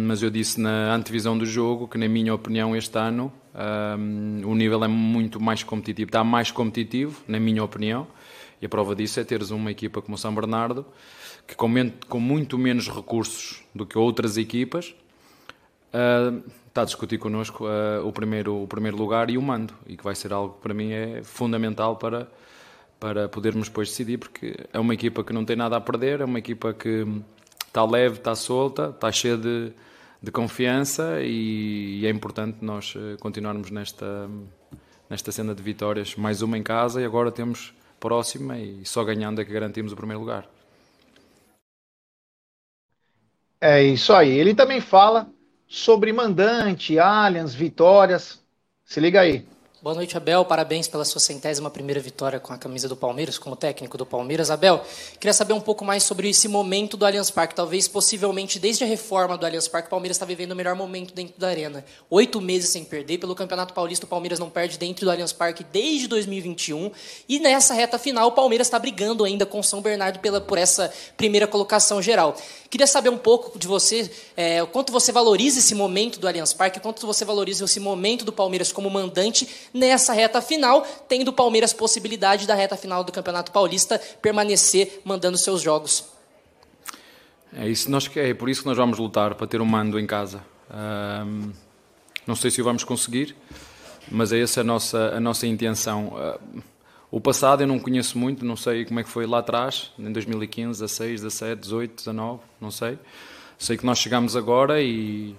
Mas 0.07 0.23
eu 0.23 0.29
disse 0.29 0.61
na 0.61 0.95
antevisão 0.95 1.39
do 1.39 1.47
jogo 1.47 1.87
que, 1.87 1.97
na 1.97 2.09
minha 2.09 2.35
opinião, 2.35 2.77
este 2.77 2.99
ano 2.99 3.33
o 4.45 4.55
nível 4.55 4.85
é 4.85 4.89
muito 4.89 5.41
mais 5.41 5.63
competitivo, 5.63 6.09
está 6.09 6.23
mais 6.23 6.51
competitivo, 6.51 7.23
na 7.27 7.41
minha 7.41 7.63
opinião, 7.65 8.07
e 8.61 8.67
a 8.67 8.69
prova 8.69 8.95
disso 8.95 9.21
é 9.21 9.25
teres 9.25 9.51
uma 9.51 9.71
equipa 9.71 10.03
como 10.03 10.17
o 10.17 10.19
São 10.19 10.35
Bernardo, 10.35 10.85
que 11.47 11.55
com, 11.55 11.73
com 12.09 12.21
muito 12.21 12.59
menos 12.59 12.89
recursos 12.89 13.63
do 13.75 13.87
que 13.87 13.97
outras 13.97 14.37
equipas, 14.37 14.95
uh, 15.95 16.43
está 16.71 16.83
a 16.83 16.85
discutir 16.85 17.19
connosco 17.19 17.67
uh, 17.67 18.07
o, 18.07 18.13
primeiro, 18.13 18.63
o 18.63 18.67
primeiro 18.67 18.97
lugar 18.97 19.29
e 19.29 19.37
o 19.37 19.43
mando, 19.43 19.75
e 19.87 19.97
que 19.97 20.03
vai 20.03 20.15
ser 20.15 20.33
algo 20.33 20.55
que 20.55 20.61
para 20.61 20.73
mim 20.73 20.93
é 20.93 21.23
fundamental 21.23 21.97
para 21.97 22.27
para 23.01 23.31
podermos 23.31 23.69
depois 23.69 23.89
decidir, 23.89 24.19
porque 24.19 24.55
é 24.71 24.79
uma 24.79 24.93
equipa 24.93 25.25
que 25.25 25.33
não 25.33 25.43
tem 25.43 25.57
nada 25.57 25.75
a 25.75 25.81
perder, 25.81 26.21
é 26.21 26.25
uma 26.27 26.39
equipa 26.39 26.75
que 26.75 27.07
está 27.67 27.83
leve, 27.83 28.19
está 28.19 28.35
solta, 28.35 28.91
está 28.95 29.11
cheia 29.11 29.39
de, 29.39 29.73
de 30.23 30.31
confiança 30.31 31.23
e, 31.23 32.01
e, 32.01 32.07
é 32.07 32.11
importante 32.11 32.59
nós 32.61 32.95
eh, 32.95 33.17
continuarmos 33.19 33.71
nesta, 33.71 34.29
nesta 35.09 35.33
cena 35.33 35.55
de 35.55 35.63
vitórias. 35.63 36.15
Mais 36.15 36.43
uma 36.43 36.59
em 36.59 36.63
casa 36.63 37.01
e 37.01 37.05
agora 37.05 37.33
temos 37.33 37.73
próxima 37.99 38.59
e 38.59 38.85
só 38.85 39.03
ganhando 39.03 39.41
é 39.41 39.45
que 39.47 39.53
garantimos 39.53 39.93
o 39.93 39.97
primeiro 39.97 40.21
lugar. 40.21 40.47
É 43.63 43.83
isso 43.83 44.13
aí. 44.13 44.31
Ele 44.31 44.55
também 44.55 44.81
fala 44.81 45.27
sobre 45.71 46.13
mandante, 46.13 46.99
aliens, 46.99 47.55
vitórias. 47.55 48.41
Se 48.85 48.99
liga 48.99 49.21
aí. 49.21 49.47
Boa 49.83 49.95
noite, 49.95 50.15
Abel. 50.15 50.45
Parabéns 50.45 50.87
pela 50.87 51.07
sua 51.07 51.23
centésima 51.23 51.71
primeira 51.71 51.99
vitória 51.99 52.39
com 52.39 52.53
a 52.53 52.59
camisa 52.59 52.87
do 52.87 52.95
Palmeiras, 52.95 53.39
como 53.39 53.57
técnico 53.57 53.97
do 53.97 54.05
Palmeiras. 54.05 54.51
Abel, 54.51 54.85
queria 55.19 55.33
saber 55.33 55.55
um 55.55 55.61
pouco 55.61 55.87
mais 55.87 56.03
sobre 56.03 56.29
esse 56.29 56.49
momento 56.49 56.99
do 56.99 57.07
Allianz 57.07 57.31
Parque. 57.31 57.55
Talvez, 57.55 57.89
possivelmente, 57.89 58.59
desde 58.59 58.85
a 58.85 58.87
reforma 58.87 59.39
do 59.39 59.47
Allianz 59.47 59.69
Parque, 59.69 59.87
o 59.87 59.91
Palmeiras 59.91 60.17
está 60.17 60.27
vivendo 60.27 60.53
o 60.53 60.57
melhor 60.57 60.75
momento 60.75 61.15
dentro 61.15 61.41
da 61.41 61.49
arena. 61.49 61.83
Oito 62.11 62.43
meses 62.43 62.69
sem 62.69 62.85
perder. 62.85 63.17
Pelo 63.17 63.35
Campeonato 63.35 63.73
Paulista, 63.73 64.05
o 64.05 64.09
Palmeiras 64.09 64.39
não 64.39 64.51
perde 64.51 64.77
dentro 64.77 65.07
do 65.07 65.11
Allianz 65.11 65.33
Parque 65.33 65.65
desde 65.65 66.09
2021. 66.09 66.91
E 67.27 67.39
nessa 67.39 67.73
reta 67.73 67.99
final, 67.99 68.29
o 68.29 68.33
Palmeiras 68.33 68.67
está 68.67 68.79
brigando 68.79 69.25
ainda 69.25 69.47
com 69.47 69.61
o 69.61 69.65
São 69.65 69.81
Bernardo 69.81 70.19
pela, 70.19 70.43
por 70.43 70.59
essa 70.59 70.93
primeira 71.17 71.47
colocação 71.47 72.03
geral. 72.03 72.37
Queria 72.71 72.87
saber 72.87 73.09
um 73.09 73.19
pouco 73.19 73.59
de 73.59 73.67
você, 73.67 74.09
é, 74.37 74.63
o 74.63 74.67
quanto 74.69 74.93
você 74.93 75.11
valoriza 75.11 75.59
esse 75.59 75.75
momento 75.75 76.21
do 76.21 76.29
Allianz 76.29 76.53
Parque, 76.53 76.79
quanto 76.79 77.05
você 77.05 77.25
valoriza 77.25 77.65
esse 77.65 77.81
momento 77.81 78.25
do 78.25 78.33
Palmeiras 78.33 78.71
como 78.71 78.89
mandante 78.89 79.49
nessa 79.75 80.13
reta 80.13 80.41
final, 80.41 80.87
tendo 81.09 81.31
o 81.31 81.33
Palmeiras 81.33 81.73
possibilidade 81.73 82.47
da 82.47 82.55
reta 82.55 82.77
final 82.77 83.03
do 83.03 83.11
Campeonato 83.11 83.51
Paulista 83.51 84.01
permanecer 84.23 85.01
mandando 85.05 85.37
seus 85.37 85.61
jogos. 85.61 86.05
É 87.53 87.69
isso, 87.69 87.91
nós, 87.91 88.09
é 88.15 88.33
por 88.33 88.49
isso 88.49 88.63
que 88.63 88.69
nós 88.69 88.77
vamos 88.77 89.01
lutar 89.01 89.35
para 89.35 89.49
ter 89.49 89.61
um 89.61 89.67
mando 89.67 89.99
em 89.99 90.07
casa. 90.07 90.41
Não 92.25 92.37
sei 92.37 92.53
se 92.53 92.61
o 92.61 92.65
vamos 92.65 92.85
conseguir, 92.85 93.35
mas 94.09 94.33
é 94.33 94.41
essa 94.41 94.61
a 94.61 94.65
nossa, 94.65 95.09
a 95.17 95.19
nossa 95.19 95.45
intenção. 95.45 96.13
Uh, 96.15 96.63
o 97.11 97.21
passado 97.21 97.63
eu 97.63 97.67
não 97.67 97.79
conheço 97.79 98.17
muito, 98.17 98.45
não 98.45 98.57
sei 98.57 98.85
como 98.85 99.01
é 99.01 99.03
que 99.03 99.09
foi 99.09 99.27
lá 99.27 99.39
atrás, 99.39 99.91
em 99.99 100.13
2015, 100.13 100.81
16, 100.81 101.23
17, 101.23 101.61
18, 101.61 101.97
19, 101.97 102.41
não 102.61 102.71
sei. 102.71 102.99
Sei 103.59 103.77
que 103.77 103.85
nós 103.85 103.99
chegamos 103.99 104.37
agora 104.37 104.81
e, 104.81 105.35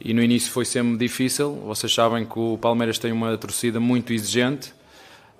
e 0.00 0.14
no 0.14 0.22
início 0.22 0.52
foi 0.52 0.64
sempre 0.64 0.96
difícil. 0.96 1.52
Vocês 1.66 1.92
sabem 1.92 2.24
que 2.24 2.38
o 2.38 2.56
Palmeiras 2.56 2.98
tem 2.98 3.10
uma 3.10 3.36
torcida 3.36 3.80
muito 3.80 4.12
exigente, 4.12 4.72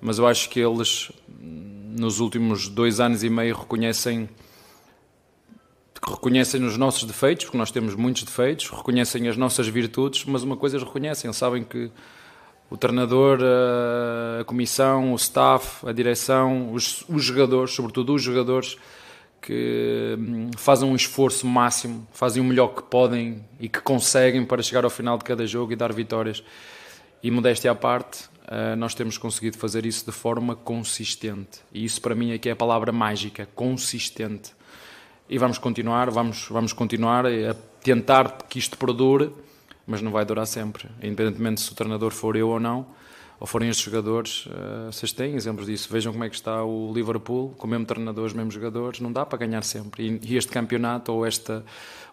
mas 0.01 0.19
eu 0.19 0.27
acho 0.27 0.51
que 0.51 0.59
eles, 0.59 1.13
nos 1.39 2.19
últimos 2.19 2.69
dois 2.69 2.99
anos 2.99 3.23
e 3.23 3.31
meio, 3.31 3.57
reconhecem 3.57 4.29
reconhecem 6.03 6.65
os 6.65 6.77
nossos 6.77 7.05
defeitos, 7.05 7.45
porque 7.45 7.59
nós 7.59 7.71
temos 7.71 7.95
muitos 7.95 8.25
defeitos, 8.25 8.69
reconhecem 8.71 9.29
as 9.29 9.37
nossas 9.37 9.69
virtudes, 9.69 10.25
mas 10.25 10.43
uma 10.43 10.57
coisa 10.57 10.77
eles 10.77 10.87
reconhecem, 10.87 11.33
sabem 11.33 11.63
que 11.63 11.91
o 12.71 12.77
treinador, 12.77 13.41
a 14.41 14.45
comissão, 14.45 15.13
o 15.13 15.17
staff, 15.17 15.87
a 15.87 15.93
direção, 15.93 16.73
os, 16.73 17.05
os 17.09 17.25
jogadores, 17.25 17.75
sobretudo 17.75 18.15
os 18.15 18.23
jogadores, 18.23 18.79
que 19.43 20.17
hum, 20.17 20.51
fazem 20.57 20.89
um 20.89 20.95
esforço 20.95 21.47
máximo, 21.47 22.07
fazem 22.13 22.41
o 22.41 22.45
melhor 22.45 22.69
que 22.69 22.83
podem 22.83 23.45
e 23.59 23.69
que 23.69 23.81
conseguem 23.81 24.45
para 24.45 24.63
chegar 24.63 24.85
ao 24.85 24.91
final 24.91 25.19
de 25.19 25.25
cada 25.25 25.45
jogo 25.47 25.73
e 25.73 25.77
dar 25.77 25.93
vitórias. 25.93 26.45
E 27.23 27.31
modéstia 27.31 27.73
à 27.73 27.75
parte, 27.75 28.31
eh, 28.47 28.77
nós 28.77 28.95
temos 28.95 29.19
conseguido 29.19 29.59
fazer 29.59 29.85
isso 29.85 30.07
de 30.07 30.13
forma 30.13 30.55
consistente. 30.55 31.61
E 31.73 31.85
isso 31.85 32.01
para 32.01 32.15
mim 32.15 32.33
é 32.33 32.49
é 32.49 32.51
a 32.51 32.57
palavra 32.57 32.93
mágica, 32.93 33.49
consistente. 33.55 34.53
E 35.29 35.39
vamos 35.39 35.59
continuar, 35.59 36.11
vamos, 36.11 36.47
vamos 36.51 36.73
continuar 36.73 37.27
a 37.27 37.55
tentar 37.83 38.39
que 38.49 38.59
isto 38.59 38.77
perdure 38.77 39.33
mas 39.91 40.01
não 40.01 40.13
vai 40.13 40.25
durar 40.25 40.47
sempre. 40.47 40.89
Independentemente 41.03 41.61
se 41.61 41.73
o 41.73 41.75
treinador 41.75 42.13
for 42.13 42.37
eu 42.37 42.49
ou 42.49 42.61
não, 42.61 42.87
ou 43.41 43.47
forem 43.47 43.69
estes 43.69 43.85
jogadores, 43.85 44.47
uh, 44.47 44.93
vocês 44.93 45.11
têm 45.11 45.35
exemplos 45.35 45.67
disso. 45.67 45.89
Vejam 45.91 46.13
como 46.13 46.23
é 46.23 46.29
que 46.29 46.37
está 46.37 46.63
o 46.63 46.93
Liverpool, 46.95 47.55
com 47.59 47.67
o 47.67 47.71
mesmo 47.71 47.85
treinador, 47.85 48.25
os 48.25 48.33
mesmos 48.33 48.55
jogadores, 48.55 49.01
não 49.01 49.11
dá 49.11 49.27
para 49.27 49.39
ganhar 49.39 49.65
sempre. 49.65 50.21
E, 50.23 50.37
este 50.37 50.53
campeonato, 50.53 51.13
ou 51.13 51.27
esta, 51.27 51.65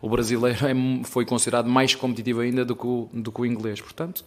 o 0.02 0.10
brasileiro, 0.10 0.66
é, 0.66 0.74
foi 1.04 1.24
considerado 1.24 1.70
mais 1.70 1.94
competitivo 1.94 2.40
ainda 2.40 2.66
do 2.66 2.76
que 2.76 2.88
o, 2.88 3.10
do 3.14 3.32
que 3.32 3.42
o 3.42 3.46
inglês. 3.46 3.80
Portanto, 3.80 4.26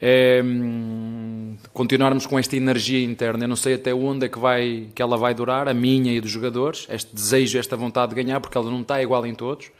é, 0.00 0.40
hum, 0.44 1.56
continuarmos 1.72 2.24
com 2.24 2.38
esta 2.38 2.54
energia 2.54 3.02
interna. 3.02 3.44
Eu 3.44 3.48
não 3.48 3.56
sei 3.56 3.74
até 3.74 3.92
onde 3.92 4.26
é 4.26 4.28
que, 4.28 4.38
vai, 4.38 4.90
que 4.94 5.02
ela 5.02 5.16
vai 5.16 5.34
durar, 5.34 5.66
a 5.66 5.74
minha 5.74 6.12
e 6.12 6.20
dos 6.20 6.30
jogadores, 6.30 6.86
este 6.88 7.12
desejo, 7.12 7.58
esta 7.58 7.76
vontade 7.76 8.14
de 8.14 8.22
ganhar, 8.22 8.38
porque 8.38 8.56
ela 8.56 8.70
não 8.70 8.82
está 8.82 9.02
igual 9.02 9.26
em 9.26 9.34
todos. 9.34 9.72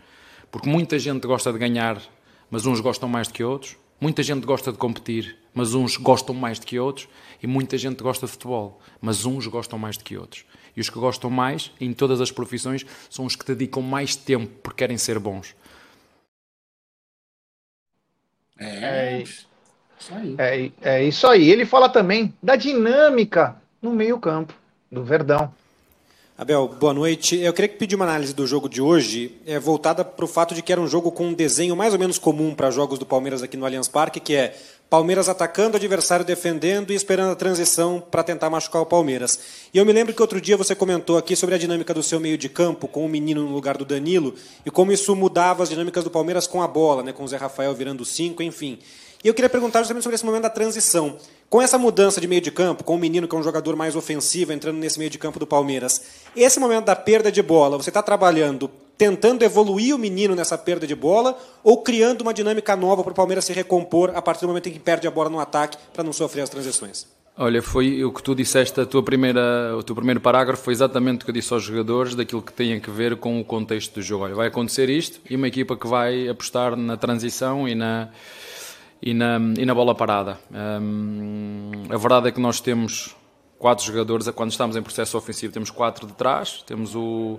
Porque 0.50 0.68
muita 0.68 0.98
gente 0.98 1.24
gosta 1.28 1.52
de 1.52 1.58
ganhar 1.58 2.02
mas 2.50 2.66
uns 2.66 2.80
gostam 2.80 3.08
mais 3.08 3.28
do 3.28 3.34
que 3.34 3.44
outros. 3.44 3.76
Muita 4.00 4.22
gente 4.22 4.46
gosta 4.46 4.72
de 4.72 4.78
competir, 4.78 5.36
mas 5.54 5.74
uns 5.74 5.96
gostam 5.96 6.34
mais 6.34 6.58
do 6.58 6.66
que 6.66 6.78
outros. 6.78 7.08
E 7.42 7.46
muita 7.46 7.78
gente 7.78 8.02
gosta 8.02 8.26
de 8.26 8.32
futebol, 8.32 8.80
mas 9.00 9.24
uns 9.24 9.46
gostam 9.46 9.78
mais 9.78 9.96
do 9.96 10.04
que 10.04 10.16
outros. 10.16 10.44
E 10.76 10.80
os 10.80 10.88
que 10.88 10.98
gostam 10.98 11.30
mais, 11.30 11.70
em 11.80 11.92
todas 11.92 12.20
as 12.20 12.30
profissões, 12.30 12.84
são 13.08 13.24
os 13.24 13.36
que 13.36 13.44
dedicam 13.44 13.82
mais 13.82 14.16
tempo 14.16 14.50
porque 14.62 14.78
querem 14.78 14.96
ser 14.96 15.18
bons. 15.18 15.54
É, 18.58 18.66
é, 18.66 19.22
isso 19.22 20.14
aí. 20.14 20.34
É, 20.38 20.72
é 20.82 21.04
isso 21.04 21.26
aí. 21.26 21.50
Ele 21.50 21.64
fala 21.64 21.88
também 21.88 22.34
da 22.42 22.56
dinâmica 22.56 23.56
no 23.80 23.92
meio-campo 23.92 24.54
do 24.90 25.02
Verdão. 25.02 25.52
Abel, 26.40 26.68
boa 26.68 26.94
noite. 26.94 27.36
Eu 27.36 27.52
queria 27.52 27.68
pedir 27.68 27.96
uma 27.96 28.06
análise 28.06 28.32
do 28.32 28.46
jogo 28.46 28.66
de 28.66 28.80
hoje, 28.80 29.36
é, 29.44 29.58
voltada 29.58 30.02
para 30.02 30.24
o 30.24 30.26
fato 30.26 30.54
de 30.54 30.62
que 30.62 30.72
era 30.72 30.80
um 30.80 30.88
jogo 30.88 31.12
com 31.12 31.26
um 31.26 31.34
desenho 31.34 31.76
mais 31.76 31.92
ou 31.92 31.98
menos 31.98 32.18
comum 32.18 32.54
para 32.54 32.70
jogos 32.70 32.98
do 32.98 33.04
Palmeiras 33.04 33.42
aqui 33.42 33.58
no 33.58 33.66
Allianz 33.66 33.88
Parque, 33.88 34.18
que 34.18 34.34
é 34.34 34.56
Palmeiras 34.88 35.28
atacando, 35.28 35.76
adversário 35.76 36.24
defendendo 36.24 36.92
e 36.92 36.94
esperando 36.94 37.30
a 37.30 37.36
transição 37.36 38.02
para 38.10 38.22
tentar 38.22 38.48
machucar 38.48 38.80
o 38.80 38.86
Palmeiras. 38.86 39.38
E 39.74 39.76
eu 39.76 39.84
me 39.84 39.92
lembro 39.92 40.14
que 40.14 40.22
outro 40.22 40.40
dia 40.40 40.56
você 40.56 40.74
comentou 40.74 41.18
aqui 41.18 41.36
sobre 41.36 41.56
a 41.56 41.58
dinâmica 41.58 41.92
do 41.92 42.02
seu 42.02 42.18
meio 42.18 42.38
de 42.38 42.48
campo, 42.48 42.88
com 42.88 43.04
o 43.04 43.08
menino 43.08 43.42
no 43.42 43.52
lugar 43.52 43.76
do 43.76 43.84
Danilo, 43.84 44.34
e 44.64 44.70
como 44.70 44.92
isso 44.92 45.14
mudava 45.14 45.62
as 45.62 45.68
dinâmicas 45.68 46.04
do 46.04 46.10
Palmeiras 46.10 46.46
com 46.46 46.62
a 46.62 46.66
bola, 46.66 47.02
né, 47.02 47.12
com 47.12 47.22
o 47.22 47.28
Zé 47.28 47.36
Rafael 47.36 47.74
virando 47.74 48.02
cinco, 48.02 48.42
enfim. 48.42 48.78
E 49.22 49.28
eu 49.28 49.34
queria 49.34 49.50
perguntar 49.50 49.80
justamente 49.80 50.04
sobre 50.04 50.14
esse 50.14 50.24
momento 50.24 50.44
da 50.44 50.50
transição. 50.50 51.18
Com 51.50 51.60
essa 51.60 51.76
mudança 51.76 52.20
de 52.20 52.28
meio 52.28 52.40
de 52.40 52.52
campo, 52.52 52.84
com 52.84 52.94
o 52.94 52.98
menino 52.98 53.26
que 53.26 53.34
é 53.34 53.38
um 53.38 53.42
jogador 53.42 53.74
mais 53.74 53.96
ofensivo 53.96 54.52
entrando 54.52 54.76
nesse 54.76 55.00
meio 55.00 55.10
de 55.10 55.18
campo 55.18 55.36
do 55.36 55.44
Palmeiras, 55.48 56.00
esse 56.36 56.60
momento 56.60 56.84
da 56.84 56.94
perda 56.94 57.32
de 57.32 57.42
bola, 57.42 57.76
você 57.76 57.90
está 57.90 58.00
trabalhando 58.00 58.70
tentando 58.96 59.42
evoluir 59.42 59.92
o 59.96 59.98
menino 59.98 60.36
nessa 60.36 60.56
perda 60.56 60.86
de 60.86 60.94
bola 60.94 61.36
ou 61.64 61.82
criando 61.82 62.20
uma 62.20 62.32
dinâmica 62.32 62.76
nova 62.76 63.02
para 63.02 63.10
o 63.10 63.14
Palmeiras 63.14 63.46
se 63.46 63.52
recompor 63.52 64.12
a 64.14 64.22
partir 64.22 64.42
do 64.42 64.48
momento 64.48 64.68
em 64.68 64.72
que 64.72 64.78
perde 64.78 65.08
a 65.08 65.10
bola 65.10 65.28
no 65.28 65.40
ataque 65.40 65.76
para 65.92 66.04
não 66.04 66.12
sofrer 66.12 66.42
as 66.42 66.50
transições? 66.50 67.04
Olha, 67.36 67.60
foi 67.60 68.04
o 68.04 68.12
que 68.12 68.22
tu 68.22 68.32
disseste, 68.32 68.80
a 68.80 68.86
tua 68.86 69.02
primeira, 69.02 69.74
o 69.76 69.82
teu 69.82 69.96
primeiro 69.96 70.20
parágrafo 70.20 70.62
foi 70.62 70.74
exatamente 70.74 71.22
o 71.22 71.24
que 71.24 71.30
eu 71.30 71.34
disse 71.34 71.52
aos 71.52 71.64
jogadores 71.64 72.14
daquilo 72.14 72.42
que 72.42 72.52
tem 72.52 72.76
a 72.76 72.90
ver 72.92 73.16
com 73.16 73.40
o 73.40 73.44
contexto 73.44 73.94
do 73.94 74.02
jogo. 74.02 74.24
Olha, 74.24 74.36
vai 74.36 74.46
acontecer 74.46 74.88
isto 74.88 75.20
e 75.28 75.34
uma 75.34 75.48
equipa 75.48 75.76
que 75.76 75.88
vai 75.88 76.28
apostar 76.28 76.76
na 76.76 76.96
transição 76.96 77.66
e 77.66 77.74
na, 77.74 78.10
e 79.02 79.14
na, 79.14 79.38
e 79.58 79.64
na 79.64 79.74
bola 79.74 79.94
parada. 79.94 80.38
Hum, 80.50 81.70
a 81.88 81.96
verdade 81.96 82.28
é 82.28 82.32
que 82.32 82.40
nós 82.40 82.60
temos 82.60 83.16
quatro 83.58 83.84
jogadores, 83.84 84.28
quando 84.30 84.50
estamos 84.50 84.76
em 84.76 84.82
processo 84.82 85.16
ofensivo, 85.16 85.52
temos 85.52 85.70
quatro 85.70 86.06
de 86.06 86.12
trás, 86.14 86.62
temos 86.66 86.94
o 86.94 87.38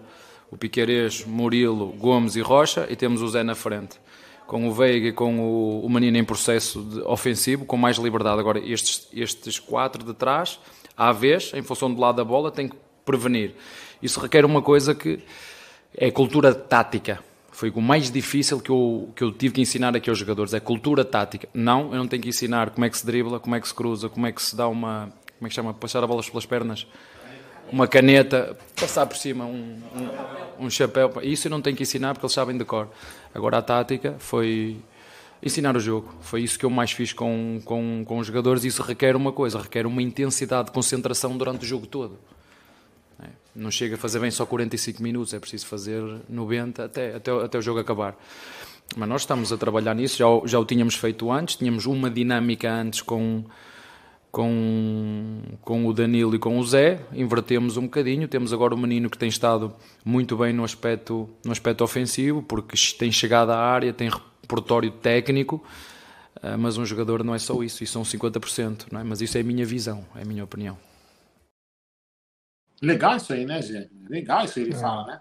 o 0.51 0.57
Piqueires, 0.57 1.25
Murilo, 1.25 1.87
Gomes 1.93 2.35
e 2.35 2.41
Rocha 2.41 2.85
e 2.89 2.95
temos 2.95 3.21
o 3.21 3.27
Zé 3.29 3.41
na 3.41 3.55
frente. 3.55 3.97
Com 4.45 4.67
o 4.67 4.73
Veiga 4.73 5.07
e 5.07 5.13
com 5.13 5.39
o, 5.39 5.85
o 5.85 5.99
em 5.99 6.23
processo 6.25 7.01
ofensivo, 7.05 7.63
com 7.63 7.77
mais 7.77 7.95
liberdade. 7.95 8.41
Agora, 8.41 8.59
estes, 8.59 9.07
estes 9.13 9.57
quatro 9.57 10.03
de 10.03 10.13
trás, 10.13 10.59
à 10.97 11.13
vez, 11.13 11.53
em 11.53 11.63
função 11.63 11.91
do 11.91 12.01
lado 12.01 12.17
da 12.17 12.25
bola, 12.25 12.51
tem 12.51 12.67
que 12.67 12.75
prevenir. 13.05 13.55
Isso 14.03 14.19
requer 14.19 14.43
uma 14.43 14.61
coisa 14.61 14.93
que 14.93 15.23
é 15.95 16.11
cultura 16.11 16.53
tática. 16.53 17.23
Foi 17.61 17.69
o 17.69 17.79
mais 17.79 18.09
difícil 18.09 18.59
que 18.59 18.71
eu, 18.71 19.11
que 19.15 19.23
eu 19.23 19.31
tive 19.31 19.53
que 19.53 19.61
ensinar 19.61 19.95
aqui 19.95 20.09
aos 20.09 20.17
jogadores. 20.17 20.51
É 20.51 20.59
cultura 20.59 21.05
tática. 21.05 21.47
Não, 21.53 21.91
eu 21.91 21.99
não 21.99 22.07
tenho 22.07 22.23
que 22.23 22.29
ensinar 22.29 22.71
como 22.71 22.83
é 22.83 22.89
que 22.89 22.97
se 22.97 23.05
dribla, 23.05 23.39
como 23.39 23.55
é 23.55 23.61
que 23.61 23.67
se 23.67 23.73
cruza, 23.75 24.09
como 24.09 24.25
é 24.25 24.31
que 24.31 24.41
se 24.41 24.55
dá 24.55 24.67
uma. 24.67 25.13
Como 25.37 25.45
é 25.45 25.47
que 25.47 25.53
chama? 25.53 25.71
Passar 25.71 26.03
a 26.03 26.07
bola 26.07 26.23
pelas 26.23 26.43
pernas 26.43 26.87
uma 27.71 27.87
caneta, 27.87 28.57
passar 28.75 29.05
por 29.05 29.15
cima 29.15 29.45
um, 29.45 29.79
um, 30.59 30.65
um, 30.65 30.69
chapéu. 30.71 31.13
Isso 31.21 31.45
eu 31.45 31.51
não 31.51 31.61
tenho 31.61 31.77
que 31.77 31.83
ensinar 31.83 32.15
porque 32.15 32.25
eles 32.25 32.33
sabem 32.33 32.57
de 32.57 32.65
cor. 32.65 32.89
Agora 33.31 33.59
a 33.59 33.61
tática 33.61 34.15
foi 34.17 34.77
ensinar 35.43 35.77
o 35.77 35.79
jogo. 35.79 36.11
Foi 36.19 36.41
isso 36.41 36.57
que 36.57 36.65
eu 36.65 36.69
mais 36.71 36.91
fiz 36.91 37.13
com, 37.13 37.61
com, 37.63 38.03
com 38.03 38.17
os 38.17 38.25
jogadores. 38.25 38.63
Isso 38.63 38.81
requer 38.81 39.15
uma 39.15 39.31
coisa, 39.31 39.61
requer 39.61 39.85
uma 39.85 40.01
intensidade 40.01 40.69
de 40.69 40.71
concentração 40.71 41.37
durante 41.37 41.63
o 41.63 41.67
jogo 41.67 41.85
todo. 41.85 42.17
Não 43.55 43.69
chega 43.69 43.95
a 43.95 43.97
fazer 43.97 44.19
bem 44.19 44.31
só 44.31 44.45
45 44.45 45.03
minutos, 45.03 45.33
é 45.33 45.39
preciso 45.39 45.67
fazer 45.67 46.01
90 46.29 46.85
até, 46.85 47.15
até, 47.15 47.31
até 47.31 47.57
o 47.57 47.61
jogo 47.61 47.79
acabar. 47.79 48.17
Mas 48.95 49.07
nós 49.07 49.21
estamos 49.21 49.51
a 49.51 49.57
trabalhar 49.57 49.93
nisso, 49.93 50.17
já, 50.17 50.25
já 50.45 50.59
o 50.59 50.65
tínhamos 50.65 50.95
feito 50.95 51.31
antes, 51.31 51.55
tínhamos 51.55 51.85
uma 51.85 52.09
dinâmica 52.09 52.71
antes 52.71 53.01
com 53.01 53.45
com, 54.31 55.41
com 55.61 55.85
o 55.85 55.93
Danilo 55.93 56.33
e 56.33 56.39
com 56.39 56.57
o 56.57 56.63
Zé, 56.63 57.01
invertemos 57.13 57.75
um 57.75 57.83
bocadinho. 57.83 58.27
Temos 58.27 58.53
agora 58.53 58.73
o 58.73 58.77
menino 58.77 59.09
que 59.09 59.17
tem 59.17 59.27
estado 59.27 59.73
muito 60.05 60.37
bem 60.37 60.53
no 60.53 60.63
aspecto, 60.63 61.29
no 61.43 61.51
aspecto 61.51 61.83
ofensivo, 61.83 62.41
porque 62.41 62.75
tem 62.97 63.11
chegado 63.11 63.51
à 63.51 63.57
área, 63.57 63.91
tem 63.91 64.09
repertório 64.09 64.89
técnico, 64.89 65.61
eh, 66.41 66.55
mas 66.55 66.77
um 66.77 66.85
jogador 66.85 67.23
não 67.23 67.35
é 67.35 67.39
só 67.39 67.61
isso, 67.61 67.83
isso 67.83 67.93
são 67.93 68.03
50%, 68.03 68.85
não 68.91 69.01
é? 69.01 69.03
mas 69.03 69.21
isso 69.21 69.37
é 69.37 69.41
a 69.41 69.43
minha 69.43 69.65
visão, 69.65 70.05
é 70.15 70.21
a 70.21 70.25
minha 70.25 70.43
opinião. 70.43 70.77
Legal 72.81 73.15
isso 73.17 73.33
aí, 73.33 73.45
né, 73.45 73.61
Zé? 73.61 73.87
Legal 74.09 74.45
isso 74.45 74.59
aí 74.59 74.65
ele 74.65 74.73
é. 74.73 74.77
fala, 74.77 75.05
né? 75.05 75.19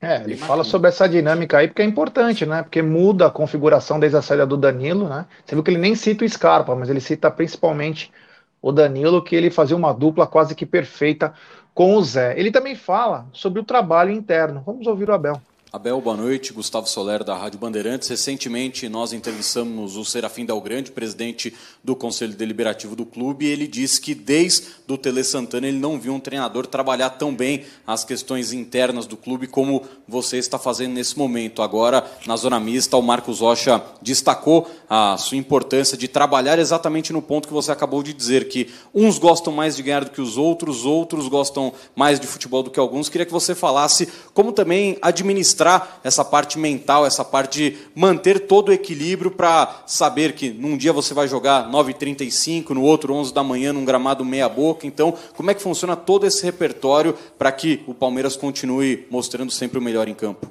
É, 0.00 0.22
ele 0.22 0.36
fala 0.36 0.64
sobre 0.64 0.88
essa 0.88 1.08
dinâmica 1.08 1.56
aí, 1.56 1.68
porque 1.68 1.80
é 1.80 1.84
importante, 1.84 2.44
né? 2.44 2.62
Porque 2.62 2.82
muda 2.82 3.26
a 3.26 3.30
configuração 3.30 3.98
desde 3.98 4.18
a 4.18 4.22
saída 4.22 4.46
do 4.46 4.56
Danilo, 4.56 5.08
né? 5.08 5.24
Você 5.44 5.54
viu 5.54 5.64
que 5.64 5.70
ele 5.70 5.78
nem 5.78 5.94
cita 5.94 6.24
o 6.24 6.28
Scarpa, 6.28 6.74
mas 6.74 6.90
ele 6.90 7.00
cita 7.00 7.30
principalmente 7.30 8.12
o 8.60 8.70
Danilo, 8.70 9.22
que 9.22 9.34
ele 9.34 9.50
fazia 9.50 9.76
uma 9.76 9.94
dupla 9.94 10.26
quase 10.26 10.54
que 10.54 10.66
perfeita 10.66 11.32
com 11.72 11.96
o 11.96 12.02
Zé. 12.02 12.38
Ele 12.38 12.50
também 12.50 12.74
fala 12.74 13.26
sobre 13.32 13.60
o 13.60 13.64
trabalho 13.64 14.10
interno. 14.10 14.62
Vamos 14.64 14.86
ouvir 14.86 15.08
o 15.08 15.14
Abel. 15.14 15.40
Abel, 15.74 16.00
boa 16.00 16.16
noite. 16.16 16.52
Gustavo 16.52 16.88
Soler, 16.88 17.24
da 17.24 17.36
Rádio 17.36 17.58
Bandeirantes. 17.58 18.08
Recentemente, 18.08 18.88
nós 18.88 19.12
entrevistamos 19.12 19.96
o 19.96 20.04
Serafim 20.04 20.46
Dalgrande, 20.46 20.92
presidente 20.92 21.52
do 21.82 21.96
Conselho 21.96 22.32
Deliberativo 22.32 22.94
do 22.94 23.04
clube, 23.04 23.44
e 23.44 23.48
ele 23.48 23.66
disse 23.66 24.00
que 24.00 24.14
desde 24.14 24.68
o 24.88 24.96
Tele 24.96 25.24
Santana 25.24 25.66
ele 25.66 25.80
não 25.80 25.98
viu 25.98 26.14
um 26.14 26.20
treinador 26.20 26.68
trabalhar 26.68 27.10
tão 27.10 27.34
bem 27.34 27.64
as 27.84 28.04
questões 28.04 28.52
internas 28.52 29.04
do 29.04 29.16
clube 29.16 29.48
como 29.48 29.82
você 30.06 30.36
está 30.36 30.60
fazendo 30.60 30.92
nesse 30.92 31.18
momento. 31.18 31.60
Agora, 31.60 32.08
na 32.24 32.36
zona 32.36 32.60
mista, 32.60 32.96
o 32.96 33.02
Marcos 33.02 33.40
Rocha 33.40 33.82
destacou 34.00 34.70
a 34.88 35.16
sua 35.16 35.38
importância 35.38 35.98
de 35.98 36.06
trabalhar 36.06 36.56
exatamente 36.56 37.12
no 37.12 37.20
ponto 37.20 37.48
que 37.48 37.54
você 37.54 37.72
acabou 37.72 38.00
de 38.00 38.12
dizer, 38.12 38.46
que 38.46 38.70
uns 38.94 39.18
gostam 39.18 39.52
mais 39.52 39.74
de 39.74 39.82
ganhar 39.82 40.04
do 40.04 40.12
que 40.12 40.20
os 40.20 40.36
outros, 40.36 40.84
outros 40.84 41.26
gostam 41.26 41.72
mais 41.96 42.20
de 42.20 42.28
futebol 42.28 42.62
do 42.62 42.70
que 42.70 42.78
alguns. 42.78 43.08
Queria 43.08 43.26
que 43.26 43.32
você 43.32 43.56
falasse 43.56 44.08
como 44.32 44.52
também 44.52 44.96
administrar 45.02 45.63
administrar 45.64 46.00
essa 46.04 46.24
parte 46.24 46.58
mental, 46.58 47.06
essa 47.06 47.24
parte 47.24 47.70
de 47.70 47.76
manter 47.94 48.40
todo 48.40 48.68
o 48.68 48.72
equilíbrio 48.72 49.30
para 49.30 49.82
saber 49.86 50.32
que 50.32 50.50
num 50.50 50.76
dia 50.76 50.92
você 50.92 51.14
vai 51.14 51.26
jogar 51.26 51.70
9h35, 51.70 52.70
no 52.70 52.82
outro 52.82 53.14
11 53.14 53.32
da 53.32 53.42
manhã 53.42 53.72
num 53.72 53.84
gramado 53.84 54.24
meia 54.24 54.48
boca. 54.48 54.86
Então, 54.86 55.16
como 55.36 55.50
é 55.50 55.54
que 55.54 55.62
funciona 55.62 55.96
todo 55.96 56.26
esse 56.26 56.44
repertório 56.44 57.14
para 57.38 57.50
que 57.50 57.82
o 57.86 57.94
Palmeiras 57.94 58.36
continue 58.36 59.06
mostrando 59.10 59.50
sempre 59.50 59.78
o 59.78 59.82
melhor 59.82 60.08
em 60.08 60.14
campo? 60.14 60.46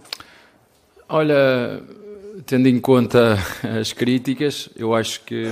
Olha, 1.08 1.82
tendo 2.46 2.68
em 2.68 2.80
conta 2.80 3.38
as 3.80 3.94
críticas, 3.94 4.70
eu 4.76 4.94
acho 4.94 5.22
que 5.22 5.52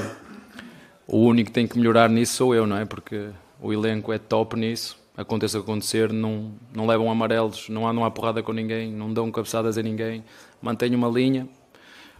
o 1.07 1.17
único 1.19 1.49
que 1.49 1.53
tem 1.53 1.67
que 1.67 1.77
melhorar 1.77 2.09
nisso 2.09 2.35
sou 2.35 2.55
eu, 2.55 2.65
não 2.65 2.77
é? 2.77 2.85
Porque 2.85 3.27
o 3.61 3.71
elenco 3.71 4.11
é 4.11 4.17
top 4.17 4.57
nisso 4.57 5.00
aconteça 5.15 5.59
o 5.59 5.63
que 5.63 5.69
acontecer, 5.69 6.11
não, 6.11 6.53
não 6.73 6.85
levam 6.87 7.11
amarelos, 7.11 7.69
não 7.69 7.87
andam 7.87 8.05
à 8.05 8.11
porrada 8.11 8.41
com 8.41 8.53
ninguém, 8.53 8.91
não 8.91 9.13
dão 9.13 9.31
cabeçadas 9.31 9.77
a 9.77 9.81
ninguém, 9.81 10.23
mantêm 10.61 10.95
uma 10.95 11.07
linha. 11.07 11.47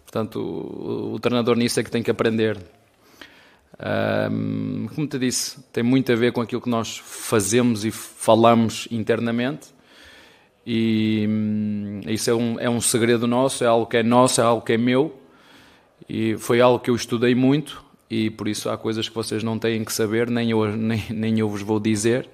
Portanto, 0.04 0.40
o, 0.40 1.14
o 1.14 1.20
treinador 1.20 1.56
nisso 1.56 1.80
é 1.80 1.84
que 1.84 1.92
tem 1.92 2.04
que 2.04 2.12
aprender. 2.12 2.58
Um, 4.30 4.88
como 4.94 5.08
te 5.08 5.18
disse, 5.18 5.60
tem 5.72 5.84
muito 5.84 6.12
a 6.12 6.16
ver 6.16 6.32
com 6.32 6.42
aquilo 6.42 6.62
que 6.62 6.70
nós 6.70 6.98
fazemos 6.98 7.84
e 7.84 7.92
falamos 7.92 8.88
internamente. 8.92 9.70
E 10.66 11.26
hum, 11.28 12.02
isso 12.08 12.30
é 12.30 12.36
um, 12.36 12.60
é 12.60 12.70
um 12.70 12.80
segredo 12.80 13.26
nosso, 13.26 13.64
é 13.64 13.68
algo 13.68 13.88
que 13.88 13.98
é 13.98 14.04
nosso, 14.04 14.40
é 14.40 14.44
algo 14.44 14.64
que 14.64 14.74
é 14.74 14.78
meu. 14.78 15.18
E 16.08 16.36
foi 16.38 16.62
algo 16.62 16.80
que 16.80 16.90
eu 16.90 16.96
estudei 16.96 17.34
muito. 17.34 17.84
E 18.10 18.30
por 18.30 18.48
isso 18.48 18.70
há 18.70 18.78
coisas 18.78 19.08
que 19.08 19.16
vocês 19.16 19.42
não 19.42 19.58
têm 19.58 19.84
que 19.84 19.94
saber, 19.94 20.30
nem 20.30 20.52
eu, 20.52 20.68
nem, 20.76 21.04
nem 21.10 21.40
eu 21.40 21.50
vos 21.50 21.62
vou 21.62 21.80
dizer. 21.80 22.30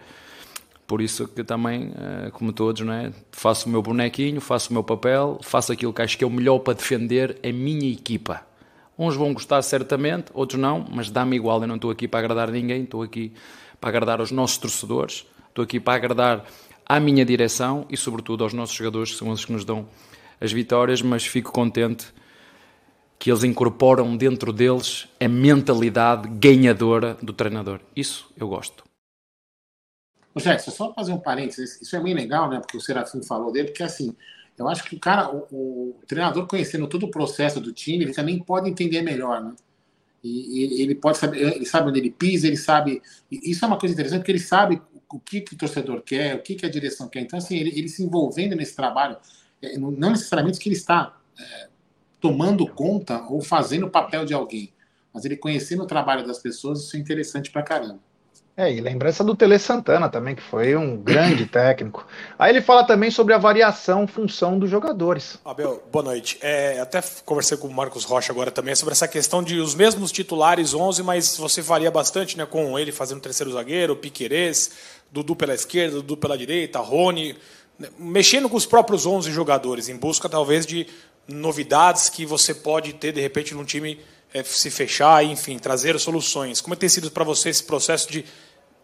Por 0.88 1.02
isso 1.02 1.28
que 1.28 1.44
também, 1.44 1.92
eh, 1.98 2.30
como 2.32 2.54
todos, 2.54 2.82
não 2.82 2.94
é? 2.94 3.12
faço 3.30 3.68
o 3.68 3.72
meu 3.72 3.82
bonequinho, 3.82 4.40
faço 4.40 4.70
o 4.70 4.74
meu 4.74 4.84
papel, 4.86 5.38
faço 5.44 5.74
aquilo 5.74 5.92
que 5.92 6.02
acho 6.02 6.18
que 6.18 6.24
é 6.24 6.28
o 6.28 6.30
melhor 6.30 6.60
para 6.60 6.76
defender 6.76 7.38
a 7.44 7.52
minha 7.52 7.92
equipa. 7.92 8.48
Uns 8.98 9.14
vão 9.18 9.34
gostar 9.34 9.62
certamente, 9.64 10.32
outros 10.34 10.60
não, 10.60 10.86
mas 10.90 11.12
dá-me 11.12 11.36
igual. 11.36 11.62
Eu 11.62 11.68
não 11.68 11.76
estou 11.76 11.92
aqui 11.92 12.08
para 12.08 12.22
agradar 12.22 12.50
ninguém, 12.50 12.84
estou 12.84 13.04
aqui 13.04 13.34
para 13.82 13.90
agradar 13.90 14.22
aos 14.22 14.32
nossos 14.32 14.58
torcedores, 14.58 15.26
estou 15.50 15.64
aqui 15.64 15.78
para 15.78 15.96
agradar 15.96 16.46
à 16.86 17.02
minha 17.02 17.26
direção 17.26 17.86
e, 17.90 17.98
sobretudo, 17.98 18.46
aos 18.46 18.54
nossos 18.54 18.74
jogadores, 18.74 19.12
que 19.12 19.18
são 19.18 19.30
os 19.30 19.44
que 19.44 19.52
nos 19.52 19.66
dão 19.66 19.86
as 20.40 20.54
vitórias. 20.54 21.02
Mas 21.02 21.26
fico 21.26 21.52
contente 21.52 22.08
que 23.20 23.30
eles 23.30 23.44
incorporam 23.44 24.16
dentro 24.16 24.54
deles 24.54 25.06
a 25.20 25.28
mentalidade 25.28 26.30
ganhadora 26.30 27.18
do 27.22 27.34
treinador. 27.34 27.82
Isso 27.94 28.32
eu 28.38 28.48
gosto. 28.48 28.87
Jackson, 30.36 30.72
só 30.72 30.94
fazer 30.94 31.12
um 31.12 31.20
parênteses, 31.20 31.82
isso 31.82 31.96
é 31.96 32.00
bem 32.00 32.14
legal, 32.14 32.50
né? 32.50 32.60
Porque 32.60 32.78
o 32.78 32.82
Serafim 32.82 33.24
falou 33.24 33.52
dele, 33.52 33.70
porque 33.70 33.84
assim, 33.84 34.16
eu 34.58 34.68
acho 34.68 34.84
que 34.84 34.96
o 34.96 35.00
cara, 35.00 35.30
o, 35.30 35.48
o 35.52 35.96
treinador 36.08 36.48
conhecendo 36.48 36.88
todo 36.88 37.06
o 37.06 37.12
processo 37.12 37.60
do 37.60 37.72
time, 37.72 38.06
ele 38.06 38.14
também 38.14 38.40
pode 38.40 38.70
entender 38.70 39.02
melhor, 39.02 39.44
né? 39.44 39.54
E, 40.24 40.80
e 40.80 40.82
ele 40.82 40.96
pode 40.96 41.18
saber, 41.18 41.56
ele 41.56 41.66
sabe 41.66 41.90
onde 41.90 42.00
ele 42.00 42.10
pisa, 42.10 42.48
ele 42.48 42.58
sabe. 42.58 43.02
Isso 43.32 43.64
é 43.64 43.68
uma 43.68 43.78
coisa 43.78 43.94
interessante, 43.94 44.20
porque 44.20 44.32
ele 44.32 44.40
sabe 44.40 44.82
o 45.10 45.20
que, 45.20 45.42
que 45.42 45.54
o 45.54 45.58
torcedor 45.58 46.02
quer, 46.02 46.36
o 46.36 46.42
que, 46.42 46.56
que 46.56 46.66
a 46.66 46.70
direção 46.70 47.08
quer. 47.08 47.22
Então, 47.22 47.38
assim, 47.38 47.58
ele, 47.58 47.78
ele 47.78 47.88
se 47.88 48.04
envolvendo 48.04 48.56
nesse 48.56 48.76
trabalho, 48.76 49.18
é, 49.62 49.78
não 49.78 50.12
necessariamente 50.12 50.60
que 50.60 50.68
ele 50.70 50.76
está 50.76 51.18
é, 51.40 51.70
tomando 52.20 52.68
conta 52.68 53.22
ou 53.30 53.42
fazendo 53.42 53.86
o 53.86 53.90
papel 53.90 54.26
de 54.26 54.34
alguém, 54.34 54.74
mas 55.14 55.24
ele 55.24 55.38
conhecendo 55.38 55.84
o 55.84 55.88
trabalho 55.88 56.26
das 56.26 56.40
pessoas, 56.40 56.82
isso 56.82 56.96
é 56.96 57.00
interessante 57.00 57.52
pra 57.52 57.64
caramba. 57.64 58.00
É, 58.60 58.74
e 58.74 58.82
lembrança 58.82 59.24
do 59.24 59.36
Tele 59.36 59.60
Santana 59.60 60.10
também, 60.10 60.34
que 60.34 60.42
foi 60.42 60.76
um 60.76 60.98
grande 60.98 61.46
técnico. 61.48 62.08
Aí 62.40 62.52
ele 62.52 62.60
fala 62.60 62.84
também 62.84 63.12
sobre 63.12 63.36
a 63.36 63.38
variação, 63.38 64.08
função 64.08 64.58
dos 64.58 64.68
jogadores. 64.68 65.38
Abel, 65.46 65.84
boa 65.92 66.06
noite. 66.06 66.40
É, 66.42 66.80
até 66.80 67.00
conversei 67.24 67.56
com 67.56 67.68
o 67.68 67.72
Marcos 67.72 68.04
Rocha 68.04 68.32
agora 68.32 68.50
também 68.50 68.74
sobre 68.74 68.94
essa 68.94 69.08
questão 69.08 69.44
de 69.44 69.60
os 69.60 69.76
mesmos 69.76 70.12
titulares 70.12 70.74
11, 70.74 71.04
mas 71.04 71.38
você 71.38 71.62
varia 71.62 71.92
bastante, 71.92 72.36
né, 72.36 72.48
com 72.48 72.80
ele 72.80 72.92
fazendo 72.92 73.22
terceiro 73.22 73.52
zagueiro, 73.52 73.96
Piquerez, 73.96 74.72
Dudu 75.12 75.36
pela 75.36 75.54
esquerda, 75.54 75.98
Dudu 75.98 76.18
pela 76.18 76.36
direita, 76.36 76.80
Rony, 76.80 77.38
né, 77.78 77.90
mexendo 78.00 78.50
com 78.50 78.58
os 78.58 78.66
próprios 78.66 79.06
11 79.06 79.32
jogadores, 79.32 79.88
em 79.88 79.96
busca 79.96 80.28
talvez 80.28 80.66
de 80.66 80.88
novidades 81.28 82.10
que 82.10 82.26
você 82.26 82.56
pode 82.56 82.94
ter 82.94 83.12
de 83.12 83.22
repente 83.22 83.54
num 83.54 83.64
time 83.64 84.00
é, 84.34 84.44
se 84.44 84.72
fechar, 84.72 85.24
enfim, 85.24 85.60
trazer 85.60 86.00
soluções. 86.00 86.60
Como 86.60 86.76
tem 86.76 86.90
sido 86.90 87.12
para 87.12 87.24
você 87.24 87.50
esse 87.50 87.64
processo 87.64 88.12
de 88.12 88.26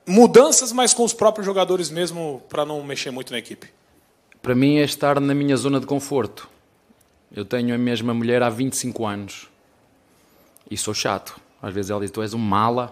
mudanças, 0.06 0.72
mas 0.72 0.94
com 0.94 1.04
os 1.04 1.14
próprios 1.14 1.46
jogadores 1.46 1.90
mesmo, 1.90 2.42
para 2.50 2.66
não 2.66 2.84
mexer 2.84 3.12
muito 3.12 3.32
na 3.32 3.40
equipe? 3.40 3.68
Para 4.42 4.56
mim 4.56 4.78
é 4.78 4.84
estar 4.84 5.20
na 5.20 5.34
minha 5.34 5.56
zona 5.56 5.80
de 5.80 5.86
conforto. 5.86 6.50
Eu 7.32 7.46
tenho 7.46 7.74
a 7.74 7.78
mesma 7.78 8.14
mulher 8.14 8.44
há 8.44 8.50
25 8.50 9.06
anos 9.06 9.48
e 10.70 10.78
sou 10.78 10.94
chato. 10.94 11.40
Às 11.62 11.74
vezes 11.74 11.92
ela 11.92 12.02
diz: 12.02 12.12
Tu 12.12 12.22
és 12.22 12.34
um 12.34 12.40
mala, 12.40 12.92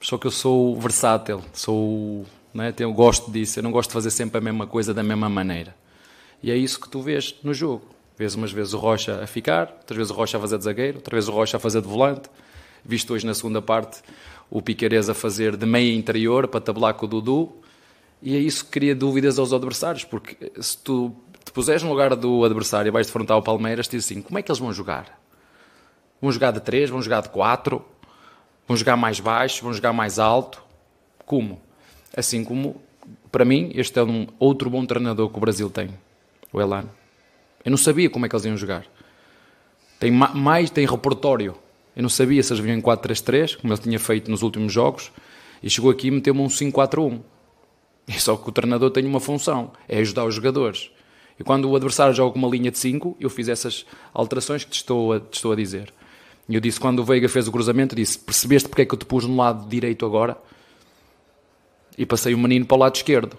só 0.00 0.16
que 0.16 0.26
eu 0.26 0.30
sou 0.30 0.78
versátil, 0.80 1.42
sou, 1.52 2.24
né, 2.54 2.72
eu 2.78 2.92
gosto 2.92 3.30
disso. 3.30 3.58
Eu 3.58 3.62
não 3.62 3.70
gosto 3.70 3.90
de 3.90 3.94
fazer 3.94 4.10
sempre 4.10 4.38
a 4.38 4.40
mesma 4.40 4.66
coisa 4.66 4.94
da 4.94 5.02
mesma 5.02 5.28
maneira. 5.28 5.74
E 6.42 6.50
é 6.50 6.56
isso 6.56 6.80
que 6.80 6.88
tu 6.88 7.02
vês 7.02 7.34
no 7.42 7.52
jogo. 7.52 7.84
Vês 8.16 8.34
umas 8.34 8.50
vezes 8.50 8.72
o 8.72 8.78
Rocha 8.78 9.22
a 9.22 9.26
ficar, 9.26 9.72
outras 9.80 9.96
vezes 9.96 10.10
o 10.10 10.14
Rocha 10.14 10.38
a 10.38 10.40
fazer 10.40 10.58
de 10.58 10.64
zagueiro, 10.64 10.96
outras 10.98 11.14
vezes 11.14 11.28
o 11.28 11.32
Rocha 11.32 11.56
a 11.56 11.60
fazer 11.60 11.80
de 11.80 11.88
volante. 11.88 12.28
Visto 12.84 13.12
hoje 13.12 13.26
na 13.26 13.34
segunda 13.34 13.60
parte 13.60 14.00
o 14.50 14.62
Piqueires 14.62 15.08
a 15.08 15.14
fazer 15.14 15.56
de 15.56 15.66
meia 15.66 15.94
interior 15.94 16.48
para 16.48 16.60
tabular 16.60 16.94
com 16.94 17.06
o 17.06 17.08
Dudu, 17.08 17.52
e 18.22 18.34
é 18.34 18.38
isso 18.38 18.64
que 18.64 18.70
cria 18.72 18.94
dúvidas 18.94 19.38
aos 19.38 19.52
adversários, 19.52 20.04
porque 20.04 20.50
se 20.60 20.76
tu 20.78 21.14
te 21.44 21.52
puseres 21.52 21.82
no 21.82 21.90
lugar 21.90 22.14
do 22.16 22.44
adversário 22.44 22.88
e 22.88 22.90
vais 22.90 23.06
defrontar 23.06 23.36
o 23.36 23.42
Palmeiras, 23.42 23.88
diz 23.88 24.04
assim, 24.04 24.20
como 24.20 24.38
é 24.38 24.42
que 24.42 24.50
eles 24.50 24.58
vão 24.58 24.72
jogar? 24.72 25.18
Vão 26.20 26.32
jogar 26.32 26.50
de 26.50 26.60
3, 26.60 26.90
vão 26.90 27.00
jogar 27.00 27.22
de 27.22 27.28
4, 27.28 27.84
vão 28.66 28.76
jogar 28.76 28.96
mais 28.96 29.20
baixo, 29.20 29.62
vão 29.62 29.72
jogar 29.72 29.92
mais 29.92 30.18
alto? 30.18 30.62
Como? 31.24 31.60
Assim 32.16 32.42
como, 32.42 32.80
para 33.30 33.44
mim, 33.44 33.70
este 33.74 33.98
é 33.98 34.02
um 34.02 34.26
outro 34.38 34.68
bom 34.68 34.84
treinador 34.84 35.28
que 35.30 35.36
o 35.36 35.40
Brasil 35.40 35.70
tem, 35.70 35.90
o 36.52 36.60
Elano. 36.60 36.90
Eu 37.64 37.70
não 37.70 37.78
sabia 37.78 38.10
como 38.10 38.26
é 38.26 38.28
que 38.28 38.34
eles 38.34 38.46
iam 38.46 38.56
jogar. 38.56 38.84
Tem 40.00 40.10
mais, 40.10 40.70
tem 40.70 40.86
repertório 40.86 41.54
eu 41.98 42.02
não 42.02 42.08
sabia 42.08 42.40
se 42.44 42.52
eles 42.52 42.62
vinham 42.62 42.78
em 42.78 42.80
4-3-3, 42.80 43.56
como 43.56 43.72
ele 43.72 43.82
tinha 43.82 43.98
feito 43.98 44.30
nos 44.30 44.42
últimos 44.42 44.72
jogos, 44.72 45.10
e 45.60 45.68
chegou 45.68 45.90
aqui 45.90 46.06
e 46.06 46.10
meteu-me 46.12 46.40
um 46.40 46.46
5-4-1. 46.46 47.20
Só 48.20 48.36
que 48.36 48.48
o 48.48 48.52
treinador 48.52 48.92
tem 48.92 49.04
uma 49.04 49.18
função, 49.18 49.72
é 49.88 49.98
ajudar 49.98 50.24
os 50.24 50.32
jogadores. 50.32 50.92
E 51.40 51.42
quando 51.42 51.68
o 51.68 51.74
adversário 51.74 52.14
joga 52.14 52.34
com 52.34 52.38
uma 52.38 52.48
linha 52.48 52.70
de 52.70 52.78
5, 52.78 53.16
eu 53.18 53.28
fiz 53.28 53.48
essas 53.48 53.84
alterações 54.14 54.62
que 54.62 54.70
te 54.70 54.76
estou 54.76 55.12
a, 55.12 55.18
te 55.18 55.34
estou 55.34 55.50
a 55.50 55.56
dizer. 55.56 55.92
E 56.48 56.54
eu 56.54 56.60
disse, 56.60 56.78
quando 56.78 57.00
o 57.00 57.04
Veiga 57.04 57.28
fez 57.28 57.48
o 57.48 57.52
cruzamento, 57.52 57.96
disse, 57.96 58.16
percebeste 58.16 58.68
porque 58.68 58.82
é 58.82 58.86
que 58.86 58.94
eu 58.94 58.98
te 58.98 59.04
pus 59.04 59.24
no 59.24 59.34
lado 59.34 59.68
direito 59.68 60.06
agora? 60.06 60.38
E 61.98 62.06
passei 62.06 62.32
o 62.32 62.38
menino 62.38 62.64
para 62.64 62.76
o 62.76 62.78
lado 62.78 62.94
esquerdo. 62.94 63.36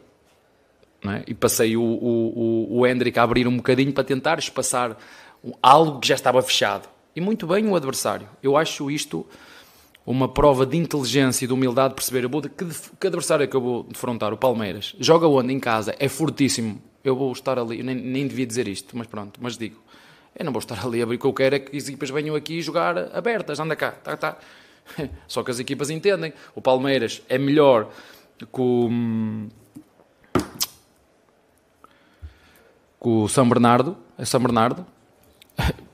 É? 1.06 1.24
E 1.28 1.34
passei 1.34 1.78
o, 1.78 1.82
o, 1.82 2.68
o, 2.76 2.80
o 2.80 2.86
Hendrick 2.86 3.18
a 3.18 3.24
abrir 3.24 3.48
um 3.48 3.56
bocadinho 3.56 3.94
para 3.94 4.04
tentar 4.04 4.38
espaçar 4.38 4.98
algo 5.62 6.02
que 6.02 6.10
já 6.10 6.16
estava 6.16 6.42
fechado 6.42 6.90
e 7.20 7.22
muito 7.22 7.46
bem 7.46 7.68
o 7.68 7.76
adversário. 7.76 8.30
Eu 8.42 8.56
acho 8.56 8.90
isto 8.90 9.28
uma 10.06 10.28
prova 10.28 10.66
de 10.66 10.78
inteligência 10.78 11.44
e 11.44 11.48
de 11.48 11.54
humildade 11.54 11.94
perceber 11.94 12.24
eu 12.24 12.30
vou, 12.30 12.42
que, 12.42 12.66
que 12.98 13.08
adversário 13.08 13.44
é 13.44 13.48
que 13.48 13.56
eu 13.56 13.62
vou 13.62 13.84
defrontar? 13.84 14.34
O 14.34 14.38
Palmeiras. 14.38 14.96
Joga 15.00 15.28
onde? 15.28 15.54
Em 15.54 15.60
casa. 15.60 15.94
É 16.00 16.08
fortíssimo. 16.08 16.82
Eu 17.04 17.18
vou 17.18 17.32
estar 17.34 17.60
ali. 17.60 17.84
Nem, 17.84 17.94
nem 17.94 18.26
devia 18.26 18.46
dizer 18.46 18.70
isto, 18.70 18.98
mas 18.98 19.06
pronto. 19.06 19.38
Mas 19.44 19.58
digo. 19.58 19.76
Eu 20.34 20.46
não 20.46 20.54
vou 20.54 20.60
estar 20.60 20.86
ali 20.86 21.04
o 21.04 21.20
que 21.20 21.26
eu 21.26 21.34
quero 21.34 21.56
é 21.56 21.60
que 21.60 21.76
as 21.76 21.90
equipas 21.90 22.10
venham 22.10 22.36
aqui 22.36 22.62
jogar 22.62 22.98
abertas. 23.14 23.60
Anda 23.60 23.76
cá. 23.76 23.92
Tá, 23.92 24.16
tá. 24.16 24.38
Só 25.28 25.44
que 25.44 25.52
as 25.52 25.60
equipas 25.60 25.90
entendem. 25.90 26.34
O 26.56 26.62
Palmeiras 26.62 27.22
é 27.28 27.38
melhor 27.38 27.92
com, 28.50 29.50
com 32.98 33.24
o 33.24 33.28
São 33.28 33.48
Bernardo. 33.50 33.98
É 34.18 34.24
São 34.24 34.40
Bernardo 34.40 34.86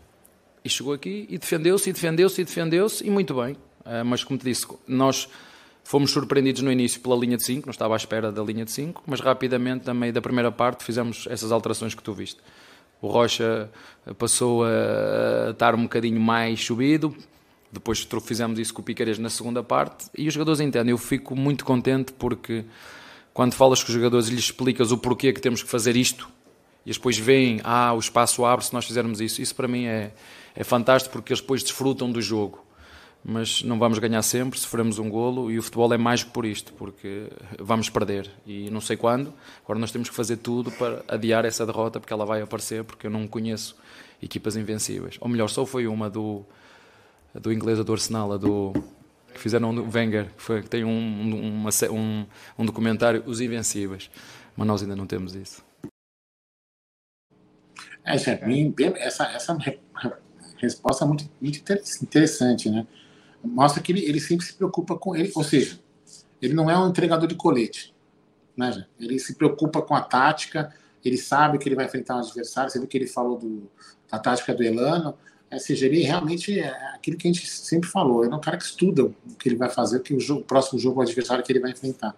e 0.66 0.70
chegou 0.70 0.94
aqui 0.94 1.28
e 1.30 1.38
defendeu-se, 1.38 1.92
e 1.92 1.94
defendeu-se, 1.94 2.42
e 2.42 2.44
defendeu-se, 2.44 3.06
e 3.06 3.10
muito 3.12 3.36
bem. 3.36 3.54
Uh, 3.54 4.04
mas, 4.04 4.24
como 4.24 4.40
te 4.40 4.44
disse, 4.46 4.66
nós 4.88 5.30
fomos 5.84 6.10
surpreendidos 6.10 6.64
no 6.64 6.72
início 6.72 7.00
pela 7.00 7.16
linha 7.16 7.38
de 7.38 7.46
5, 7.46 7.68
não 7.68 7.72
estava 7.72 7.94
à 7.94 7.98
espera 7.98 8.32
da 8.32 8.42
linha 8.42 8.66
de 8.66 8.72
5, 8.72 9.04
mas 9.06 9.20
rapidamente, 9.20 9.90
meio 9.94 10.12
da 10.12 10.22
primeira 10.22 10.52
parte, 10.52 10.84
fizemos 10.84 11.28
essas 11.30 11.52
alterações 11.52 11.94
que 11.94 12.02
tu 12.02 12.12
viste. 12.12 12.40
O 13.00 13.08
Rocha 13.08 13.70
passou 14.18 14.64
a 14.64 15.52
estar 15.52 15.76
um 15.76 15.84
bocadinho 15.84 16.20
mais 16.20 16.66
subido, 16.66 17.16
depois 17.72 18.08
fizemos 18.24 18.58
isso 18.58 18.74
com 18.74 18.82
o 18.82 18.84
Piqueires 18.84 19.20
na 19.20 19.30
segunda 19.30 19.62
parte, 19.62 20.08
e 20.18 20.28
os 20.28 20.34
jogadores 20.34 20.60
entendem. 20.60 20.90
Eu 20.90 20.98
fico 20.98 21.36
muito 21.36 21.64
contente 21.64 22.12
porque 22.14 22.66
quando 23.32 23.54
falas 23.54 23.84
com 23.84 23.90
os 23.90 23.94
jogadores 23.94 24.30
e 24.30 24.32
lhes 24.32 24.46
explicas 24.46 24.92
o 24.92 24.98
porquê 24.98 25.32
que 25.32 25.42
temos 25.42 25.62
que 25.62 25.70
fazer 25.70 25.96
isto, 25.96 26.28
e 26.84 26.92
depois 26.92 27.18
veem, 27.18 27.62
ah, 27.64 27.94
o 27.94 28.00
espaço 28.00 28.44
abre 28.46 28.66
se 28.66 28.74
nós 28.74 28.86
fizermos 28.86 29.22
isso, 29.22 29.42
isso 29.42 29.54
para 29.54 29.68
mim 29.68 29.86
é, 29.86 30.12
é 30.56 30.64
fantástico 30.64 31.14
porque 31.14 31.34
eles 31.34 31.42
depois 31.42 31.64
desfrutam 31.64 32.12
do 32.12 32.22
jogo. 32.22 32.64
Mas 33.28 33.64
não 33.64 33.80
vamos 33.80 33.98
ganhar 33.98 34.22
sempre, 34.22 34.60
sofremos 34.60 35.00
um 35.00 35.10
golo 35.10 35.50
e 35.50 35.58
o 35.58 35.64
futebol 35.64 35.92
é 35.92 35.98
mais 35.98 36.24
por 36.24 36.46
isto, 36.46 36.72
porque 36.74 37.28
vamos 37.60 37.90
perder 37.90 38.30
e 38.46 38.70
não 38.70 38.80
sei 38.80 38.96
quando. 38.96 39.34
Agora 39.64 39.80
nós 39.80 39.92
temos 39.92 40.10
que 40.10 40.16
fazer 40.16 40.38
tudo 40.38 40.72
para 40.72 41.04
adiar 41.08 41.44
essa 41.44 41.66
derrota, 41.66 42.00
porque 42.00 42.14
ela 42.14 42.24
vai 42.24 42.42
aparecer, 42.42 42.84
porque 42.84 43.08
eu 43.08 43.12
não 43.12 43.28
conheço 43.28 43.76
equipas 44.22 44.56
invencíveis. 44.56 45.18
Ou 45.20 45.28
melhor, 45.28 45.50
só 45.50 45.66
foi 45.66 45.88
uma 45.88 46.08
do, 46.08 46.46
do 47.34 47.52
inglês 47.52 47.84
do 47.84 47.92
Arsenal, 47.92 48.34
a 48.34 48.38
do 48.38 48.74
que 49.34 49.42
fizeram 49.42 49.72
o 49.72 49.92
Wenger, 49.92 50.28
que, 50.28 50.42
foi, 50.42 50.62
que 50.62 50.70
tem 50.70 50.86
um, 50.86 51.60
uma, 51.62 51.70
um, 51.92 52.26
um 52.58 52.66
documentário, 52.66 53.24
Os 53.26 53.42
Invencíveis. 53.42 54.10
Mas 54.56 54.68
nós 54.68 54.82
ainda 54.82 54.96
não 54.96 55.06
temos 55.06 55.36
isso. 55.36 55.64
É, 58.06 58.16
essa, 59.00 59.26
essa 59.26 59.58
resposta 60.58 61.06
muito, 61.06 61.30
muito 61.42 61.62
interessante, 62.02 62.70
né? 62.70 62.86
Mostra 63.44 63.82
que 63.82 63.92
ele, 63.92 64.04
ele 64.06 64.20
sempre 64.20 64.46
se 64.46 64.54
preocupa 64.54 64.98
com 64.98 65.16
ele, 65.16 65.32
ou 65.36 65.44
seja, 65.44 65.80
ele 66.42 66.54
não 66.54 66.70
é 66.70 66.78
um 66.78 66.90
entregador 66.90 67.28
de 67.28 67.36
colete, 67.36 67.94
né? 68.56 68.86
Ele 69.00 69.20
se 69.20 69.36
preocupa 69.36 69.82
com 69.82 69.96
a 69.96 70.02
tática, 70.02 70.74
ele 71.04 71.18
sabe 71.18 71.58
que 71.58 71.68
ele 71.68 71.76
vai 71.76 71.86
enfrentar 71.86 72.16
um 72.16 72.20
adversário, 72.20 72.72
você 72.72 72.80
viu 72.80 72.88
que 72.88 72.98
ele 72.98 73.08
falou 73.08 73.38
do, 73.38 73.70
da 74.10 74.18
tática 74.18 74.54
do 74.54 74.64
Elano, 74.64 75.16
é, 75.50 75.60
seja, 75.60 75.86
ele 75.86 76.02
realmente 76.02 76.60
é 76.60 76.70
aquilo 76.96 77.18
que 77.18 77.28
a 77.28 77.32
gente 77.32 77.48
sempre 77.48 77.88
falou, 77.88 78.24
ele 78.24 78.34
é 78.34 78.36
um 78.36 78.42
cara 78.42 78.58
que 78.58 78.66
estuda 78.66 79.06
o 79.06 79.14
que 79.40 79.48
ele 79.48 79.56
vai 79.56 79.70
fazer, 79.70 80.02
que 80.02 80.14
o, 80.14 80.20
jogo, 80.20 80.42
o 80.42 80.44
próximo 80.44 80.80
jogo, 80.80 81.00
o 81.00 81.04
adversário 81.04 81.44
que 81.44 81.52
ele 81.52 81.60
vai 81.60 81.72
enfrentar. 81.72 82.16